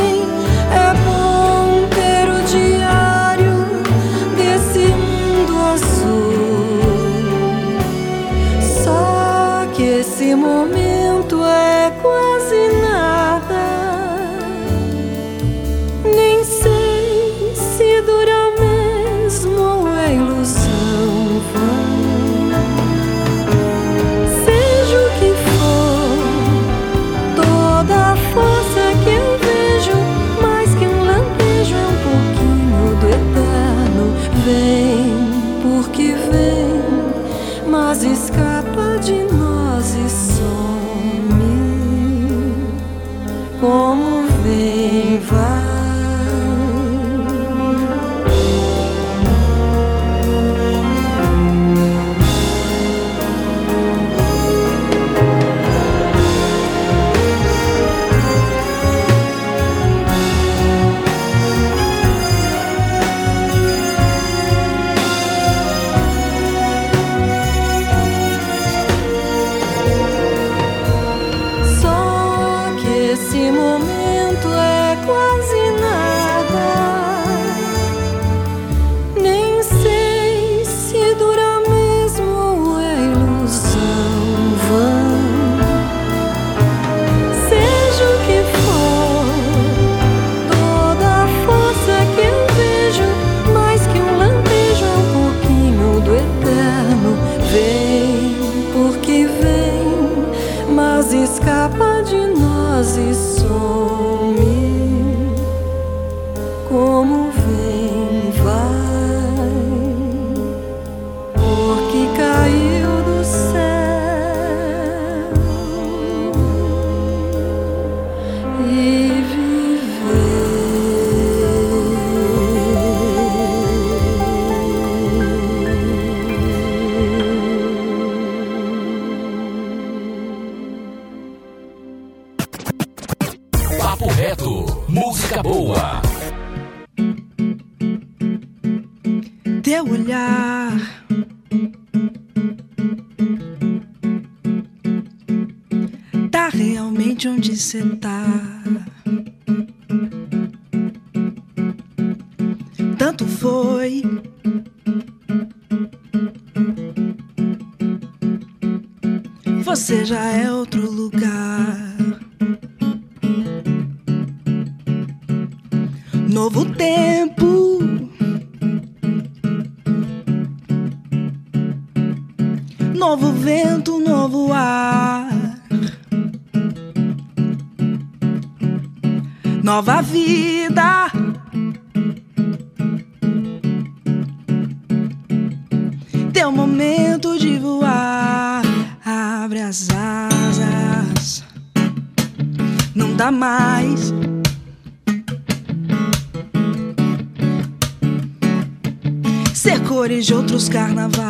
Carnavais. 200.69 201.20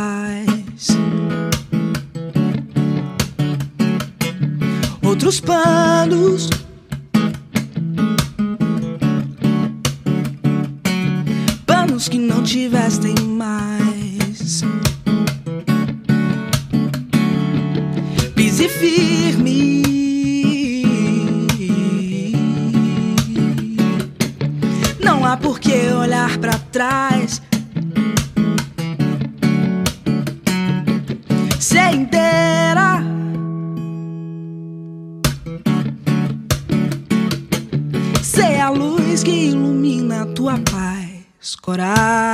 Paz. 41.76 42.31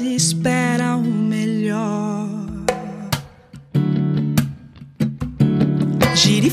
E 0.00 0.14
espera 0.14 0.96
o 0.96 1.02
melhor. 1.02 2.28
Gire 6.14 6.50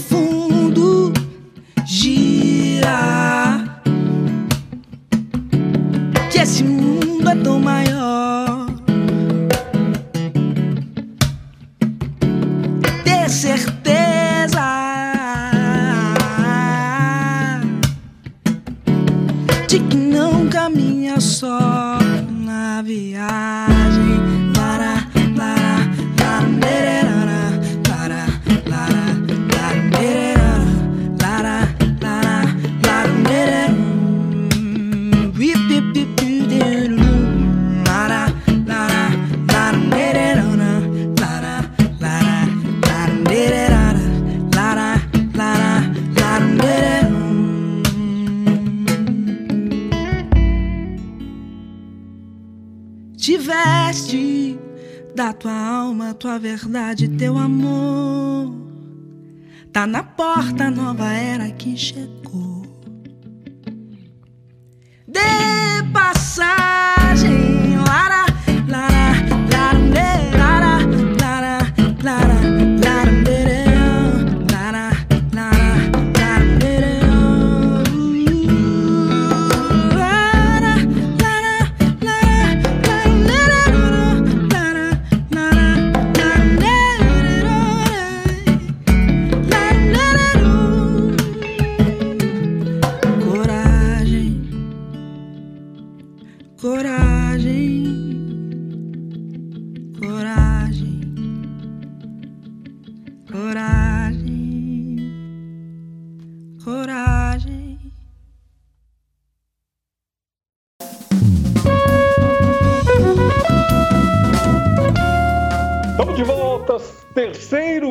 tua 56.19 56.37
verdade, 56.37 57.07
teu 57.07 57.37
amor. 57.37 58.53
Tá 59.71 59.87
na 59.87 60.03
porta 60.03 60.65
a 60.65 60.71
nova 60.71 61.13
era 61.13 61.49
que 61.51 61.77
chegou. 61.77 62.59
Dê 65.07 65.81
passagem, 65.93 67.77
lara, 67.87 68.28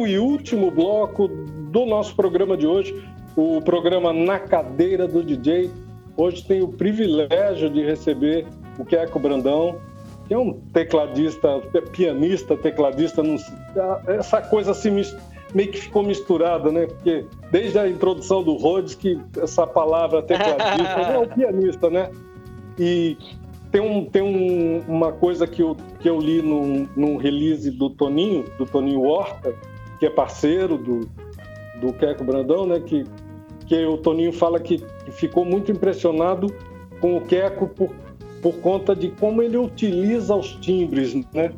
e 0.08 0.18
último 0.18 0.70
bloco 0.70 1.28
do 1.28 1.84
nosso 1.84 2.16
programa 2.16 2.56
de 2.56 2.66
hoje, 2.66 2.94
o 3.36 3.60
programa 3.60 4.12
Na 4.12 4.38
Cadeira 4.38 5.06
do 5.06 5.22
DJ. 5.22 5.70
Hoje 6.16 6.42
tenho 6.44 6.64
o 6.64 6.72
privilégio 6.72 7.70
de 7.70 7.84
receber 7.84 8.46
o 8.78 8.84
Queco 8.84 9.18
Brandão, 9.18 9.76
que 10.26 10.34
é 10.34 10.38
um 10.38 10.52
tecladista, 10.72 11.62
é 11.74 11.80
pianista, 11.80 12.56
tecladista, 12.56 13.22
não 13.22 13.36
essa 14.08 14.40
coisa 14.42 14.72
assim 14.72 14.90
meio 15.54 15.70
que 15.70 15.78
ficou 15.78 16.02
misturada, 16.02 16.72
né? 16.72 16.86
Porque 16.86 17.24
desde 17.52 17.78
a 17.78 17.88
introdução 17.88 18.42
do 18.42 18.54
Rhodes 18.54 18.94
que 18.94 19.18
essa 19.40 19.66
palavra 19.66 20.22
tecladista 20.22 21.00
é 21.12 21.18
o 21.18 21.28
pianista, 21.28 21.88
né? 21.88 22.10
E 22.78 23.16
tem, 23.70 23.80
um, 23.80 24.04
tem 24.04 24.22
um- 24.22 24.82
uma 24.88 25.12
coisa 25.12 25.46
que 25.46 25.62
eu, 25.62 25.76
que 26.00 26.08
eu 26.08 26.18
li 26.18 26.42
num, 26.42 26.88
num 26.96 27.16
release 27.16 27.70
do 27.70 27.90
Toninho, 27.90 28.44
do 28.58 28.66
Toninho 28.66 29.02
Horta, 29.02 29.54
que 29.98 30.06
é 30.06 30.10
parceiro 30.10 30.76
do, 30.76 31.08
do 31.80 31.92
Queco 31.92 32.24
Brandão, 32.24 32.66
né? 32.66 32.80
Que, 32.80 33.04
que 33.66 33.84
o 33.84 33.98
Toninho 33.98 34.32
fala 34.32 34.58
que, 34.60 34.82
ficou 35.12 35.44
muito 35.44 35.72
impressionado 35.72 36.54
com 37.00 37.16
o 37.16 37.20
Queco 37.20 37.68
por, 37.68 37.90
por 38.42 38.54
conta 38.56 38.94
de 38.94 39.10
como 39.10 39.42
ele 39.42 39.56
utiliza 39.56 40.34
os 40.34 40.52
timbres, 40.56 41.14
né? 41.32 41.52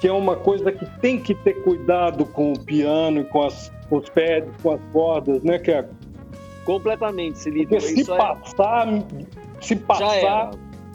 Que 0.00 0.08
é 0.08 0.12
uma 0.12 0.36
coisa 0.36 0.72
que 0.72 0.86
tem 1.00 1.20
que 1.20 1.34
ter 1.34 1.62
cuidado 1.62 2.24
com 2.24 2.52
o 2.52 2.58
piano 2.58 3.20
e 3.20 3.24
com, 3.24 3.42
as, 3.42 3.70
os 3.90 4.08
pés, 4.08 4.44
com 4.62 4.72
as 4.72 4.80
cordas, 4.92 5.42
né, 5.42 5.58
Queco? 5.58 5.94
Completamente, 6.64 7.38
Celito. 7.38 7.68
Porque 7.70 7.80
se 7.80 8.00
Isso 8.00 8.14
é- 8.14 8.16
passar, 8.16 8.86
se 9.60 9.74
já 9.74 9.80
passar. 9.80 10.50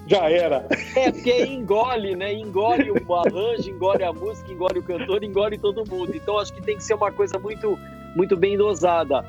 Já 0.07 0.29
era. 0.29 0.67
É, 0.95 1.11
porque 1.11 1.45
engole, 1.45 2.15
né? 2.15 2.33
Engole 2.33 2.91
o 2.91 3.15
arranjo, 3.15 3.69
engole 3.69 4.03
a 4.03 4.13
música, 4.13 4.51
engole 4.51 4.79
o 4.79 4.83
cantor, 4.83 5.23
engole 5.23 5.57
todo 5.57 5.89
mundo. 5.89 6.15
Então 6.15 6.37
acho 6.37 6.53
que 6.53 6.61
tem 6.61 6.77
que 6.77 6.83
ser 6.83 6.93
uma 6.93 7.11
coisa 7.11 7.39
muito, 7.39 7.77
muito 8.15 8.37
bem 8.37 8.57
dosada. 8.57 9.25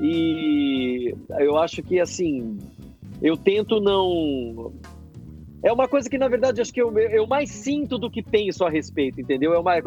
E 0.00 1.14
eu 1.38 1.56
acho 1.58 1.82
que 1.82 2.00
assim, 2.00 2.58
eu 3.22 3.36
tento 3.36 3.80
não 3.80 4.72
é 5.62 5.70
uma 5.70 5.86
coisa 5.86 6.08
que, 6.08 6.16
na 6.16 6.26
verdade, 6.26 6.60
acho 6.60 6.72
que 6.72 6.80
eu, 6.80 6.96
eu 6.98 7.26
mais 7.26 7.50
sinto 7.50 7.98
do 7.98 8.10
que 8.10 8.22
penso 8.22 8.64
a 8.64 8.70
respeito, 8.70 9.20
entendeu? 9.20 9.52
É 9.52 9.58
uma, 9.58 9.76
é, 9.76 9.82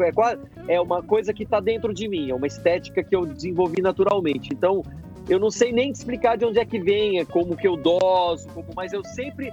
é 0.68 0.80
uma 0.80 1.02
coisa 1.02 1.34
que 1.34 1.42
está 1.42 1.58
dentro 1.58 1.92
de 1.92 2.06
mim, 2.06 2.30
é 2.30 2.34
uma 2.34 2.46
estética 2.46 3.02
que 3.02 3.14
eu 3.14 3.26
desenvolvi 3.26 3.82
naturalmente. 3.82 4.50
Então, 4.52 4.84
eu 5.28 5.38
não 5.38 5.50
sei 5.50 5.72
nem 5.72 5.90
explicar 5.90 6.36
de 6.36 6.44
onde 6.44 6.58
é 6.58 6.64
que 6.64 6.78
vem, 6.78 7.24
como 7.26 7.56
que 7.56 7.66
eu 7.66 7.76
doso, 7.76 8.46
como, 8.48 8.66
mas 8.76 8.92
eu 8.92 9.02
sempre. 9.04 9.50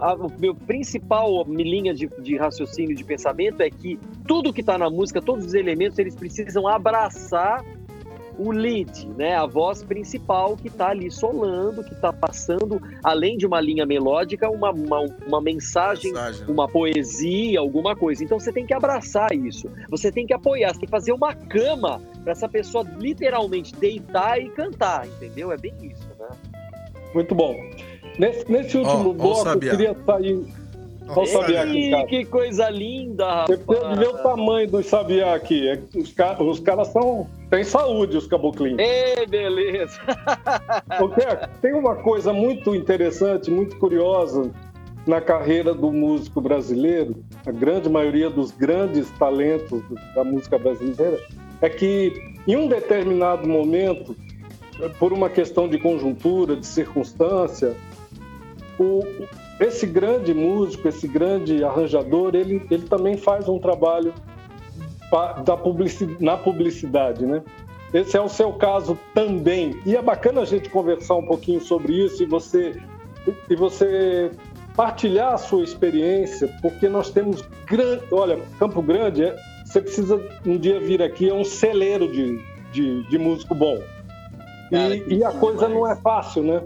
a- 0.00 0.14
O 0.14 0.30
meu 0.38 0.54
principal 0.54 1.44
linha 1.48 1.92
de, 1.92 2.06
de 2.20 2.36
raciocínio, 2.36 2.94
de 2.96 3.04
pensamento 3.04 3.60
é 3.60 3.70
que 3.70 3.98
tudo 4.26 4.52
que 4.52 4.60
está 4.60 4.78
na 4.78 4.88
música, 4.88 5.20
todos 5.20 5.44
os 5.46 5.54
elementos, 5.54 5.98
eles 5.98 6.14
precisam 6.14 6.66
abraçar 6.68 7.62
o 8.38 8.50
lead, 8.50 9.08
né? 9.16 9.36
A 9.36 9.46
voz 9.46 9.82
principal 9.82 10.56
que 10.56 10.68
está 10.68 10.88
ali 10.88 11.10
solando, 11.10 11.84
que 11.84 11.92
está 11.92 12.12
passando, 12.12 12.80
além 13.02 13.36
de 13.36 13.46
uma 13.46 13.60
linha 13.60 13.84
melódica, 13.86 14.50
uma, 14.50 14.70
uma, 14.70 15.00
uma 15.26 15.40
mensagem 15.40 16.12
Mensagem, 16.12 16.40
né? 16.40 16.46
uma 16.48 16.68
poesia, 16.68 17.60
alguma 17.60 17.96
coisa. 17.96 18.24
Então 18.24 18.38
você 18.38 18.52
tem 18.52 18.66
que 18.66 18.74
abraçar 18.74 19.32
isso. 19.32 19.68
Você 19.88 20.10
tem 20.10 20.26
que 20.26 20.34
apoiar, 20.34 20.72
você 20.72 20.80
tem 20.80 20.86
que 20.86 20.90
fazer 20.90 21.12
uma 21.12 21.34
cama 21.34 22.00
para 22.22 22.32
essa 22.32 22.48
pessoa 22.48 22.84
literalmente 22.98 23.74
deitar 23.74 24.40
e 24.40 24.48
cantar, 24.50 25.06
entendeu? 25.06 25.52
É 25.52 25.56
bem 25.56 25.74
isso, 25.82 26.08
né? 26.18 26.28
Muito 27.14 27.34
bom. 27.34 27.56
Nesse, 28.18 28.50
nesse 28.50 28.76
último 28.76 28.94
Ó, 28.94 29.06
ó 29.06 29.10
o 29.10 29.14
bloco, 29.14 29.48
eu 29.48 29.58
queria 29.58 29.96
sair. 30.04 30.61
Ó, 31.08 31.14
Vamos 31.14 31.30
saber 31.30 31.56
aqui, 31.58 31.90
cara. 31.90 32.06
que 32.06 32.24
coisa 32.24 32.70
linda, 32.70 33.44
Você 33.46 33.56
precisa 33.58 33.94
ver 33.96 34.08
o 34.08 34.12
rapaz. 34.12 34.22
tamanho 34.22 34.68
dos 34.70 34.86
sabiá 34.86 35.34
aqui. 35.34 35.68
É 35.68 35.78
Os, 35.96 36.12
ca- 36.12 36.42
os 36.42 36.60
caras 36.60 36.88
são. 36.88 37.26
têm 37.50 37.64
saúde, 37.64 38.16
os 38.16 38.26
caboclinhos. 38.26 38.78
Ei, 38.78 39.26
beleza. 39.26 39.98
Porque 40.98 41.20
tem 41.60 41.74
uma 41.74 41.96
coisa 41.96 42.32
muito 42.32 42.74
interessante, 42.74 43.50
muito 43.50 43.76
curiosa 43.76 44.50
na 45.06 45.20
carreira 45.20 45.74
do 45.74 45.90
músico 45.92 46.40
brasileiro, 46.40 47.16
a 47.44 47.50
grande 47.50 47.88
maioria 47.88 48.30
dos 48.30 48.52
grandes 48.52 49.10
talentos 49.18 49.82
da 50.14 50.22
música 50.22 50.56
brasileira, 50.56 51.18
é 51.60 51.68
que 51.68 52.12
em 52.46 52.54
um 52.56 52.68
determinado 52.68 53.48
momento, 53.48 54.14
por 55.00 55.12
uma 55.12 55.28
questão 55.28 55.68
de 55.68 55.76
conjuntura, 55.78 56.54
de 56.54 56.64
circunstância, 56.66 57.74
o- 58.78 59.02
esse 59.62 59.86
grande 59.86 60.32
músico, 60.34 60.88
esse 60.88 61.06
grande 61.06 61.62
arranjador, 61.64 62.34
ele, 62.34 62.66
ele 62.70 62.84
também 62.86 63.16
faz 63.16 63.48
um 63.48 63.58
trabalho 63.58 64.12
da 65.44 65.56
publici- 65.56 66.16
na 66.20 66.36
publicidade, 66.36 67.26
né? 67.26 67.42
Esse 67.92 68.16
é 68.16 68.20
o 68.20 68.28
seu 68.28 68.52
caso 68.54 68.98
também. 69.14 69.78
E 69.84 69.94
é 69.94 70.00
bacana 70.00 70.40
a 70.40 70.44
gente 70.46 70.70
conversar 70.70 71.16
um 71.16 71.26
pouquinho 71.26 71.60
sobre 71.60 71.92
isso 71.92 72.22
e 72.22 72.26
você, 72.26 72.80
e 73.50 73.54
você 73.54 74.30
partilhar 74.74 75.34
a 75.34 75.38
sua 75.38 75.62
experiência, 75.62 76.48
porque 76.62 76.88
nós 76.88 77.10
temos 77.10 77.42
grande. 77.66 78.02
Olha, 78.10 78.38
Campo 78.58 78.80
Grande, 78.80 79.24
é- 79.24 79.36
você 79.66 79.80
precisa 79.82 80.18
um 80.46 80.56
dia 80.56 80.80
vir 80.80 81.02
aqui, 81.02 81.28
é 81.28 81.34
um 81.34 81.44
celeiro 81.44 82.10
de, 82.10 82.40
de, 82.72 83.02
de 83.10 83.18
músico 83.18 83.54
bom. 83.54 83.78
Cara, 84.70 84.96
E, 84.96 85.16
e 85.18 85.24
a 85.24 85.30
coisa 85.32 85.66
demais. 85.66 85.74
não 85.74 85.86
é 85.86 85.96
fácil, 85.96 86.42
né? 86.42 86.62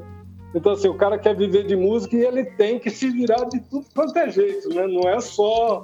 Então, 0.54 0.72
assim, 0.72 0.88
o 0.88 0.94
cara 0.94 1.18
quer 1.18 1.36
viver 1.36 1.66
de 1.66 1.76
música 1.76 2.16
e 2.16 2.24
ele 2.24 2.44
tem 2.44 2.78
que 2.78 2.90
se 2.90 3.10
virar 3.10 3.44
de 3.44 3.60
tudo 3.60 3.86
quanto 3.94 4.16
é 4.18 4.30
jeito, 4.30 4.68
né? 4.70 4.86
Não 4.86 5.08
é 5.08 5.20
só 5.20 5.82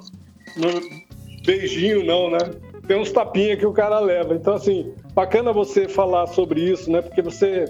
beijinho, 1.45 2.03
não, 2.03 2.29
né? 2.29 2.39
Tem 2.87 2.99
uns 2.99 3.11
tapinhas 3.11 3.59
que 3.59 3.65
o 3.65 3.73
cara 3.73 3.99
leva. 3.99 4.33
Então, 4.33 4.55
assim, 4.55 4.93
bacana 5.13 5.53
você 5.53 5.87
falar 5.87 6.27
sobre 6.27 6.61
isso, 6.61 6.91
né? 6.91 7.01
Porque 7.01 7.21
você, 7.21 7.65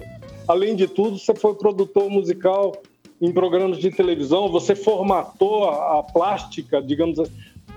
além 0.47 0.75
de 0.75 0.87
tudo, 0.87 1.17
você 1.17 1.35
foi 1.35 1.53
produtor 1.55 2.09
musical 2.09 2.73
em 3.21 3.31
programas 3.31 3.77
de 3.77 3.91
televisão, 3.91 4.49
você 4.49 4.75
formatou 4.75 5.69
a, 5.69 5.99
a 5.99 6.03
plástica, 6.03 6.81
digamos 6.81 7.19
assim. 7.19 7.31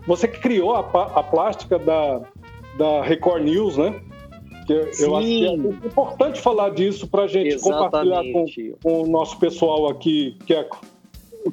Você 0.06 0.28
criou 0.28 0.74
a, 0.74 0.80
a 0.80 1.22
plástica 1.22 1.78
da, 1.78 2.22
da 2.78 3.02
Record 3.02 3.42
News, 3.42 3.76
né? 3.76 4.00
Eu 4.72 4.90
eu 4.98 5.16
acho 5.16 5.26
que 5.26 5.46
é 5.46 5.54
importante 5.54 6.40
falar 6.40 6.70
disso 6.70 7.06
para 7.06 7.24
a 7.24 7.26
gente 7.26 7.58
compartilhar 7.58 8.22
com, 8.32 8.44
Exatamente. 8.44 8.74
com 8.82 9.02
o 9.02 9.06
nosso 9.06 9.38
pessoal 9.38 9.88
aqui, 9.88 10.36
que 10.46 10.54
é 10.54 10.68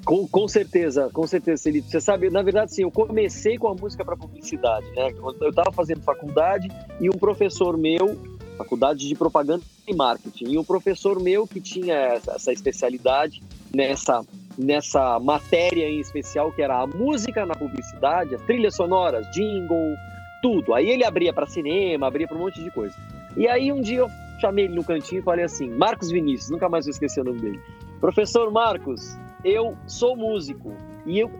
Com, 0.03 0.27
com 0.27 0.47
certeza, 0.47 1.09
com 1.13 1.27
certeza, 1.27 1.63
Felipe. 1.63 1.89
Você 1.89 2.01
sabe, 2.01 2.29
na 2.29 2.41
verdade, 2.41 2.73
sim, 2.73 2.83
eu 2.83 2.91
comecei 2.91 3.57
com 3.57 3.67
a 3.67 3.75
música 3.75 4.03
para 4.03 4.17
publicidade, 4.17 4.85
né? 4.95 5.13
Eu 5.41 5.49
estava 5.49 5.71
fazendo 5.71 6.01
faculdade 6.01 6.67
e 6.99 7.09
um 7.09 7.13
professor 7.13 7.77
meu, 7.77 8.17
faculdade 8.57 9.07
de 9.07 9.15
propaganda 9.15 9.63
e 9.87 9.93
marketing, 9.93 10.45
e 10.45 10.57
um 10.57 10.63
professor 10.63 11.21
meu 11.21 11.45
que 11.45 11.61
tinha 11.61 11.95
essa, 11.95 12.31
essa 12.33 12.51
especialidade 12.51 13.43
nessa 13.73 14.23
nessa 14.57 15.19
matéria 15.19 15.89
em 15.89 15.99
especial 15.99 16.51
que 16.51 16.61
era 16.61 16.81
a 16.81 16.87
música 16.87 17.45
na 17.45 17.55
publicidade, 17.55 18.35
as 18.35 18.41
trilhas 18.43 18.75
sonoras, 18.75 19.25
jingle, 19.31 19.95
tudo. 20.43 20.73
Aí 20.73 20.89
ele 20.89 21.05
abria 21.05 21.31
para 21.33 21.47
cinema, 21.47 22.05
abria 22.05 22.27
para 22.27 22.35
um 22.37 22.41
monte 22.41 22.61
de 22.61 22.69
coisa. 22.69 22.93
E 23.37 23.47
aí 23.47 23.71
um 23.71 23.81
dia 23.81 23.99
eu 23.99 24.09
chamei 24.39 24.65
ele 24.65 24.75
no 24.75 24.83
cantinho 24.83 25.19
e 25.19 25.23
falei 25.23 25.45
assim: 25.45 25.69
Marcos 25.69 26.11
Vinícius, 26.11 26.49
nunca 26.51 26.67
mais 26.67 26.85
vou 26.85 26.91
esquecer 26.91 27.21
o 27.21 27.23
nome 27.23 27.39
dele. 27.39 27.59
Professor 28.01 28.51
Marcos, 28.51 29.17
eu 29.45 29.75
sou 29.87 30.17
músico 30.17 30.75
e 31.05 31.17
eu 31.17 31.31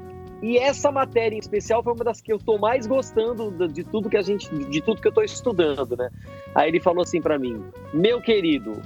e 0.42 0.58
essa 0.58 0.92
matéria 0.92 1.36
em 1.36 1.40
especial 1.40 1.82
foi 1.84 1.94
uma 1.94 2.04
das 2.04 2.20
que 2.20 2.32
eu 2.32 2.38
tô 2.38 2.58
mais 2.58 2.86
gostando 2.86 3.68
de, 3.70 3.82
tudo 3.84 4.10
que 4.10 4.18
a 4.18 4.22
gente 4.22 4.50
de 4.50 4.82
tudo 4.82 5.02
que 5.02 5.08
eu 5.08 5.12
tô 5.14 5.22
estudando, 5.22 5.96
né? 5.96 6.10
Aí 6.56 6.70
ele 6.70 6.80
falou 6.80 7.04
assim 7.04 7.22
para 7.22 7.38
mim: 7.38 7.62
"Meu 7.94 8.22
querido, 8.22 8.82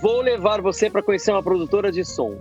vou 0.00 0.20
levar 0.22 0.60
você 0.62 0.88
para 0.88 1.02
conhecer 1.02 1.32
uma 1.32 1.42
produtora 1.42 1.90
de 1.90 2.04
som. 2.04 2.36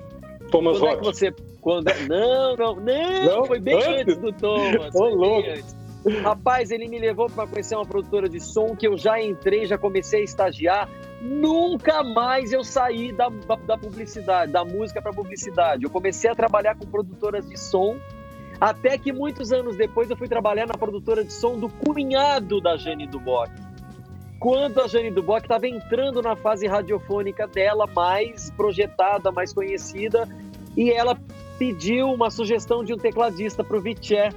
Thomas 0.52 0.78
Quando 0.80 0.92
é 0.92 0.98
que 0.98 1.04
você 1.04 1.34
quando 1.60 1.88
é- 1.90 2.08
Não, 2.08 2.56
não, 2.56 2.76
não, 2.76 3.26
Não? 3.26 3.46
foi 3.46 3.60
bem 3.60 3.76
Antes? 3.76 3.88
antes, 3.88 4.18
do 4.18 4.32
Thomas. 4.32 4.94
Ô, 4.94 5.10
louco. 5.10 5.50
antes. 5.50 5.85
Rapaz, 6.22 6.70
ele 6.70 6.88
me 6.88 7.00
levou 7.00 7.28
para 7.28 7.48
conhecer 7.48 7.76
uma 7.76 7.86
produtora 7.86 8.30
de 8.30 8.40
som 8.40 8.76
que 8.76 8.88
eu 8.88 8.96
já 8.96 9.20
entrei, 9.20 9.66
já 9.66 9.78
comecei 9.78 10.22
a 10.22 10.24
estagiar. 10.24 10.90
Nunca 11.20 12.04
mais 12.04 12.54
eu 12.54 12.64
saí 12.64 13.12
da, 13.12 13.30
da, 13.30 13.56
da 13.56 13.78
publicidade, 13.78 14.52
da 14.52 14.64
música 14.64 15.02
para 15.02 15.12
publicidade. 15.12 15.84
Eu 15.84 15.90
comecei 15.90 16.30
a 16.30 16.36
trabalhar 16.36 16.76
com 16.76 16.86
produtoras 16.86 17.50
de 17.50 17.58
som, 17.58 17.98
até 18.62 19.00
que 19.00 19.12
muitos 19.12 19.52
anos 19.52 19.76
depois 19.76 20.10
eu 20.10 20.16
fui 20.16 20.28
trabalhar 20.28 20.68
na 20.68 20.76
produtora 20.76 21.24
de 21.24 21.34
som 21.34 21.58
do 21.58 21.70
cunhado 21.70 22.62
da 22.62 22.78
Jane 22.78 23.08
Duboc. 23.08 23.50
Quando 24.40 24.82
a 24.82 24.88
Jane 24.88 25.10
Duboc 25.10 25.42
estava 25.42 25.68
entrando 25.68 26.22
na 26.22 26.36
fase 26.36 26.68
radiofônica 26.68 27.48
dela, 27.48 27.88
mais 27.88 28.52
projetada, 28.52 29.32
mais 29.32 29.52
conhecida, 29.52 30.28
e 30.78 30.92
ela 30.92 31.18
pediu 31.58 32.12
uma 32.12 32.30
sugestão 32.30 32.84
de 32.84 32.94
um 32.94 32.98
tecladista 32.98 33.64
para 33.64 33.78
o 33.78 33.82
Viché. 33.82 34.30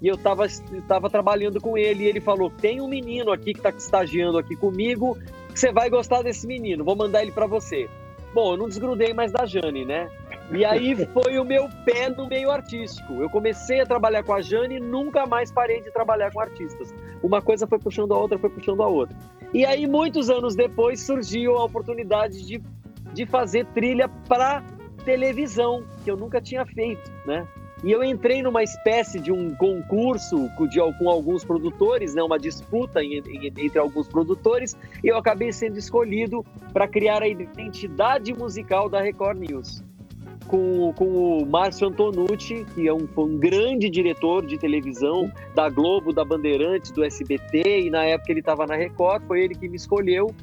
E 0.00 0.08
eu 0.08 0.14
estava 0.14 1.10
trabalhando 1.10 1.60
com 1.60 1.76
ele, 1.76 2.04
e 2.04 2.06
ele 2.06 2.20
falou: 2.20 2.50
tem 2.50 2.80
um 2.80 2.88
menino 2.88 3.32
aqui 3.32 3.52
que 3.52 3.60
está 3.60 3.70
estagiando 3.70 4.38
aqui 4.38 4.54
comigo, 4.54 5.16
você 5.54 5.72
vai 5.72 5.88
gostar 5.88 6.22
desse 6.22 6.46
menino, 6.46 6.84
vou 6.84 6.96
mandar 6.96 7.22
ele 7.22 7.32
para 7.32 7.46
você. 7.46 7.88
Bom, 8.34 8.52
eu 8.52 8.56
não 8.58 8.68
desgrudei 8.68 9.14
mais 9.14 9.32
da 9.32 9.46
Jane, 9.46 9.86
né? 9.86 10.10
E 10.50 10.62
aí 10.62 10.94
foi 11.14 11.38
o 11.38 11.44
meu 11.44 11.68
pé 11.86 12.10
no 12.10 12.28
meio 12.28 12.50
artístico. 12.50 13.14
Eu 13.14 13.30
comecei 13.30 13.80
a 13.80 13.86
trabalhar 13.86 14.22
com 14.22 14.34
a 14.34 14.42
Jane 14.42 14.76
e 14.76 14.80
nunca 14.80 15.24
mais 15.24 15.50
parei 15.50 15.80
de 15.80 15.90
trabalhar 15.90 16.30
com 16.30 16.40
artistas. 16.40 16.94
Uma 17.22 17.40
coisa 17.40 17.66
foi 17.66 17.78
puxando 17.78 18.12
a 18.12 18.18
outra, 18.18 18.38
foi 18.38 18.50
puxando 18.50 18.82
a 18.82 18.86
outra. 18.86 19.16
E 19.54 19.64
aí, 19.64 19.86
muitos 19.86 20.28
anos 20.28 20.54
depois, 20.54 21.00
surgiu 21.00 21.56
a 21.56 21.64
oportunidade 21.64 22.44
de, 22.44 22.60
de 23.14 23.24
fazer 23.24 23.64
trilha 23.66 24.06
para 24.28 24.62
televisão, 25.06 25.82
que 26.04 26.10
eu 26.10 26.16
nunca 26.16 26.38
tinha 26.38 26.66
feito, 26.66 27.10
né? 27.24 27.48
E 27.86 27.92
eu 27.92 28.02
entrei 28.02 28.42
numa 28.42 28.64
espécie 28.64 29.20
de 29.20 29.30
um 29.30 29.54
concurso 29.54 30.50
com, 30.98 31.08
alguns 31.08 31.44
produtores, 31.44 32.16
né, 32.16 32.20
uma 32.20 32.36
disputa 32.36 32.98
entre 33.00 33.78
alguns 33.78 34.08
produtores, 34.08 34.76
e 35.04 35.06
eu 35.06 35.16
acabei 35.16 35.52
sendo 35.52 35.78
escolhido 35.78 36.44
para 36.72 36.88
criar 36.88 37.22
a 37.22 37.28
identidade 37.28 38.34
musical 38.34 38.88
da 38.88 39.00
Record 39.00 39.38
News. 39.38 39.84
Com, 40.48 40.92
com 40.94 41.04
o 41.04 41.46
Márcio 41.46 41.86
Antonucci, 41.86 42.66
que 42.74 42.88
é 42.88 42.92
um, 42.92 43.06
um 43.18 43.38
grande 43.38 43.88
diretor 43.88 44.44
de 44.44 44.58
televisão 44.58 45.30
da 45.54 45.68
Globo, 45.68 46.12
da 46.12 46.24
Bandeirantes, 46.24 46.90
do 46.90 47.04
SBT, 47.04 47.82
e 47.82 47.90
na 47.90 48.02
época 48.02 48.32
ele 48.32 48.40
estava 48.40 48.66
na 48.66 48.74
Record, 48.74 49.22
foi 49.28 49.42
ele 49.42 49.54
que 49.54 49.68
me 49.68 49.76
escolheu 49.76 50.34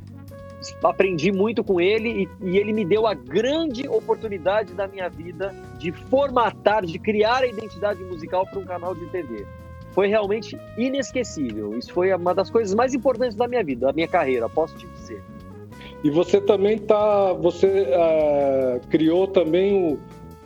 aprendi 0.84 1.32
muito 1.32 1.64
com 1.64 1.80
ele 1.80 2.28
e, 2.42 2.50
e, 2.50 2.58
ele 2.58 2.74
me 2.74 2.86
deu 2.86 3.06
a 3.08 3.14
grande 3.14 3.88
oportunidade 3.88 4.74
da 4.74 4.88
minha 4.88 5.10
vida 5.10 5.54
de 5.78 5.92
formatar, 5.92 6.86
de 6.86 6.98
criar 7.00 7.44
a 7.44 7.48
identidade 7.48 8.04
musical 8.04 8.46
para 8.46 8.60
um 8.60 8.66
canal 8.66 8.96
de 8.96 9.06
TV. 9.08 9.46
Foi 9.92 10.08
realmente 10.08 10.58
inesquecível. 10.78 11.78
Isso 11.78 11.94
foi 11.94 12.14
uma 12.14 12.34
das 12.34 12.50
coisas 12.50 12.74
mais 12.74 12.94
importantes 12.94 13.36
da 13.36 13.48
minha 13.48 13.64
vida, 13.64 13.88
da 13.88 13.94
minha 13.94 14.08
carreira, 14.08 14.50
posso 14.50 14.76
te 14.76 14.88
dizer. 14.88 15.22
E 16.04 16.10
você 16.10 16.42
também 16.42 16.78
tá, 16.78 17.34
você 17.34 17.68
uh, 17.68 18.88
criou 18.90 19.28
também 19.28 19.94
o 19.94 20.00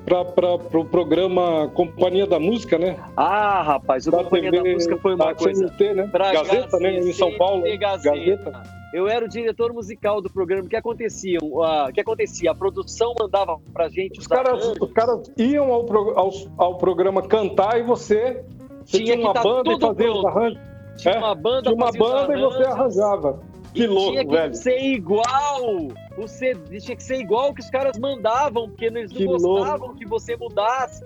para 0.08 0.54
o 0.54 0.60
pro 0.60 0.86
programa 0.86 1.68
Companhia 1.74 2.26
da 2.26 2.40
Música, 2.40 2.78
né? 2.78 2.96
Ah, 3.16 3.62
rapaz, 3.62 4.08
o 4.08 4.12
da 4.12 4.24
Companhia 4.24 4.52
TV, 4.52 4.64
da 4.64 4.74
Música 4.74 4.98
foi 4.98 5.16
uma 5.16 5.36
coisa. 5.36 5.68
CNT, 5.68 5.94
né? 5.94 6.08
Pra 6.10 6.32
Gazeta, 6.32 6.80
né? 6.80 7.00
Em 7.00 7.12
São 7.12 7.36
Paulo. 7.38 7.64
Gazeta. 7.78 8.16
Gazeta. 8.16 8.77
Eu 8.94 9.08
era 9.08 9.26
o 9.26 9.28
diretor 9.28 9.74
musical 9.74 10.22
do 10.22 10.30
programa. 10.30 10.66
O 10.66 10.70
que 10.70 10.76
acontecia? 10.76 11.40
O 11.42 11.92
que 11.94 12.00
acontecia? 12.00 12.52
A 12.52 12.56
produção 12.56 13.14
mandava 13.20 13.60
pra 13.74 13.90
gente 13.90 14.20
os 14.20 14.28
caras, 14.28 14.74
os 14.80 14.92
caras 14.94 15.32
iam 15.38 15.72
ao, 15.74 15.84
pro, 15.84 16.18
ao, 16.18 16.32
ao, 16.58 16.78
programa 16.78 17.22
cantar 17.22 17.80
e 17.80 17.84
você, 17.84 18.44
você 18.86 18.98
tinha, 19.00 19.16
tinha 19.16 19.26
uma 19.26 19.34
tá 19.34 19.44
banda 19.44 19.74
e 19.74 19.80
fazia 19.80 20.12
os 20.12 20.26
arranjos. 20.26 20.60
Tinha 20.98 21.14
é? 21.16 21.18
uma 21.18 21.36
banda, 21.36 21.62
tinha 21.64 21.76
uma 21.76 21.92
banda 21.92 22.38
e 22.38 22.42
você 22.42 22.64
arranjava. 22.64 23.40
Que 23.74 23.86
louco, 23.86 24.12
tinha 24.12 24.26
que 24.26 24.32
velho. 24.32 24.56
ser 24.56 24.80
igual. 24.80 25.88
Você 26.18 26.56
tinha 26.56 26.96
que 26.96 27.04
ser 27.04 27.18
igual 27.18 27.54
que 27.54 27.62
os 27.62 27.70
caras 27.70 27.98
mandavam, 28.00 28.70
porque 28.70 28.86
eles 28.86 29.12
não 29.12 29.18
que 29.18 29.26
gostavam 29.26 29.88
louco. 29.88 29.96
que 29.96 30.06
você 30.06 30.36
mudasse. 30.36 31.06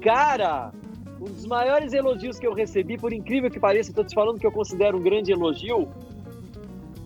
Cara, 0.00 0.72
um 1.20 1.24
dos 1.24 1.44
maiores 1.44 1.92
elogios 1.92 2.38
que 2.38 2.46
eu 2.46 2.54
recebi, 2.54 2.96
por 2.96 3.12
incrível 3.12 3.50
que 3.50 3.60
pareça, 3.60 3.90
estou 3.90 4.04
te 4.04 4.14
falando 4.14 4.38
que 4.38 4.46
eu 4.46 4.52
considero 4.52 4.96
um 4.96 5.02
grande 5.02 5.32
elogio, 5.32 5.88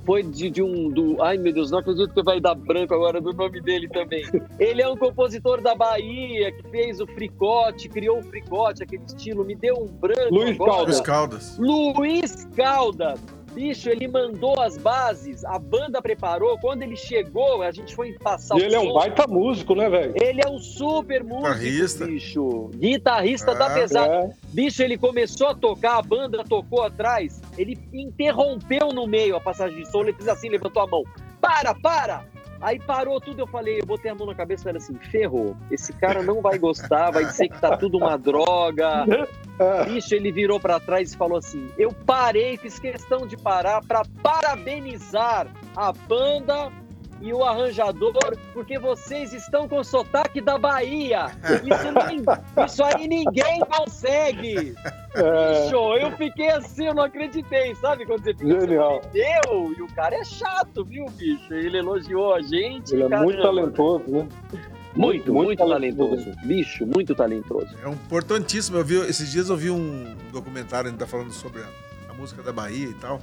foi 0.05 0.23
de, 0.23 0.51
de, 0.51 0.63
um. 0.63 0.91
Do, 0.91 1.23
ai 1.23 1.39
meu 1.39 1.53
Deus, 1.53 1.71
não 1.71 1.79
acredito 1.79 2.13
que 2.13 2.23
vai 2.23 2.41
dar 2.41 2.55
branco 2.55 2.95
agora 2.95 3.21
do 3.21 3.33
nome 3.33 3.61
dele 3.61 3.89
também. 3.89 4.25
Ele 4.59 4.83
é 4.83 4.89
um 4.89 4.97
compositor 4.97 5.61
da 5.61 5.75
Bahia 5.75 6.53
que 6.53 6.69
fez 6.71 7.01
o 7.01 7.07
fricote, 7.07 7.89
criou 7.89 8.19
o 8.19 8.23
fricote, 8.23 8.83
aquele 8.83 9.05
estilo, 9.05 9.45
me 9.45 9.55
deu 9.55 9.77
um 9.77 9.87
branco. 9.87 10.35
Luiz 10.35 10.55
agora. 10.55 10.73
Caldas. 10.73 11.01
Caldas. 11.01 11.59
Luiz 11.59 12.49
Caldas. 12.57 13.21
Bicho, 13.53 13.91
ele 13.91 14.09
mandou 14.09 14.59
as 14.61 14.79
bases, 14.79 15.45
a 15.45 15.59
banda 15.59 16.01
preparou. 16.01 16.59
Quando 16.59 16.83
ele 16.83 16.97
chegou, 16.97 17.63
a 17.63 17.71
gente 17.71 17.95
foi 17.95 18.13
passar 18.15 18.57
e 18.57 18.63
o 18.63 18.65
ele 18.65 18.71
som. 18.71 18.77
é 18.77 18.81
um 18.81 18.95
baita 18.95 19.27
músico, 19.27 19.75
né, 19.75 19.89
velho? 19.91 20.15
Ele 20.21 20.41
é 20.45 20.49
um 20.49 20.59
super 20.59 21.23
músico, 21.23 21.55
Guitarrista. 21.55 22.07
bicho. 22.07 22.71
Guitarrista 22.75 23.55
da 23.55 23.71
pesada. 23.71 24.15
É. 24.15 24.31
Bicho, 24.49 24.83
ele 24.83 24.97
começou 24.97 25.49
a 25.49 25.55
tocar, 25.55 25.99
a 25.99 26.03
banda 26.03 26.43
tocou 26.45 26.83
atrás. 26.83 27.41
Ele 27.59 27.79
interrompeu 27.93 28.89
no 28.89 29.07
meio 29.07 29.37
a 29.37 29.41
passagem 29.41 29.77
de 29.77 29.91
som. 29.91 30.01
Ele 30.01 30.15
fez 30.15 30.29
assim, 30.29 30.49
levantou 30.49 30.83
a 30.83 30.87
mão. 30.87 31.05
Para, 31.41 31.75
para! 31.75 32.32
Aí 32.63 32.79
parou 32.79 33.21
tudo, 33.21 33.41
eu 33.41 33.47
falei, 33.47 33.81
eu 33.81 33.87
botei 33.87 34.09
a 34.09 34.15
mão 34.15 34.27
na 34.27 34.35
cabeça 34.37 34.63
e 34.63 34.65
falei 34.65 34.79
assim, 34.79 34.95
ferrou, 35.11 35.57
esse 35.69 35.93
cara 35.93 36.23
não 36.23 36.41
vai 36.41 36.59
gostar, 36.59 37.11
vai 37.11 37.25
dizer 37.25 37.49
que 37.49 37.61
tá 37.61 37.77
tudo 37.77 37.99
uma 37.99 38.17
droga. 38.17 39.05
Bicho, 39.85 40.15
ele 40.15 40.31
virou 40.31 40.61
para 40.61 40.79
trás 40.79 41.13
e 41.13 41.17
falou 41.17 41.39
assim, 41.39 41.69
eu 41.77 41.93
parei, 42.07 42.57
fiz 42.57 42.79
questão 42.79 43.27
de 43.27 43.37
parar 43.37 43.83
para 43.85 44.03
parabenizar 44.23 45.49
a 45.77 45.93
banda 45.93 46.71
e 47.23 47.33
o 47.33 47.45
arranjador, 47.45 48.37
porque 48.53 48.79
vocês 48.79 49.33
estão 49.33 49.69
com 49.69 49.83
sotaque 49.85 50.41
da 50.41 50.59
Bahia. 50.59 51.27
Isso, 51.63 52.65
isso 52.67 52.85
aí 52.85 53.07
ninguém 53.07 53.61
consegue. 53.61 54.75
É... 55.15 55.65
Bicho, 55.65 55.77
eu 55.97 56.11
fiquei 56.17 56.49
assim, 56.51 56.87
eu 56.87 56.95
não 56.95 57.05
acreditei, 57.05 57.75
sabe? 57.77 58.05
Quando 58.05 58.25
você 58.25 58.35
fica 58.35 58.61
Genial. 58.61 58.99
Assim, 58.99 59.19
Meu, 59.19 59.73
e 59.79 59.83
o 59.83 59.87
cara 59.95 60.17
é 60.17 60.25
chato, 60.25 60.85
viu, 60.85 61.07
bicho? 61.11 61.55
Ele 61.55 61.79
elogiou 61.79 62.35
a 62.35 62.43
gente. 62.43 62.93
Ele 62.93 63.05
é 63.05 63.21
muito 63.21 63.41
talentoso, 63.41 64.05
né? 64.09 64.29
Muito, 64.95 65.33
muito, 65.33 65.33
muito 65.33 65.59
talentoso. 65.59 66.17
talentoso. 66.17 66.47
Bicho, 66.47 66.87
muito 66.87 67.15
talentoso. 67.15 67.69
É 67.85 67.89
importantíssimo. 67.89 68.79
Eu 68.79 68.85
vi, 68.85 68.97
esses 69.09 69.31
dias 69.31 69.49
eu 69.49 69.57
vi 69.57 69.71
um 69.71 70.17
documentário, 70.33 70.89
a 70.89 70.91
gente 70.91 70.99
tá 70.99 71.07
falando 71.07 71.33
sobre 71.33 71.63
a, 71.63 71.69
a 72.11 72.15
música 72.15 72.43
da 72.43 72.53
Bahia 72.53 72.89
e 72.89 72.95
tal. 72.95 73.21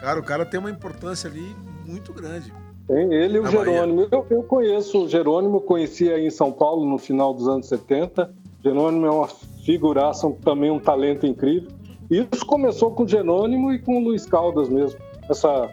Cara, 0.00 0.18
o 0.18 0.22
cara 0.22 0.44
tem 0.44 0.58
uma 0.58 0.70
importância 0.70 1.28
ali 1.28 1.54
muito 1.86 2.12
grande. 2.12 2.52
Tem 2.90 3.14
ele 3.14 3.36
e 3.36 3.40
o 3.40 3.46
Jerônimo. 3.46 4.08
Eu, 4.10 4.26
eu, 4.28 4.42
conheço 4.42 5.04
o 5.04 5.08
Jerônimo, 5.08 5.60
conheci 5.60 6.12
aí 6.12 6.26
em 6.26 6.30
São 6.30 6.50
Paulo 6.50 6.84
no 6.84 6.98
final 6.98 7.32
dos 7.32 7.46
anos 7.46 7.68
70. 7.68 8.34
Jerônimo 8.64 9.06
é 9.06 9.10
uma 9.12 9.28
figuraça, 9.64 10.28
também 10.44 10.72
um 10.72 10.80
talento 10.80 11.24
incrível. 11.24 11.70
Isso 12.10 12.44
começou 12.44 12.90
com 12.90 13.04
o 13.04 13.08
Jerônimo 13.08 13.72
e 13.72 13.78
com 13.78 13.98
o 13.98 14.02
Luiz 14.02 14.26
Caldas 14.26 14.68
mesmo. 14.68 14.98
Essa, 15.30 15.70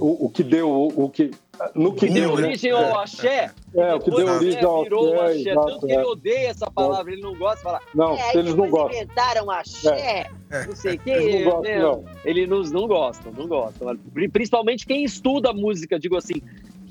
o, 0.00 0.26
o 0.26 0.28
que 0.28 0.42
deu, 0.42 0.68
o, 0.68 1.04
o 1.04 1.08
que 1.08 1.30
no 1.74 1.94
que, 1.94 2.08
deu 2.08 2.32
origem 2.32 2.70
ao 2.70 2.82
é. 2.82 3.02
axé. 3.02 3.50
É, 3.74 3.94
o 3.94 4.00
que 4.00 4.10
deu 4.10 4.26
origem 4.26 4.64
ao 4.64 4.82
virou 4.82 5.20
axé. 5.20 5.24
axé. 5.24 5.50
Exato, 5.50 5.66
Tanto 5.66 5.86
que 5.86 5.92
ele 5.92 6.02
é. 6.02 6.06
odeia 6.06 6.48
essa 6.48 6.70
palavra, 6.70 7.12
ele 7.12 7.22
não 7.22 7.36
gosta 7.36 7.56
de 7.56 7.62
falar. 7.62 7.80
Não, 7.94 8.14
é, 8.14 8.36
eles 8.36 8.54
não 8.54 8.70
gostam. 8.70 8.96
inventaram 8.96 9.50
axé, 9.50 10.26
é. 10.50 10.66
não 10.66 10.76
sei 10.76 10.94
o 10.94 10.98
que. 10.98 11.10
Eles 11.10 11.44
não 11.44 11.52
gostam, 11.52 11.78
não. 11.78 12.04
Eles 12.24 12.48
não, 12.48 12.62
não 12.62 12.88
gostam, 12.88 13.32
não 13.32 13.48
gostam. 13.48 13.98
Principalmente 14.32 14.86
quem 14.86 15.04
estuda 15.04 15.52
música, 15.52 15.98
digo 15.98 16.16
assim, 16.16 16.42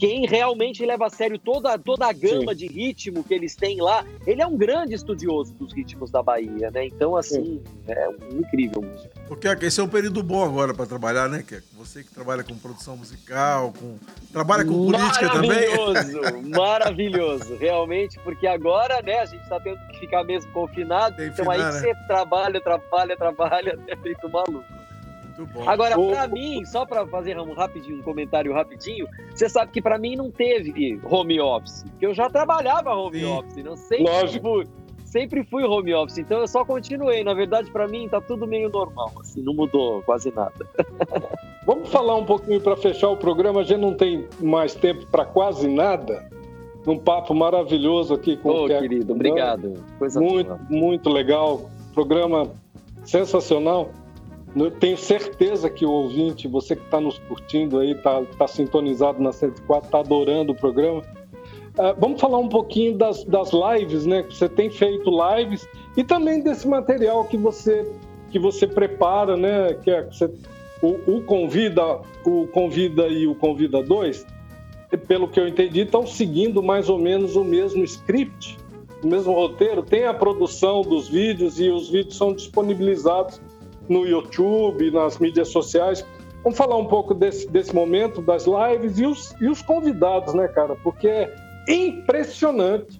quem 0.01 0.25
realmente 0.25 0.83
leva 0.83 1.05
a 1.05 1.09
sério 1.11 1.37
toda, 1.37 1.77
toda 1.77 2.07
a 2.07 2.11
gama 2.11 2.53
Sim. 2.53 2.57
de 2.57 2.65
ritmo 2.65 3.23
que 3.23 3.35
eles 3.35 3.55
têm 3.55 3.79
lá, 3.79 4.03
ele 4.25 4.41
é 4.41 4.47
um 4.47 4.57
grande 4.57 4.95
estudioso 4.95 5.53
dos 5.53 5.71
ritmos 5.71 6.09
da 6.09 6.23
Bahia, 6.23 6.71
né? 6.71 6.87
Então, 6.87 7.15
assim, 7.15 7.61
Sim. 7.63 7.63
é 7.87 8.09
um 8.09 8.39
incrível 8.39 8.81
músico. 8.81 9.13
Porque 9.27 9.47
esse 9.47 9.79
é 9.79 9.83
um 9.83 9.87
período 9.87 10.23
bom 10.23 10.43
agora 10.43 10.73
para 10.73 10.87
trabalhar, 10.87 11.29
né, 11.29 11.43
que 11.47 11.61
Você 11.77 12.03
que 12.03 12.11
trabalha 12.11 12.43
com 12.43 12.57
produção 12.57 12.97
musical, 12.97 13.73
com 13.79 13.99
trabalha 14.33 14.65
com 14.65 14.73
política 14.73 15.29
também. 15.29 15.69
Maravilhoso, 15.77 16.49
maravilhoso, 16.49 17.55
realmente, 17.57 18.19
porque 18.23 18.47
agora, 18.47 19.03
né, 19.03 19.19
a 19.19 19.25
gente 19.25 19.43
está 19.43 19.59
tendo 19.59 19.77
que 19.89 19.99
ficar 19.99 20.23
mesmo 20.23 20.51
confinado, 20.51 21.15
Tem 21.15 21.27
então 21.27 21.47
aí 21.47 21.59
né? 21.59 21.71
você 21.73 21.93
trabalha, 22.07 22.59
trabalha, 22.59 23.15
trabalha, 23.15 23.79
é 23.87 23.95
feito 23.97 24.27
maluco. 24.27 24.81
Agora, 25.65 25.95
para 25.95 26.27
mim, 26.27 26.63
só 26.65 26.85
para 26.85 27.05
fazer 27.07 27.37
um 27.39 27.53
rapidinho, 27.53 27.99
um 27.99 28.03
comentário 28.03 28.53
rapidinho, 28.53 29.07
você 29.33 29.47
sabe 29.49 29.71
que 29.71 29.81
para 29.81 29.97
mim 29.97 30.15
não 30.15 30.31
teve 30.31 30.99
home 31.03 31.39
office, 31.39 31.83
porque 31.83 32.05
eu 32.05 32.13
já 32.13 32.29
trabalhava 32.29 32.93
home 32.95 33.19
Sim. 33.19 33.25
office, 33.25 33.63
não 33.63 33.75
sei. 33.75 34.03
Lógico. 34.03 34.63
Sempre 35.05 35.43
fui 35.43 35.65
home 35.65 35.93
office, 35.93 36.19
então 36.19 36.39
eu 36.39 36.47
só 36.47 36.63
continuei. 36.63 37.21
Na 37.21 37.33
verdade, 37.33 37.69
para 37.69 37.85
mim 37.85 38.07
tá 38.07 38.21
tudo 38.21 38.47
meio 38.47 38.69
normal, 38.69 39.11
assim, 39.19 39.41
não 39.41 39.53
mudou 39.53 40.01
quase 40.03 40.33
nada. 40.33 40.65
Vamos 41.65 41.89
falar 41.89 42.15
um 42.15 42.25
pouquinho 42.25 42.61
para 42.61 42.77
fechar 42.77 43.09
o 43.09 43.17
programa. 43.17 43.59
A 43.59 43.63
gente 43.63 43.81
não 43.81 43.93
tem 43.93 44.25
mais 44.39 44.73
tempo 44.73 45.05
para 45.07 45.25
quase 45.25 45.67
nada. 45.67 46.29
Um 46.87 46.97
papo 46.97 47.35
maravilhoso 47.35 48.13
aqui 48.13 48.35
com 48.37 48.49
oh, 48.49 48.63
o 48.63 48.67
Keco. 48.67 48.81
querido, 48.81 49.13
obrigado. 49.13 49.73
Coisa 49.99 50.19
muito, 50.19 50.47
boa. 50.47 50.59
muito 50.69 51.09
legal. 51.09 51.69
Programa 51.93 52.49
sensacional. 53.03 53.91
Tenho 54.79 54.97
certeza 54.97 55.69
que 55.69 55.85
o 55.85 55.91
ouvinte, 55.91 56.47
você 56.47 56.75
que 56.75 56.83
está 56.83 56.99
nos 56.99 57.17
curtindo 57.19 57.79
aí, 57.79 57.91
está 57.91 58.21
tá 58.37 58.47
sintonizado 58.47 59.21
na 59.21 59.31
104, 59.31 59.85
está 59.85 59.99
adorando 59.99 60.51
o 60.51 60.55
programa. 60.55 60.99
Uh, 60.99 61.95
vamos 61.97 62.19
falar 62.19 62.37
um 62.37 62.49
pouquinho 62.49 62.97
das, 62.97 63.23
das 63.23 63.51
lives, 63.53 64.05
né? 64.05 64.23
Você 64.23 64.49
tem 64.49 64.69
feito 64.69 65.09
lives 65.09 65.65
e 65.95 66.03
também 66.03 66.41
desse 66.41 66.67
material 66.67 67.23
que 67.25 67.37
você 67.37 67.89
que 68.29 68.39
você 68.39 68.67
prepara, 68.67 69.37
né? 69.37 69.73
Que 69.75 69.91
é 69.91 70.03
você, 70.03 70.29
o, 70.81 71.17
o 71.17 71.23
convida, 71.23 72.01
o 72.25 72.47
convida 72.47 73.07
e 73.07 73.27
o 73.27 73.35
convida 73.35 73.81
dois, 73.81 74.25
pelo 75.07 75.29
que 75.29 75.39
eu 75.39 75.47
entendi, 75.47 75.81
estão 75.81 76.05
seguindo 76.05 76.61
mais 76.61 76.89
ou 76.89 76.97
menos 76.97 77.37
o 77.37 77.43
mesmo 77.43 77.83
script, 77.85 78.57
o 79.01 79.07
mesmo 79.07 79.31
roteiro. 79.31 79.81
Tem 79.81 80.05
a 80.05 80.13
produção 80.13 80.81
dos 80.81 81.07
vídeos 81.07 81.57
e 81.57 81.69
os 81.69 81.89
vídeos 81.89 82.17
são 82.17 82.33
disponibilizados 82.33 83.39
no 83.87 84.05
YouTube, 84.05 84.91
nas 84.91 85.17
mídias 85.17 85.49
sociais. 85.49 86.05
Vamos 86.43 86.57
falar 86.57 86.77
um 86.77 86.85
pouco 86.85 87.13
desse, 87.13 87.47
desse 87.49 87.73
momento 87.73 88.21
das 88.21 88.45
lives 88.45 88.99
e 88.99 89.05
os, 89.05 89.35
e 89.39 89.47
os 89.47 89.61
convidados, 89.61 90.33
né, 90.33 90.47
cara? 90.47 90.75
Porque 90.75 91.07
é 91.07 91.33
impressionante 91.67 92.99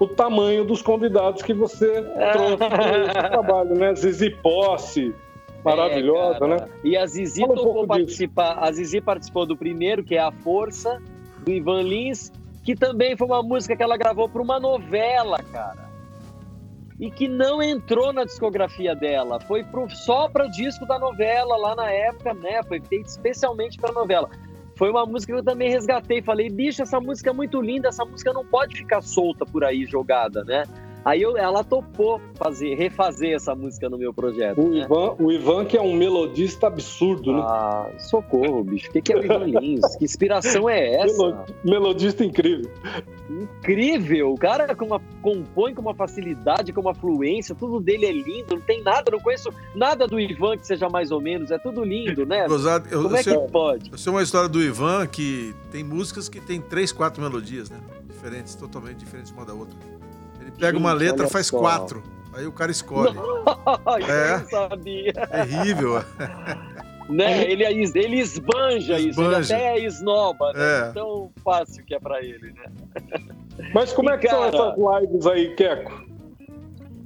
o 0.00 0.06
tamanho 0.06 0.64
dos 0.64 0.80
convidados 0.80 1.42
que 1.42 1.52
você 1.52 2.02
trouxe 2.32 2.56
para 2.56 3.04
esse 3.04 3.12
trabalho, 3.30 3.74
né? 3.74 3.94
Zizi 3.94 4.30
Posse, 4.30 5.14
maravilhosa, 5.62 6.44
é, 6.44 6.48
né? 6.48 6.68
E 6.82 6.96
a 6.96 7.04
Zizi 7.06 7.44
um 7.44 7.48
tocou 7.48 7.86
participar, 7.86 8.58
a 8.58 8.72
Zizi 8.72 9.00
participou 9.00 9.44
do 9.44 9.56
primeiro, 9.56 10.02
que 10.02 10.14
é 10.14 10.20
A 10.20 10.30
Força, 10.30 11.02
do 11.44 11.50
Ivan 11.50 11.82
Lins, 11.82 12.32
que 12.64 12.74
também 12.74 13.16
foi 13.16 13.26
uma 13.26 13.42
música 13.42 13.76
que 13.76 13.82
ela 13.82 13.96
gravou 13.96 14.28
para 14.28 14.40
uma 14.40 14.58
novela, 14.58 15.38
cara 15.52 15.87
e 16.98 17.10
que 17.10 17.28
não 17.28 17.62
entrou 17.62 18.12
na 18.12 18.24
discografia 18.24 18.94
dela. 18.94 19.38
Foi 19.40 19.62
pro, 19.62 19.88
só 19.88 20.28
para 20.28 20.46
o 20.46 20.50
disco 20.50 20.84
da 20.84 20.98
novela 20.98 21.56
lá 21.56 21.74
na 21.76 21.90
época, 21.90 22.34
né? 22.34 22.62
Foi 22.64 22.80
feito 22.80 23.06
especialmente 23.06 23.78
para 23.78 23.92
novela. 23.92 24.28
Foi 24.74 24.90
uma 24.90 25.06
música 25.06 25.32
que 25.32 25.38
eu 25.38 25.44
também 25.44 25.70
resgatei. 25.70 26.22
Falei, 26.22 26.48
bicho, 26.48 26.82
essa 26.82 27.00
música 27.00 27.30
é 27.30 27.32
muito 27.32 27.60
linda, 27.60 27.88
essa 27.88 28.04
música 28.04 28.32
não 28.32 28.44
pode 28.44 28.76
ficar 28.76 29.00
solta 29.00 29.44
por 29.44 29.64
aí 29.64 29.84
jogada, 29.84 30.44
né? 30.44 30.64
Aí 31.08 31.22
eu, 31.22 31.38
ela 31.38 31.64
topou 31.64 32.20
fazer, 32.34 32.74
refazer 32.74 33.34
essa 33.34 33.54
música 33.54 33.88
no 33.88 33.96
meu 33.96 34.12
projeto. 34.12 34.60
O, 34.60 34.68
né? 34.68 34.80
Ivan, 34.80 35.16
o 35.18 35.32
Ivan, 35.32 35.64
que 35.64 35.74
é 35.74 35.80
um 35.80 35.94
melodista 35.94 36.66
absurdo, 36.66 37.32
né? 37.32 37.40
Ah, 37.42 37.88
socorro, 37.98 38.62
bicho. 38.62 38.90
O 38.90 38.92
que, 38.92 39.00
que 39.00 39.14
é 39.14 39.16
o 39.16 39.24
Ivan 39.24 39.44
Lins? 39.46 39.96
que 39.96 40.04
inspiração 40.04 40.68
é 40.68 40.96
essa? 41.00 41.46
Melodista 41.64 42.22
incrível. 42.22 42.70
Incrível! 43.30 44.34
O 44.34 44.36
cara 44.36 44.74
com 44.74 44.84
uma, 44.84 45.00
compõe 45.22 45.74
com 45.74 45.80
uma 45.80 45.94
facilidade, 45.94 46.74
com 46.74 46.82
uma 46.82 46.94
fluência, 46.94 47.54
tudo 47.54 47.80
dele 47.80 48.04
é 48.04 48.12
lindo, 48.12 48.56
não 48.56 48.60
tem 48.60 48.82
nada, 48.82 49.10
não 49.10 49.18
conheço 49.18 49.48
nada 49.74 50.06
do 50.06 50.20
Ivan 50.20 50.58
que 50.58 50.66
seja 50.66 50.90
mais 50.90 51.10
ou 51.10 51.22
menos, 51.22 51.50
é 51.50 51.56
tudo 51.56 51.84
lindo, 51.84 52.26
né? 52.26 52.46
Gozado, 52.46 52.86
eu, 52.90 53.02
Como 53.02 53.14
eu 53.14 53.18
é 53.18 53.22
sei, 53.22 53.34
que 53.34 53.50
pode? 53.50 53.90
Eu 53.90 53.96
sei 53.96 54.12
uma 54.12 54.22
história 54.22 54.48
do 54.48 54.62
Ivan 54.62 55.06
que 55.06 55.54
tem 55.72 55.82
músicas 55.82 56.28
que 56.28 56.38
tem 56.38 56.60
três, 56.60 56.92
quatro 56.92 57.22
melodias, 57.22 57.70
né? 57.70 57.80
Diferentes, 58.06 58.54
totalmente 58.54 58.98
diferentes 58.98 59.32
uma 59.32 59.46
da 59.46 59.54
outra 59.54 59.74
pega 60.52 60.78
uma 60.78 60.92
letra, 60.92 61.28
faz 61.28 61.46
só. 61.46 61.58
quatro. 61.58 62.02
Aí 62.34 62.46
o 62.46 62.52
cara 62.52 62.70
escolhe. 62.70 63.16
é. 64.08 64.34
Eu 64.42 64.48
sabia. 64.48 65.12
Terrível. 65.12 66.04
né? 67.08 67.50
Ele, 67.50 67.64
ele 67.64 68.20
esbanja, 68.20 68.98
isso, 68.98 69.20
ele 69.20 69.28
Esbanja. 69.30 69.56
até 69.56 69.78
esnoba, 69.80 70.52
né? 70.52 70.88
É. 70.88 70.92
Tão 70.92 71.30
fácil 71.42 71.84
que 71.84 71.94
é 71.94 71.98
pra 71.98 72.22
ele, 72.22 72.52
né? 72.52 72.66
Mas 73.74 73.92
como 73.92 74.10
é 74.10 74.18
que 74.18 74.28
são 74.28 74.38
Cara. 74.50 74.56
essas 74.56 75.02
lives 75.02 75.26
aí, 75.26 75.54
Queco? 75.54 76.06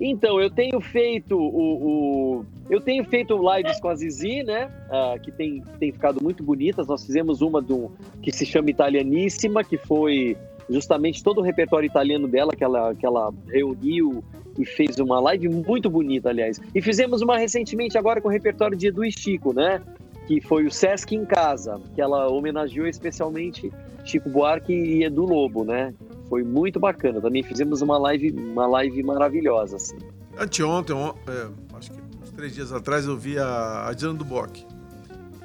Então, 0.01 0.41
eu 0.41 0.51
tenho 0.51 0.81
feito 0.81 1.39
o, 1.39 2.39
o- 2.41 2.47
eu 2.69 2.81
tenho 2.81 3.05
feito 3.05 3.39
lives 3.55 3.79
com 3.81 3.89
a 3.89 3.95
Zizi, 3.95 4.43
né? 4.43 4.71
ah, 4.91 5.15
que 5.23 5.31
tem, 5.31 5.63
tem 5.79 5.93
ficado 5.93 6.23
muito 6.23 6.43
bonitas. 6.43 6.87
Nós 6.89 7.05
fizemos 7.07 7.41
uma 7.41 7.61
do 7.63 7.93
que 8.23 8.33
se 8.33 8.45
chama 8.45 8.71
Italianíssima, 8.71 9.63
que 9.63 9.77
foi 9.79 10.37
justamente 10.73 11.23
todo 11.23 11.39
o 11.39 11.43
repertório 11.43 11.87
italiano 11.87 12.27
dela 12.27 12.53
que 12.57 12.65
ela, 12.65 12.95
que 12.95 13.05
ela 13.07 13.33
reuniu 13.49 14.25
e 14.59 14.65
fez 14.67 14.99
uma 14.99 15.19
live 15.21 15.49
muito 15.49 15.89
bonita, 15.89 16.29
aliás. 16.29 16.61
E 16.75 16.83
fizemos 16.83 17.23
uma 17.23 17.39
recentemente 17.39 17.97
agora 17.97 18.21
com 18.21 18.29
o 18.29 18.31
repertório 18.31 18.77
de 18.77 18.89
Edu 18.89 19.05
e 19.05 19.11
Chico, 19.13 19.53
né? 19.55 19.81
Que 20.27 20.41
foi 20.41 20.65
o 20.67 20.71
Sesc 20.71 21.15
em 21.15 21.25
Casa, 21.25 21.81
que 21.95 22.01
ela 22.01 22.29
homenageou 22.29 22.87
especialmente 22.87 23.73
Chico 24.05 24.29
Buarque 24.29 24.73
e 24.73 25.05
Edu 25.05 25.25
Lobo, 25.25 25.65
né? 25.65 25.95
Foi 26.29 26.43
muito 26.43 26.79
bacana. 26.81 27.21
Também 27.21 27.43
fizemos 27.43 27.83
uma 27.83 27.99
live, 27.99 28.31
uma 28.33 28.67
live 28.67 29.03
maravilhosa, 29.03 29.77
assim. 29.77 29.97
Anteontem, 30.39 30.95
on- 30.95 31.15
é, 31.29 31.49
acho 31.77 31.91
que 31.91 31.99
uns 32.23 32.31
três 32.33 32.55
dias 32.55 32.73
atrás, 32.73 33.07
eu 33.07 33.17
vi 33.17 33.39
a, 33.39 33.89
a 33.89 33.93
Diana 33.93 34.15
do 34.15 34.25
Bock. 34.25 34.65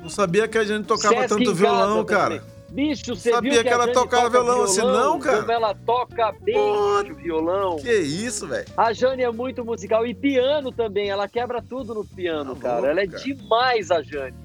Não 0.01 0.09
sabia 0.09 0.47
que 0.47 0.57
a 0.57 0.63
Diana 0.63 0.83
tocava 0.85 1.15
Sesc 1.15 1.29
tanto 1.29 1.53
violão, 1.55 2.05
cara. 2.05 2.39
também. 2.39 2.56
Bicho, 2.69 3.15
você 3.15 3.31
Sabia 3.31 3.51
viu 3.53 3.63
que 3.63 3.69
ela 3.69 3.83
a 3.83 3.87
Jane 3.87 3.93
tocava 3.93 4.23
toca 4.25 4.43
violão 4.43 4.63
assim, 4.63 4.81
não, 4.81 5.19
cara? 5.19 5.39
Como 5.39 5.51
ela 5.51 5.73
toca 5.73 6.31
bem 6.41 6.55
bicho, 7.03 7.15
violão. 7.15 7.77
Que 7.77 7.93
isso, 7.93 8.45
velho? 8.47 8.67
A 8.75 8.91
Jane 8.91 9.23
é 9.23 9.31
muito 9.31 9.63
musical 9.63 10.05
e 10.05 10.13
piano 10.13 10.71
também. 10.71 11.09
Ela 11.09 11.27
quebra 11.29 11.61
tudo 11.61 11.93
no 11.93 12.03
piano, 12.05 12.55
Tá 12.55 12.61
cara. 12.61 12.73
louco, 12.75 12.87
ela 12.89 13.01
é 13.01 13.07
cara. 13.07 13.23
demais, 13.23 13.89
a 13.89 14.01
Jane. 14.01 14.35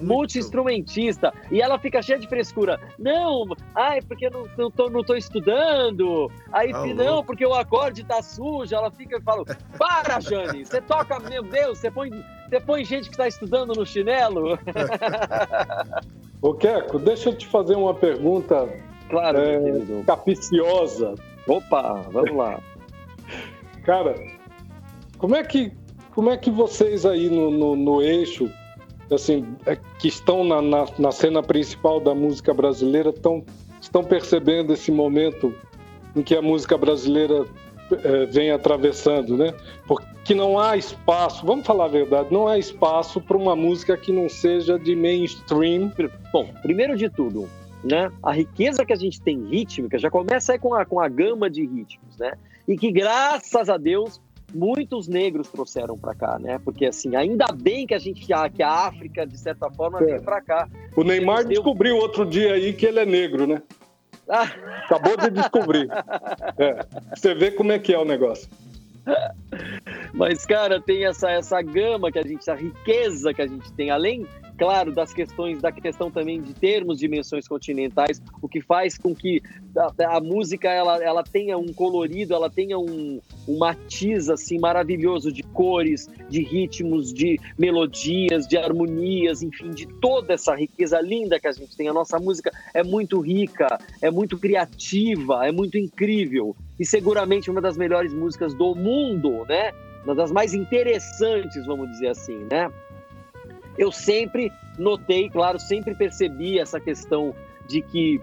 Multi-instrumentista. 0.00 1.32
E 1.50 1.60
ela 1.60 1.78
fica 1.78 2.00
cheia 2.02 2.18
de 2.18 2.26
frescura. 2.26 2.80
Não, 2.98 3.44
ai, 3.74 4.00
porque 4.02 4.26
eu 4.26 4.30
não, 4.30 4.46
não, 4.56 4.70
tô, 4.70 4.88
não 4.90 5.02
tô 5.04 5.14
estudando. 5.14 6.30
Aí, 6.52 6.72
Tá 6.72 6.86
não, 6.86 7.22
porque 7.24 7.44
o 7.46 7.54
acorde 7.54 8.02
tá 8.04 8.22
sujo. 8.22 8.74
Ela 8.74 8.90
fica 8.90 9.18
e 9.18 9.22
fala: 9.22 9.44
Para, 9.78 10.18
Jane, 10.20 10.64
você 10.64 10.80
toca, 10.80 11.18
meu 11.20 11.42
Deus, 11.42 11.78
você 11.78 11.90
põe, 11.90 12.10
você 12.48 12.60
põe 12.60 12.84
gente 12.84 13.10
que 13.10 13.16
tá 13.16 13.28
estudando 13.28 13.74
no 13.74 13.84
chinelo. 13.86 14.58
Ô, 16.42 16.52
Queco, 16.52 16.98
deixa 16.98 17.30
eu 17.30 17.36
te 17.36 17.46
fazer 17.46 17.76
uma 17.76 17.94
pergunta 17.94 18.68
Claro, 19.08 19.38
É. 19.38 20.02
capiciosa. 20.04 21.14
Opa, 21.46 22.04
vamos 22.10 22.36
lá. 22.36 22.60
Cara, 23.84 24.14
como 25.18 25.36
é 25.36 25.44
que, 25.44 25.72
como 26.14 26.30
é 26.30 26.36
que 26.36 26.50
vocês 26.50 27.06
aí 27.06 27.28
no, 27.30 27.50
no, 27.50 27.76
no 27.76 28.02
eixo, 28.02 28.50
assim, 29.10 29.56
é, 29.66 29.76
que 29.98 30.08
estão 30.08 30.42
na, 30.42 30.60
na, 30.60 30.86
na 30.98 31.12
cena 31.12 31.42
principal 31.42 32.00
da 32.00 32.14
música 32.14 32.52
brasileira, 32.52 33.10
estão, 33.10 33.44
estão 33.80 34.02
percebendo 34.02 34.72
esse 34.72 34.90
momento 34.90 35.54
em 36.16 36.22
que 36.22 36.34
a 36.34 36.42
música 36.42 36.76
brasileira 36.76 37.44
vem 38.30 38.50
atravessando, 38.50 39.36
né? 39.36 39.52
Porque 39.86 40.34
não 40.34 40.58
há 40.58 40.76
espaço, 40.76 41.44
vamos 41.44 41.66
falar 41.66 41.86
a 41.86 41.88
verdade, 41.88 42.28
não 42.32 42.46
há 42.46 42.58
espaço 42.58 43.20
para 43.20 43.36
uma 43.36 43.56
música 43.56 43.96
que 43.96 44.12
não 44.12 44.28
seja 44.28 44.78
de 44.78 44.94
mainstream. 44.94 45.92
Bom, 46.32 46.48
primeiro 46.62 46.96
de 46.96 47.08
tudo, 47.08 47.48
né? 47.84 48.10
A 48.22 48.32
riqueza 48.32 48.84
que 48.84 48.92
a 48.92 48.96
gente 48.96 49.20
tem 49.20 49.44
rítmica 49.48 49.98
já 49.98 50.10
começa 50.10 50.52
aí 50.52 50.58
com 50.58 50.74
a, 50.74 50.84
com 50.84 51.00
a 51.00 51.08
gama 51.08 51.50
de 51.50 51.62
ritmos, 51.66 52.16
né? 52.18 52.32
E 52.68 52.76
que 52.76 52.92
graças 52.92 53.68
a 53.68 53.76
Deus 53.76 54.20
muitos 54.54 55.08
negros 55.08 55.48
trouxeram 55.48 55.96
para 55.96 56.14
cá, 56.14 56.38
né? 56.38 56.60
Porque 56.62 56.86
assim, 56.86 57.16
ainda 57.16 57.46
bem 57.54 57.86
que 57.86 57.94
a 57.94 57.98
gente 57.98 58.24
que 58.54 58.62
a 58.62 58.70
África 58.70 59.26
de 59.26 59.38
certa 59.38 59.70
forma 59.70 60.00
É. 60.02 60.04
veio 60.04 60.22
para 60.22 60.40
cá. 60.42 60.68
O 60.94 61.02
Neymar 61.02 61.38
Deus. 61.38 61.48
descobriu 61.54 61.96
outro 61.96 62.24
dia 62.26 62.52
aí 62.52 62.72
que 62.72 62.86
ele 62.86 63.00
é 63.00 63.06
negro, 63.06 63.46
né? 63.46 63.62
Acabou 64.84 65.16
de 65.16 65.30
descobrir. 65.30 65.88
É, 66.58 66.86
você 67.14 67.34
vê 67.34 67.50
como 67.50 67.72
é 67.72 67.78
que 67.78 67.92
é 67.92 67.98
o 67.98 68.04
negócio. 68.04 68.48
Mas, 70.14 70.46
cara, 70.46 70.80
tem 70.80 71.04
essa, 71.04 71.30
essa 71.30 71.60
gama 71.60 72.10
que 72.10 72.18
a 72.18 72.22
gente, 72.22 72.38
essa 72.40 72.54
riqueza 72.54 73.34
que 73.34 73.42
a 73.42 73.46
gente 73.46 73.72
tem, 73.72 73.90
além, 73.90 74.26
claro, 74.62 74.92
das 74.92 75.12
questões, 75.12 75.60
da 75.60 75.72
questão 75.72 76.08
também 76.08 76.40
de 76.40 76.54
termos 76.54 77.00
dimensões 77.00 77.48
continentais, 77.48 78.22
o 78.40 78.48
que 78.48 78.60
faz 78.60 78.96
com 78.96 79.12
que 79.12 79.42
a, 79.76 80.16
a 80.16 80.20
música 80.20 80.68
ela, 80.68 81.02
ela 81.02 81.24
tenha 81.24 81.58
um 81.58 81.72
colorido, 81.72 82.32
ela 82.32 82.48
tenha 82.48 82.78
um, 82.78 83.20
um 83.48 83.58
matiz 83.58 84.28
assim 84.28 84.60
maravilhoso 84.60 85.32
de 85.32 85.42
cores, 85.42 86.08
de 86.28 86.44
ritmos, 86.44 87.12
de 87.12 87.40
melodias, 87.58 88.46
de 88.46 88.56
harmonias, 88.56 89.42
enfim, 89.42 89.70
de 89.70 89.84
toda 90.00 90.34
essa 90.34 90.54
riqueza 90.54 91.00
linda 91.00 91.40
que 91.40 91.48
a 91.48 91.52
gente 91.52 91.76
tem. 91.76 91.88
A 91.88 91.92
nossa 91.92 92.20
música 92.20 92.52
é 92.72 92.84
muito 92.84 93.18
rica, 93.18 93.80
é 94.00 94.12
muito 94.12 94.38
criativa, 94.38 95.44
é 95.44 95.50
muito 95.50 95.76
incrível 95.76 96.54
e 96.78 96.86
seguramente 96.86 97.50
uma 97.50 97.60
das 97.60 97.76
melhores 97.76 98.14
músicas 98.14 98.54
do 98.54 98.76
mundo, 98.76 99.44
né? 99.48 99.72
Uma 100.04 100.14
das 100.14 100.30
mais 100.30 100.54
interessantes, 100.54 101.66
vamos 101.66 101.90
dizer 101.90 102.10
assim, 102.10 102.46
né? 102.48 102.70
Eu 103.78 103.90
sempre 103.92 104.52
notei, 104.78 105.28
claro, 105.30 105.58
sempre 105.58 105.94
percebi 105.94 106.58
essa 106.58 106.78
questão 106.80 107.34
de 107.66 107.80
que 107.82 108.20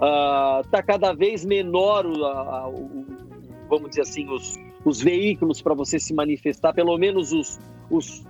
ah, 0.00 0.62
tá 0.70 0.82
cada 0.82 1.12
vez 1.12 1.44
menor, 1.44 2.06
o, 2.06 2.24
a- 2.24 2.68
o- 2.68 3.06
vamos 3.68 3.90
dizer 3.90 4.02
assim, 4.02 4.28
os, 4.28 4.54
os 4.84 5.00
veículos 5.00 5.60
para 5.62 5.74
você 5.74 5.98
se 5.98 6.12
manifestar, 6.14 6.72
pelo 6.72 6.96
menos 6.98 7.32
os, 7.32 7.60
os, 7.90 8.24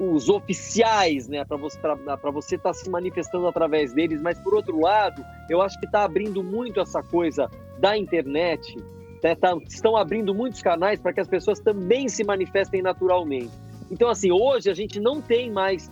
os 0.00 0.28
oficiais, 0.28 1.28
né, 1.28 1.44
para 1.44 1.56
você 1.56 1.78
para 1.78 2.30
você 2.30 2.56
estar 2.56 2.72
se 2.72 2.88
manifestando 2.90 3.46
através 3.46 3.92
deles. 3.92 4.20
Mas 4.22 4.38
por 4.38 4.54
outro 4.54 4.80
lado, 4.80 5.24
eu 5.48 5.60
acho 5.62 5.78
que 5.78 5.86
está 5.86 6.04
abrindo 6.04 6.42
muito 6.42 6.80
essa 6.80 7.02
coisa 7.02 7.48
da 7.78 7.96
internet. 7.96 8.76
né, 9.22 9.34
tá- 9.34 9.56
estão 9.68 9.96
abrindo 9.96 10.34
muitos 10.34 10.60
canais 10.62 10.98
para 11.00 11.12
que 11.12 11.20
as 11.20 11.28
pessoas 11.28 11.58
também 11.60 12.08
se 12.08 12.24
manifestem 12.24 12.82
naturalmente. 12.82 13.50
Então, 13.94 14.08
assim, 14.08 14.32
hoje 14.32 14.68
a 14.68 14.74
gente 14.74 14.98
não 14.98 15.22
tem 15.22 15.52
mais 15.52 15.88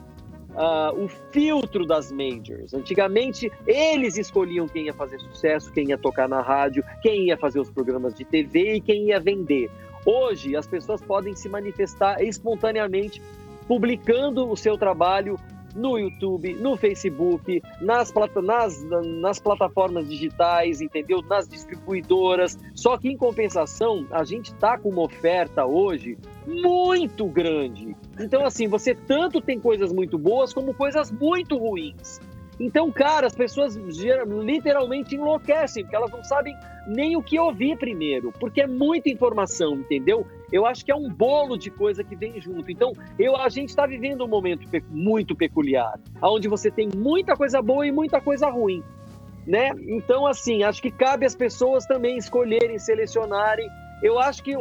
ah, 0.56 0.92
o 0.92 1.06
filtro 1.30 1.86
das 1.86 2.10
majors. 2.10 2.74
Antigamente, 2.74 3.48
eles 3.64 4.18
escolhiam 4.18 4.66
quem 4.66 4.86
ia 4.86 4.92
fazer 4.92 5.20
sucesso, 5.20 5.72
quem 5.72 5.90
ia 5.90 5.96
tocar 5.96 6.28
na 6.28 6.42
rádio, 6.42 6.82
quem 7.00 7.28
ia 7.28 7.36
fazer 7.36 7.60
os 7.60 7.70
programas 7.70 8.12
de 8.12 8.24
TV 8.24 8.74
e 8.74 8.80
quem 8.80 9.10
ia 9.10 9.20
vender. 9.20 9.70
Hoje, 10.04 10.56
as 10.56 10.66
pessoas 10.66 11.00
podem 11.00 11.36
se 11.36 11.48
manifestar 11.48 12.20
espontaneamente, 12.20 13.22
publicando 13.68 14.50
o 14.50 14.56
seu 14.56 14.76
trabalho 14.76 15.38
no 15.74 15.98
YouTube, 15.98 16.54
no 16.54 16.76
Facebook, 16.76 17.62
nas, 17.80 18.12
nas, 18.42 18.84
nas 19.20 19.38
plataformas 19.38 20.08
digitais, 20.08 20.80
entendeu? 20.80 21.22
Nas 21.22 21.48
distribuidoras. 21.48 22.58
Só 22.74 22.96
que, 22.98 23.08
em 23.08 23.16
compensação, 23.16 24.06
a 24.10 24.24
gente 24.24 24.52
está 24.52 24.78
com 24.78 24.90
uma 24.90 25.02
oferta 25.02 25.64
hoje 25.64 26.18
muito 26.46 27.26
grande. 27.26 27.96
Então, 28.18 28.44
assim, 28.44 28.68
você 28.68 28.94
tanto 28.94 29.40
tem 29.40 29.58
coisas 29.58 29.92
muito 29.92 30.18
boas 30.18 30.52
como 30.52 30.74
coisas 30.74 31.10
muito 31.10 31.56
ruins. 31.56 32.20
Então, 32.60 32.90
cara, 32.92 33.26
as 33.26 33.34
pessoas 33.34 33.74
literalmente 33.76 35.14
enlouquecem, 35.16 35.82
porque 35.84 35.96
elas 35.96 36.10
não 36.10 36.22
sabem 36.22 36.56
nem 36.86 37.16
o 37.16 37.22
que 37.22 37.38
ouvir 37.38 37.76
primeiro, 37.78 38.32
porque 38.38 38.60
é 38.60 38.66
muita 38.66 39.08
informação, 39.08 39.74
entendeu? 39.74 40.26
Eu 40.50 40.66
acho 40.66 40.84
que 40.84 40.92
é 40.92 40.94
um 40.94 41.08
bolo 41.08 41.56
de 41.56 41.70
coisa 41.70 42.04
que 42.04 42.14
vem 42.14 42.40
junto. 42.40 42.70
Então, 42.70 42.92
eu, 43.18 43.36
a 43.36 43.48
gente 43.48 43.70
está 43.70 43.86
vivendo 43.86 44.24
um 44.24 44.28
momento 44.28 44.68
pe- 44.68 44.84
muito 44.90 45.34
peculiar, 45.34 45.98
onde 46.20 46.46
você 46.48 46.70
tem 46.70 46.88
muita 46.94 47.34
coisa 47.36 47.62
boa 47.62 47.86
e 47.86 47.92
muita 47.92 48.20
coisa 48.20 48.48
ruim. 48.48 48.82
Né? 49.46 49.70
Então, 49.88 50.26
assim, 50.26 50.62
acho 50.62 50.80
que 50.80 50.90
cabe 50.90 51.26
às 51.26 51.34
pessoas 51.34 51.84
também 51.86 52.16
escolherem, 52.16 52.78
selecionarem. 52.78 53.68
Eu 54.02 54.18
acho 54.18 54.42
que 54.42 54.54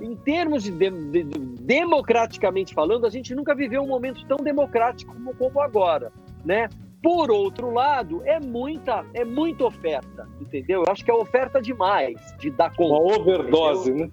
em 0.00 0.14
termos 0.14 0.62
de- 0.62 0.70
de- 0.70 0.90
de- 1.24 1.38
democraticamente 1.60 2.72
falando, 2.74 3.06
a 3.06 3.10
gente 3.10 3.34
nunca 3.34 3.54
viveu 3.54 3.82
um 3.82 3.86
momento 3.88 4.24
tão 4.26 4.36
democrático 4.38 5.12
como, 5.12 5.34
como 5.34 5.60
agora, 5.60 6.12
né? 6.46 6.68
Por 7.02 7.30
outro 7.30 7.70
lado, 7.70 8.22
é 8.24 8.40
muita, 8.40 9.04
é 9.12 9.24
muita 9.24 9.66
oferta, 9.66 10.26
entendeu? 10.40 10.84
Eu 10.84 10.92
acho 10.92 11.04
que 11.04 11.10
é 11.10 11.14
oferta 11.14 11.60
demais 11.60 12.18
de 12.38 12.50
dar 12.50 12.74
conta. 12.74 12.94
Uma 12.94 13.16
overdose, 13.16 13.92
né? 13.92 14.10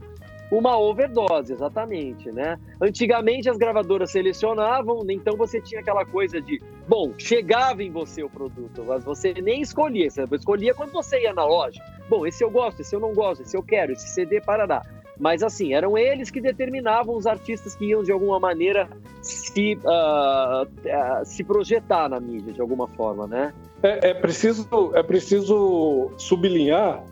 Uma 0.51 0.77
overdose, 0.77 1.53
exatamente, 1.53 2.31
né? 2.31 2.59
Antigamente 2.79 3.49
as 3.49 3.57
gravadoras 3.57 4.11
selecionavam, 4.11 4.99
então 5.09 5.35
você 5.35 5.59
tinha 5.59 5.81
aquela 5.81 6.05
coisa 6.05 6.39
de, 6.39 6.61
bom, 6.87 7.11
chegava 7.17 7.81
em 7.81 7.89
você 7.89 8.23
o 8.23 8.29
produto, 8.29 8.83
mas 8.85 9.03
você 9.03 9.33
nem 9.33 9.61
escolhia, 9.61 10.11
você 10.11 10.23
escolhia 10.35 10.73
quando 10.75 10.91
você 10.91 11.23
ia 11.23 11.33
na 11.33 11.45
loja. 11.45 11.81
Bom, 12.07 12.27
esse 12.27 12.43
eu 12.43 12.51
gosto, 12.51 12.81
esse 12.81 12.95
eu 12.95 12.99
não 12.99 13.13
gosto, 13.13 13.41
esse 13.41 13.57
eu 13.57 13.63
quero, 13.63 13.93
esse 13.93 14.09
CD 14.09 14.41
parará. 14.41 14.83
Mas 15.19 15.43
assim, 15.43 15.73
eram 15.73 15.97
eles 15.97 16.31
que 16.31 16.41
determinavam 16.41 17.15
os 17.15 17.27
artistas 17.27 17.75
que 17.75 17.85
iam 17.85 18.03
de 18.03 18.11
alguma 18.11 18.39
maneira 18.39 18.89
se, 19.21 19.77
ah, 19.85 20.65
ah, 20.91 21.21
se 21.23 21.43
projetar 21.43 22.09
na 22.09 22.19
mídia, 22.19 22.51
de 22.53 22.61
alguma 22.61 22.87
forma, 22.87 23.27
né? 23.27 23.53
É, 23.81 24.09
é 24.09 24.13
preciso, 24.13 24.67
é 24.93 25.03
preciso 25.03 26.11
sublinhar 26.17 27.03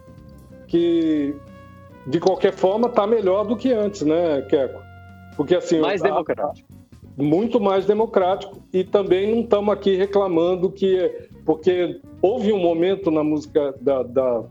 que, 0.67 1.35
de 2.07 2.19
qualquer 2.19 2.53
forma, 2.53 2.87
está 2.87 3.05
melhor 3.05 3.45
do 3.45 3.55
que 3.55 3.71
antes, 3.71 4.01
né, 4.01 4.41
Queco? 4.43 4.79
Porque 5.35 5.55
assim, 5.55 5.79
Mais 5.79 6.01
a- 6.01 6.07
democrático. 6.07 6.67
muito 7.17 7.59
mais 7.59 7.85
democrático 7.85 8.57
e 8.73 8.83
também 8.83 9.29
não 9.33 9.41
estamos 9.43 9.73
aqui 9.73 9.95
reclamando 9.95 10.71
que 10.71 11.29
porque 11.45 11.99
houve 12.21 12.53
um 12.53 12.59
momento 12.59 13.09
na 13.11 13.23
música 13.23 13.73
da, 13.81 14.03
da 14.03 14.43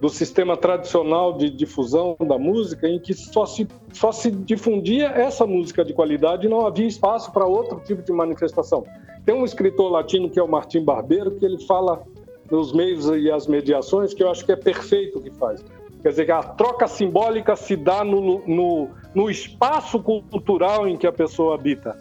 do 0.00 0.08
sistema 0.08 0.56
tradicional 0.56 1.34
de 1.36 1.50
difusão 1.50 2.16
da 2.18 2.38
música 2.38 2.88
em 2.88 2.98
que 2.98 3.12
só 3.12 3.44
se, 3.44 3.68
só 3.92 4.10
se 4.10 4.30
difundia 4.30 5.08
essa 5.08 5.46
música 5.46 5.84
de 5.84 5.92
qualidade 5.92 6.46
e 6.46 6.50
não 6.50 6.66
havia 6.66 6.86
espaço 6.86 7.30
para 7.32 7.44
outro 7.44 7.80
tipo 7.80 8.02
de 8.02 8.12
manifestação. 8.12 8.84
Tem 9.26 9.34
um 9.34 9.44
escritor 9.44 9.90
latino 9.90 10.30
que 10.30 10.38
é 10.38 10.42
o 10.42 10.48
Martim 10.48 10.82
Barbeiro 10.82 11.32
que 11.32 11.44
ele 11.44 11.62
fala 11.66 12.02
nos 12.50 12.72
meios 12.72 13.06
e 13.08 13.30
as 13.30 13.46
mediações 13.46 14.14
que 14.14 14.22
eu 14.22 14.30
acho 14.30 14.44
que 14.44 14.52
é 14.52 14.56
perfeito 14.56 15.18
o 15.18 15.22
que 15.22 15.30
faz. 15.30 15.62
Quer 16.02 16.08
dizer, 16.08 16.24
que 16.24 16.32
a 16.32 16.42
troca 16.42 16.88
simbólica 16.88 17.54
se 17.54 17.76
dá 17.76 18.02
no, 18.02 18.42
no, 18.46 18.88
no 19.14 19.30
espaço 19.30 20.02
cultural 20.02 20.88
em 20.88 20.96
que 20.96 21.06
a 21.06 21.12
pessoa 21.12 21.54
habita. 21.54 21.94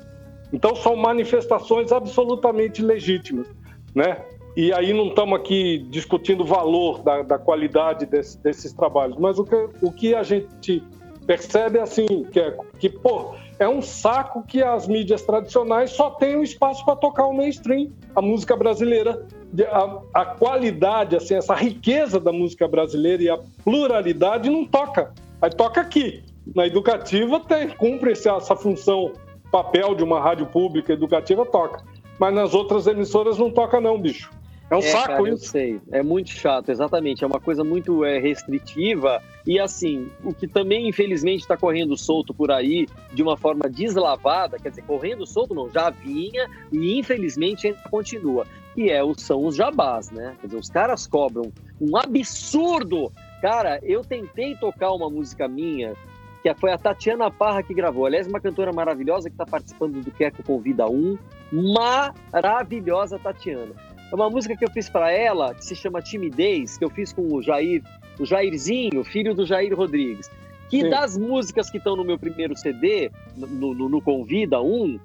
Então 0.54 0.74
são 0.74 0.96
manifestações 0.96 1.92
absolutamente 1.92 2.82
legítimas, 2.82 3.48
né? 3.94 4.24
E 4.56 4.74
aí 4.74 4.94
não 4.94 5.08
estamos 5.08 5.40
aqui 5.40 5.78
discutindo 5.90 6.42
o 6.42 6.46
valor 6.46 7.02
da, 7.02 7.22
da 7.22 7.38
qualidade 7.38 8.06
desse, 8.06 8.38
desses 8.42 8.74
trabalhos, 8.74 9.18
mas 9.18 9.40
o 9.40 9.44
que, 9.44 9.70
o 9.82 9.92
que 9.92 10.16
a 10.16 10.24
gente 10.24 10.84
percebe 11.26 11.78
é 11.78 11.82
assim, 11.82 12.08
que, 12.32 12.40
é, 12.40 12.58
que 12.80 12.90
pô, 12.90 13.36
é 13.60 13.70
um 13.70 13.82
saco 13.82 14.42
que 14.42 14.64
as 14.64 14.88
mídias 14.88 15.22
tradicionais 15.22 15.92
só 15.92 16.10
têm 16.10 16.38
um 16.38 16.44
espaço 16.44 16.84
para 16.84 16.96
tocar 16.96 17.28
o 17.28 17.34
mainstream, 17.34 17.92
a 18.16 18.22
música 18.22 18.56
brasileira, 18.56 19.28
a, 19.72 20.22
a, 20.22 20.26
qualidade, 20.26 21.16
assim, 21.16 21.36
essa 21.36 21.54
riqueza 21.54 22.20
da 22.20 22.32
música 22.32 22.68
brasileira 22.68 23.22
e 23.22 23.30
a 23.30 23.38
pluralidade 23.64 24.50
não 24.50 24.66
toca. 24.66 25.14
Aí 25.42 25.52
toca 25.52 25.82
aqui. 25.82 26.24
Na 26.56 26.66
educativa 26.66 27.40
tem, 27.42 27.70
cumpre 27.70 28.14
essa, 28.14 28.56
função, 28.56 29.14
papel 29.52 29.94
de 29.94 30.04
uma 30.04 30.20
rádio 30.20 30.48
pública 30.48 30.94
educativa, 30.94 31.46
toca. 31.46 31.84
Mas 32.18 32.34
nas 32.34 32.54
outras 32.56 32.88
emissoras 32.88 33.38
não 33.38 33.52
toca 33.52 33.80
não, 33.80 34.00
bicho. 34.00 34.32
É 34.70 34.76
um 34.76 34.80
é, 34.80 34.82
saco 34.84 35.08
cara, 35.08 35.22
isso. 35.24 35.32
Eu 35.32 35.38
sei. 35.38 35.82
É 35.92 36.04
muito 36.04 36.30
chato, 36.30 36.70
exatamente. 36.70 37.24
É 37.24 37.28
uma 37.28 37.40
coisa 37.40 37.64
muito 37.64 38.06
é, 38.06 38.20
restritiva. 38.20 39.22
E 39.46 39.60
assim, 39.60 40.10
o 40.24 40.34
que 40.34 40.48
também, 40.48 40.88
infelizmente, 40.88 41.42
está 41.42 41.58
correndo 41.58 41.98
solto 41.98 42.34
por 42.34 42.52
aí 42.52 42.88
de 43.12 43.24
uma 43.24 43.36
forma 43.36 43.68
deslavada, 43.68 44.60
quer 44.60 44.70
dizer, 44.70 44.84
correndo 44.84 45.26
solto 45.26 45.56
não, 45.56 45.70
já 45.70 45.90
vinha 45.90 46.48
e 46.72 47.00
infelizmente 47.00 47.68
ainda 47.68 47.80
continua, 47.90 48.46
que 48.76 48.92
é, 48.92 49.02
são 49.18 49.46
os 49.46 49.56
jabás, 49.56 50.12
né? 50.12 50.36
Quer 50.40 50.48
dizer, 50.48 50.60
os 50.60 50.70
caras 50.70 51.08
cobram 51.08 51.52
um 51.82 51.98
absurdo. 51.98 53.12
Cara, 53.42 53.80
eu 53.82 54.04
tentei 54.04 54.56
tocar 54.56 54.92
uma 54.92 55.10
música 55.10 55.48
minha, 55.48 55.96
que 56.44 56.54
foi 56.56 56.72
a 56.72 56.78
Tatiana 56.78 57.32
Parra 57.32 57.64
que 57.64 57.74
gravou. 57.74 58.06
Aliás, 58.06 58.28
uma 58.28 58.40
cantora 58.40 58.72
maravilhosa 58.72 59.30
que 59.30 59.34
está 59.34 59.46
participando 59.46 60.02
do 60.02 60.12
Queco 60.12 60.44
Convida 60.44 60.86
1. 60.86 61.18
Maravilhosa 61.52 63.18
Tatiana. 63.18 63.74
É 64.12 64.16
uma 64.16 64.30
música 64.30 64.56
que 64.56 64.66
eu 64.66 64.72
fiz 64.72 64.90
para 64.90 65.12
ela, 65.12 65.54
que 65.54 65.64
se 65.64 65.76
chama 65.76 66.02
Timidez, 66.02 66.78
que 66.78 66.84
eu 66.84 66.90
fiz 66.90 67.14
com 67.14 67.22
o 67.34 67.42
Jair, 67.42 67.84
o 68.20 68.26
Jairzinho, 68.26 69.04
filho 69.04 69.36
do 69.36 69.46
Jair 69.46 69.76
Rodrigues. 69.76 70.30
Que 70.68 70.82
Sim. 70.82 70.90
das 70.90 71.18
músicas 71.18 71.70
que 71.70 71.78
estão 71.78 71.96
no 71.96 72.04
meu 72.04 72.18
primeiro 72.18 72.56
CD, 72.58 73.12
no, 73.36 73.74
no, 73.74 73.90
no 73.90 74.02
Convida 74.02 74.62
1, 74.62 75.00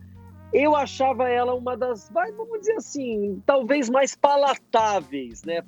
eu 0.53 0.75
achava 0.75 1.29
ela 1.29 1.55
uma 1.55 1.77
das, 1.77 2.11
vamos 2.11 2.61
dizer 2.61 2.77
assim, 2.77 3.43
talvez 3.45 3.91
mais 3.91 4.15
palatáveis, 4.15 5.43
né? 5.45 5.63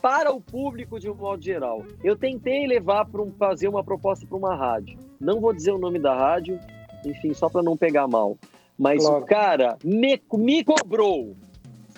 Para 0.00 0.32
o 0.32 0.40
público 0.40 0.98
de 0.98 1.08
um 1.08 1.14
modo 1.14 1.44
geral. 1.44 1.84
Eu 2.02 2.16
tentei 2.16 2.66
levar 2.66 3.04
para 3.04 3.22
um, 3.22 3.30
fazer 3.32 3.68
uma 3.68 3.84
proposta 3.84 4.26
para 4.26 4.36
uma 4.36 4.56
rádio. 4.56 4.98
Não 5.20 5.40
vou 5.40 5.52
dizer 5.52 5.70
o 5.70 5.78
nome 5.78 6.00
da 6.00 6.16
rádio, 6.16 6.58
enfim, 7.04 7.32
só 7.32 7.48
para 7.48 7.62
não 7.62 7.76
pegar 7.76 8.08
mal. 8.08 8.36
Mas 8.76 9.04
claro. 9.04 9.22
o 9.22 9.26
cara 9.26 9.78
me, 9.84 10.20
me 10.34 10.64
cobrou 10.64 11.36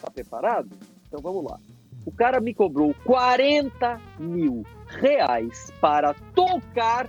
Está 0.04 0.10
preparado? 0.10 0.68
Então 1.08 1.20
vamos 1.20 1.44
lá. 1.44 1.58
O 2.04 2.12
cara 2.12 2.38
me 2.38 2.52
cobrou 2.52 2.94
40 3.06 3.98
mil 4.18 4.62
reais 4.86 5.72
para 5.80 6.12
tocar 6.34 7.08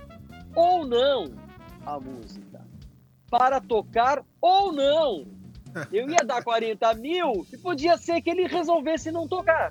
ou 0.54 0.86
não 0.86 1.26
a 1.84 2.00
música. 2.00 2.64
Para 3.30 3.60
tocar 3.60 4.24
ou 4.40 4.72
não. 4.72 5.26
Eu 5.92 6.08
ia 6.08 6.24
dar 6.24 6.42
40 6.42 6.94
mil 6.94 7.46
e 7.52 7.58
podia 7.58 7.98
ser 7.98 8.22
que 8.22 8.30
ele 8.30 8.46
resolvesse 8.46 9.12
não 9.12 9.28
tocar. 9.28 9.70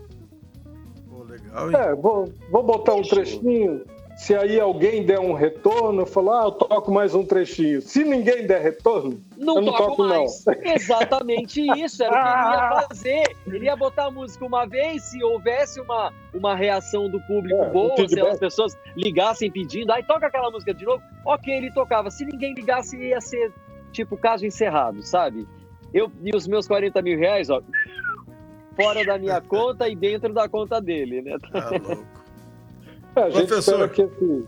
Pô, 1.10 1.24
legal, 1.24 1.72
hein? 1.72 1.78
É, 1.78 1.96
vou, 1.96 2.32
vou 2.52 2.62
botar 2.62 2.94
um 2.94 3.02
trechinho 3.02 3.84
se 4.16 4.34
aí 4.34 4.58
alguém 4.60 5.06
der 5.06 5.20
um 5.20 5.34
retorno, 5.34 6.04
eu 6.04 6.06
falo, 6.06 6.32
ah, 6.32 6.44
eu 6.46 6.52
toco 6.52 6.90
mais 6.92 7.14
um 7.14 7.26
trechinho. 7.26 7.82
Se 7.82 8.04
ninguém 8.04 8.48
der 8.48 8.62
retorno, 8.62 9.22
não 9.38 9.58
eu 9.58 9.62
não 9.62 9.74
toco, 9.74 9.88
toco 9.90 10.04
mais. 10.06 10.46
não. 10.46 10.54
Exatamente 10.74 11.62
isso, 11.80 12.02
era 12.02 12.12
o 12.12 12.24
que 12.24 12.30
ele 12.30 12.56
ia 12.56 12.88
fazer. 12.88 13.36
Ele 13.46 13.66
ia 13.66 13.76
botar 13.76 14.06
a 14.06 14.12
música 14.12 14.46
uma 14.46 14.66
vez, 14.66 15.04
se 15.04 15.22
houvesse 15.22 15.82
uma, 15.82 16.14
uma 16.34 16.56
reação 16.56 17.10
do 17.10 17.20
público 17.22 17.62
é, 17.62 17.70
boa, 17.70 18.08
se 18.08 18.20
as 18.22 18.40
pessoas 18.40 18.78
ligassem 18.96 19.52
pedindo, 19.52 19.92
aí 19.92 20.02
toca 20.02 20.28
aquela 20.28 20.50
música 20.50 20.74
de 20.74 20.86
novo, 20.86 21.04
ok, 21.26 21.54
ele 21.54 21.72
tocava. 21.72 22.10
Se 22.10 22.24
ninguém 22.24 22.54
ligasse, 22.54 22.98
ia 22.98 23.20
ser, 23.20 23.52
tipo, 23.92 24.16
caso 24.16 24.46
encerrado, 24.46 25.04
sabe? 25.04 25.46
Eu, 25.94 26.10
e 26.24 26.36
os 26.36 26.48
meus 26.48 26.68
40 26.68 27.02
mil 27.02 27.20
reais, 27.20 27.50
ó, 27.50 27.62
fora 28.78 29.04
da 29.04 29.18
minha 29.18 29.42
conta 29.42 29.90
e 29.90 29.96
dentro 29.96 30.34
da 30.34 30.48
conta 30.48 30.80
dele, 30.80 31.22
né? 31.22 31.38
Tá 31.52 31.70
louco. 31.70 32.25
A 33.16 33.32
professor, 33.32 33.90
esse... 33.92 34.46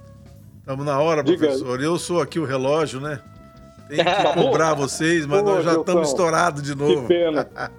estamos 0.60 0.86
na 0.86 1.00
hora, 1.00 1.24
Diga. 1.24 1.38
professor. 1.38 1.82
Eu 1.82 1.98
sou 1.98 2.22
aqui 2.22 2.40
o 2.40 2.46
relógio, 2.46 3.00
né? 3.00 3.22
Tem 3.88 4.00
que 4.04 4.04
cobrar 4.44 4.74
vocês, 4.74 5.26
mas 5.26 5.42
Pô, 5.42 5.50
nós 5.50 5.64
já 5.64 5.76
estamos 5.76 6.10
estourados 6.10 6.62
de 6.62 6.76
novo. 6.76 7.02
Que 7.04 7.08
pena. 7.08 7.50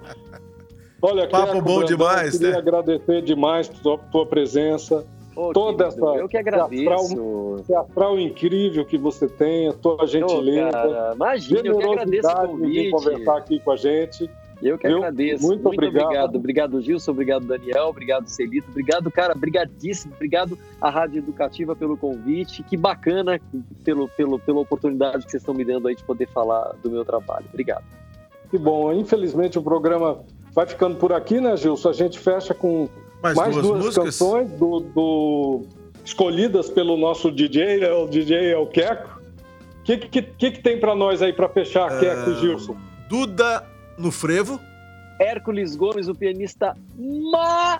Olha, 1.01 1.29
Papo 1.29 1.61
bom 1.61 1.77
Brandão, 1.79 1.85
demais, 1.85 2.31
queria 2.31 2.51
né? 2.51 2.57
agradecer 2.57 3.21
demais 3.21 3.69
a 3.69 3.73
tua, 3.81 3.97
tua 4.11 4.25
presença. 4.25 5.05
Oh, 5.33 5.53
toda 5.53 5.85
essa 5.85 5.97
eu 5.97 6.27
que 6.27 6.35
agradeço. 6.35 7.63
teatral, 7.65 8.19
incrível 8.19 8.83
que 8.83 8.97
você 8.97 9.25
tem, 9.25 9.69
a 9.69 9.73
tua 9.73 10.05
gentileza, 10.05 11.11
oh, 11.11 11.15
imagina, 11.15 11.61
eu 11.69 11.77
que 11.77 11.87
agradeço 11.87 12.27
o 12.27 12.47
convite. 12.47 12.83
de 12.83 12.91
conversar 12.91 13.37
aqui 13.37 13.59
com 13.61 13.71
a 13.71 13.77
gente. 13.77 14.29
Eu 14.61 14.77
que 14.77 14.87
agradeço. 14.87 15.45
Muito, 15.45 15.63
Muito 15.63 15.75
obrigado. 15.75 16.05
obrigado. 16.05 16.35
Obrigado, 16.35 16.81
Gilson. 16.81 17.11
Obrigado, 17.11 17.45
Daniel. 17.45 17.87
Obrigado, 17.87 18.27
Celito. 18.27 18.69
Obrigado, 18.69 19.09
cara. 19.09 19.33
Obrigadíssimo. 19.33 20.13
Obrigado 20.13 20.57
à 20.81 20.89
Rádio 20.89 21.19
Educativa 21.19 21.75
pelo 21.75 21.95
convite. 21.95 22.63
Que 22.63 22.75
bacana 22.75 23.39
pelo, 23.83 24.09
pelo, 24.09 24.39
pela 24.39 24.59
oportunidade 24.59 25.25
que 25.25 25.31
vocês 25.31 25.41
estão 25.41 25.53
me 25.53 25.63
dando 25.63 25.87
aí 25.87 25.95
de 25.95 26.03
poder 26.03 26.27
falar 26.27 26.73
do 26.83 26.91
meu 26.91 27.05
trabalho. 27.05 27.45
Obrigado. 27.47 27.85
Que 28.49 28.57
bom. 28.57 28.91
Infelizmente 28.91 29.57
o 29.57 29.61
programa 29.61 30.19
vai 30.53 30.65
ficando 30.65 30.97
por 30.97 31.13
aqui, 31.13 31.39
né, 31.39 31.55
Gilson? 31.55 31.89
A 31.89 31.93
gente 31.93 32.19
fecha 32.19 32.53
com 32.53 32.89
mais, 33.21 33.37
mais 33.37 33.55
duas, 33.55 33.79
duas 33.81 33.95
canções 33.95 34.51
do, 34.53 34.79
do, 34.79 35.61
escolhidas 36.03 36.69
pelo 36.69 36.97
nosso 36.97 37.31
DJ, 37.31 37.81
né? 37.81 37.91
o 37.91 38.07
DJ 38.07 38.51
é 38.51 38.57
o 38.57 38.67
Queco. 38.67 39.19
O 39.79 39.83
que, 39.83 39.97
que, 39.97 40.21
que, 40.21 40.51
tem 40.61 40.79
para 40.79 40.93
nós 40.93 41.21
aí 41.21 41.33
para 41.33 41.49
fechar. 41.49 41.99
Queco 41.99 42.29
e 42.29 42.35
Gilson? 42.35 42.75
Duda 43.09 43.65
no 43.99 44.11
frevo. 44.11 44.59
Hércules 45.19 45.75
Gomes, 45.75 46.07
o 46.07 46.15
pianista 46.15 46.75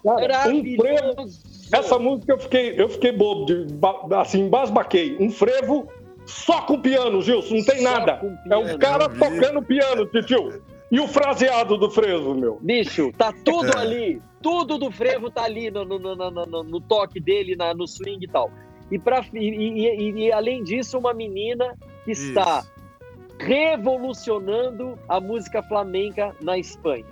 maravilhoso. 0.03 1.39
Um 1.71 1.77
Essa 1.77 1.97
música 1.97 2.33
eu 2.33 2.39
fiquei, 2.39 2.73
eu 2.77 2.89
fiquei 2.89 3.11
bobo, 3.13 3.45
de, 3.45 3.67
assim, 4.15 4.49
basbaquei. 4.49 5.15
Um 5.19 5.31
frevo 5.31 5.87
só 6.25 6.61
com 6.61 6.81
piano, 6.81 7.21
Gilson, 7.21 7.55
não 7.55 7.63
tem 7.63 7.77
só 7.77 7.83
nada. 7.83 8.21
É 8.49 8.57
um 8.57 8.77
cara 8.77 9.07
tocando 9.09 9.61
piano, 9.61 10.05
tio. 10.25 10.61
E 10.91 10.99
o 10.99 11.07
fraseado 11.07 11.77
do 11.77 11.89
frevo, 11.89 12.33
meu? 12.33 12.57
Bicho, 12.61 13.11
tá 13.17 13.31
tudo 13.31 13.77
ali. 13.77 14.21
Tudo 14.41 14.77
do 14.77 14.91
frevo 14.91 15.29
tá 15.29 15.43
ali 15.43 15.69
no, 15.69 15.85
no, 15.85 15.99
no, 15.99 16.15
no, 16.15 16.63
no 16.63 16.81
toque 16.81 17.19
dele, 17.19 17.55
na, 17.55 17.73
no 17.73 17.87
swing 17.87 18.23
e 18.23 18.27
tal. 18.27 18.51
E, 18.91 18.97
pra, 18.97 19.23
e, 19.33 19.37
e, 19.37 20.11
e, 20.11 20.31
além 20.31 20.63
disso, 20.63 20.97
uma 20.97 21.13
menina 21.13 21.77
que 22.05 22.11
Isso. 22.11 22.29
está 22.29 22.63
revolucionando 23.39 24.99
a 25.07 25.19
música 25.19 25.63
flamenca 25.63 26.35
na 26.41 26.57
Espanha. 26.57 27.05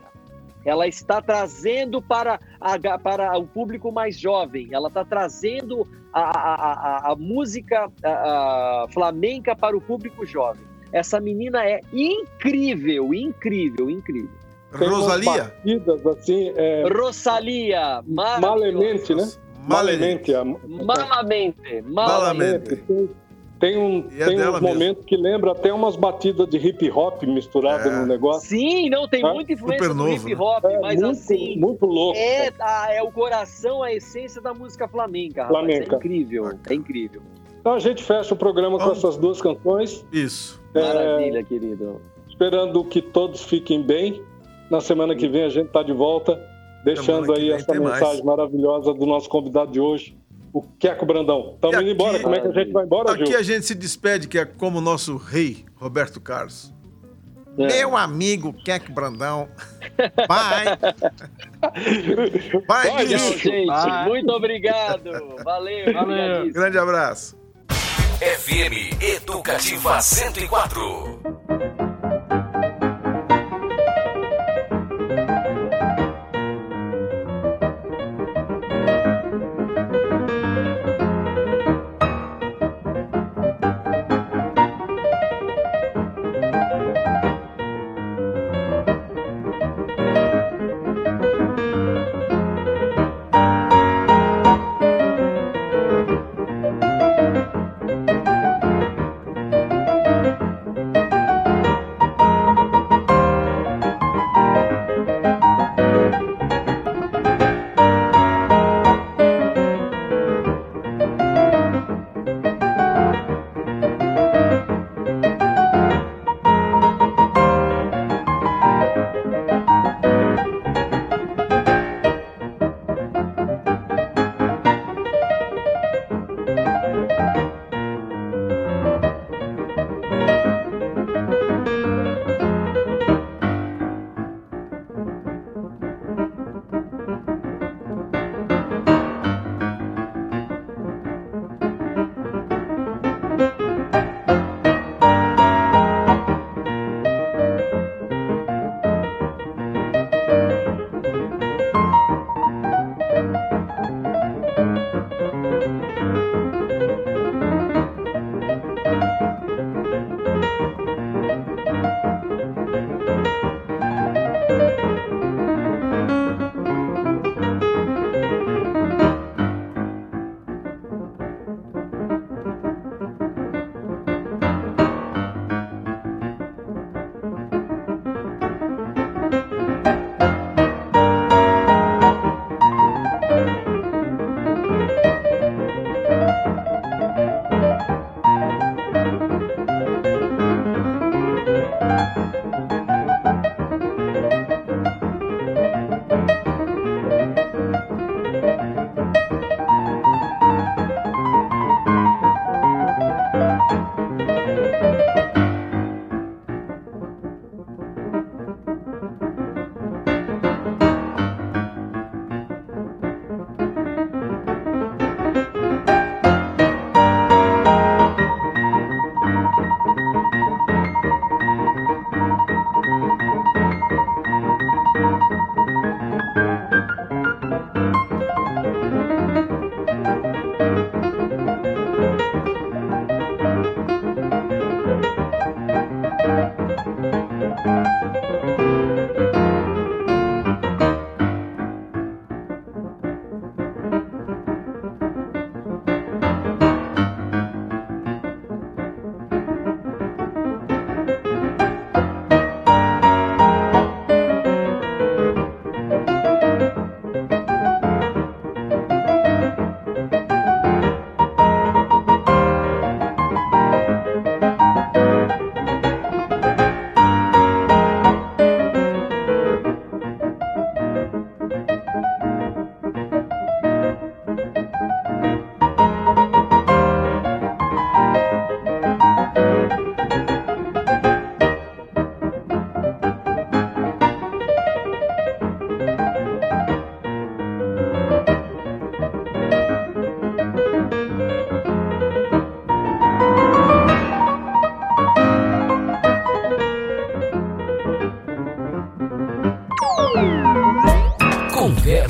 Ela 0.65 0.85
está 0.87 1.21
trazendo 1.21 2.01
para, 2.01 2.39
a, 2.59 2.99
para 2.99 3.37
o 3.37 3.47
público 3.47 3.91
mais 3.91 4.19
jovem, 4.19 4.67
ela 4.71 4.89
está 4.89 5.05
trazendo 5.05 5.87
a, 6.11 6.21
a, 6.21 6.55
a, 6.55 7.11
a 7.11 7.15
música 7.15 7.89
flamenca 8.91 9.55
para 9.55 9.77
o 9.77 9.81
público 9.81 10.25
jovem. 10.25 10.65
Essa 10.91 11.19
menina 11.19 11.65
é 11.65 11.79
incrível, 11.93 13.13
incrível, 13.13 13.89
incrível. 13.89 14.29
Rosalia? 14.73 15.53
assim, 16.11 16.51
é... 16.55 16.83
Rosalia, 16.89 18.03
Malamente, 18.05 19.15
né? 19.15 19.31
Malamente. 19.65 20.31
Malamente. 20.33 21.81
Malamente. 21.83 22.81
Malamente. 22.83 23.26
Tem 23.59 23.77
um, 23.77 24.07
é 24.15 24.25
tem 24.25 24.47
um 24.47 24.61
momento 24.61 25.03
que 25.03 25.17
lembra 25.17 25.51
até 25.51 25.73
umas 25.73 25.95
batidas 25.95 26.47
de 26.47 26.57
hip 26.57 26.91
hop 26.91 27.23
misturadas 27.23 27.87
é. 27.87 27.99
no 27.99 28.05
negócio. 28.05 28.49
Sim, 28.49 28.89
não, 28.89 29.07
tem 29.07 29.25
é. 29.25 29.33
muita 29.33 29.53
influência 29.53 29.93
do 29.93 30.09
hip 30.09 30.35
hop, 30.35 30.63
né? 30.63 30.79
mas 30.79 31.01
muito, 31.01 31.11
assim. 31.11 31.57
Muito 31.57 31.85
louco. 31.85 32.17
É, 32.19 32.53
a, 32.59 32.93
é 32.93 33.01
o 33.01 33.11
coração, 33.11 33.81
a 33.81 33.91
essência 33.91 34.39
da 34.39 34.53
música 34.53 34.87
flamenca. 34.87 35.47
flamenca. 35.47 35.95
É 35.95 35.97
incrível, 35.97 36.51
é 36.69 36.73
incrível. 36.73 37.21
Então 37.59 37.73
a 37.73 37.79
gente 37.79 38.03
fecha 38.03 38.33
o 38.33 38.37
programa 38.37 38.77
com 38.77 38.91
essas 38.91 39.17
duas 39.17 39.41
canções. 39.41 40.05
Isso. 40.11 40.61
Maravilha, 40.73 41.43
querido. 41.43 41.99
esperando 42.29 42.83
que 42.83 43.01
todos 43.01 43.43
fiquem 43.43 43.81
bem. 43.81 44.21
Na 44.69 44.81
semana 44.81 45.15
que 45.15 45.27
vem 45.27 45.43
a 45.43 45.49
gente 45.49 45.67
está 45.67 45.81
de 45.81 45.93
volta, 45.93 46.39
deixando 46.83 47.33
aí 47.33 47.51
essa 47.51 47.71
tem 47.71 47.81
mais. 47.81 47.99
mensagem 47.99 48.23
maravilhosa 48.23 48.93
do 48.93 49.05
nosso 49.05 49.29
convidado 49.29 49.71
de 49.71 49.79
hoje, 49.79 50.15
o 50.57 50.61
Queco 50.79 51.05
Brandão. 51.05 51.53
Estamos 51.55 51.81
indo 51.81 51.91
embora. 51.91 52.19
Como 52.19 52.35
é 52.35 52.39
que 52.41 52.47
a 52.47 52.51
gente 52.51 52.71
vai 52.71 52.83
embora, 52.85 53.11
Aqui 53.13 53.27
Gil? 53.27 53.37
a 53.39 53.43
gente 53.43 53.65
se 53.65 53.75
despede, 53.75 54.27
que 54.27 54.39
é 54.39 54.45
como 54.45 54.79
o 54.79 54.81
nosso 54.81 55.15
rei, 55.17 55.65
Roberto 55.75 56.19
Carlos. 56.19 56.73
É. 57.59 57.67
Meu 57.67 57.97
amigo 57.97 58.53
Keck 58.53 58.91
Brandão. 58.91 59.49
Vai. 60.27 60.65
Vai, 62.67 63.05
bicho. 63.07 63.39
gente. 63.39 63.65
Vai. 63.65 64.07
Muito 64.07 64.31
obrigado. 64.31 65.11
Valeu. 65.43 65.93
Valeu. 65.93 66.53
Grande 66.53 66.77
abraço. 66.77 67.35
FM 68.19 69.01
Educativa 69.01 69.99
104. 70.01 71.96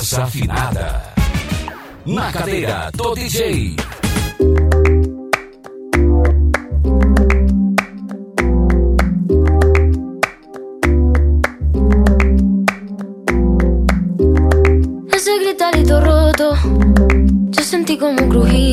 Conversa 0.08 0.24
afinada. 0.24 1.14
Na 2.06 2.32
cadeira 2.32 2.90
do 2.94 3.14
DJ. 3.14 3.76
Ese 15.12 15.40
gritarito 15.40 16.00
roto, 16.00 16.56
yo 17.50 17.64
sentí 17.64 17.98
como. 17.98 18.18
Antes 18.18 18.67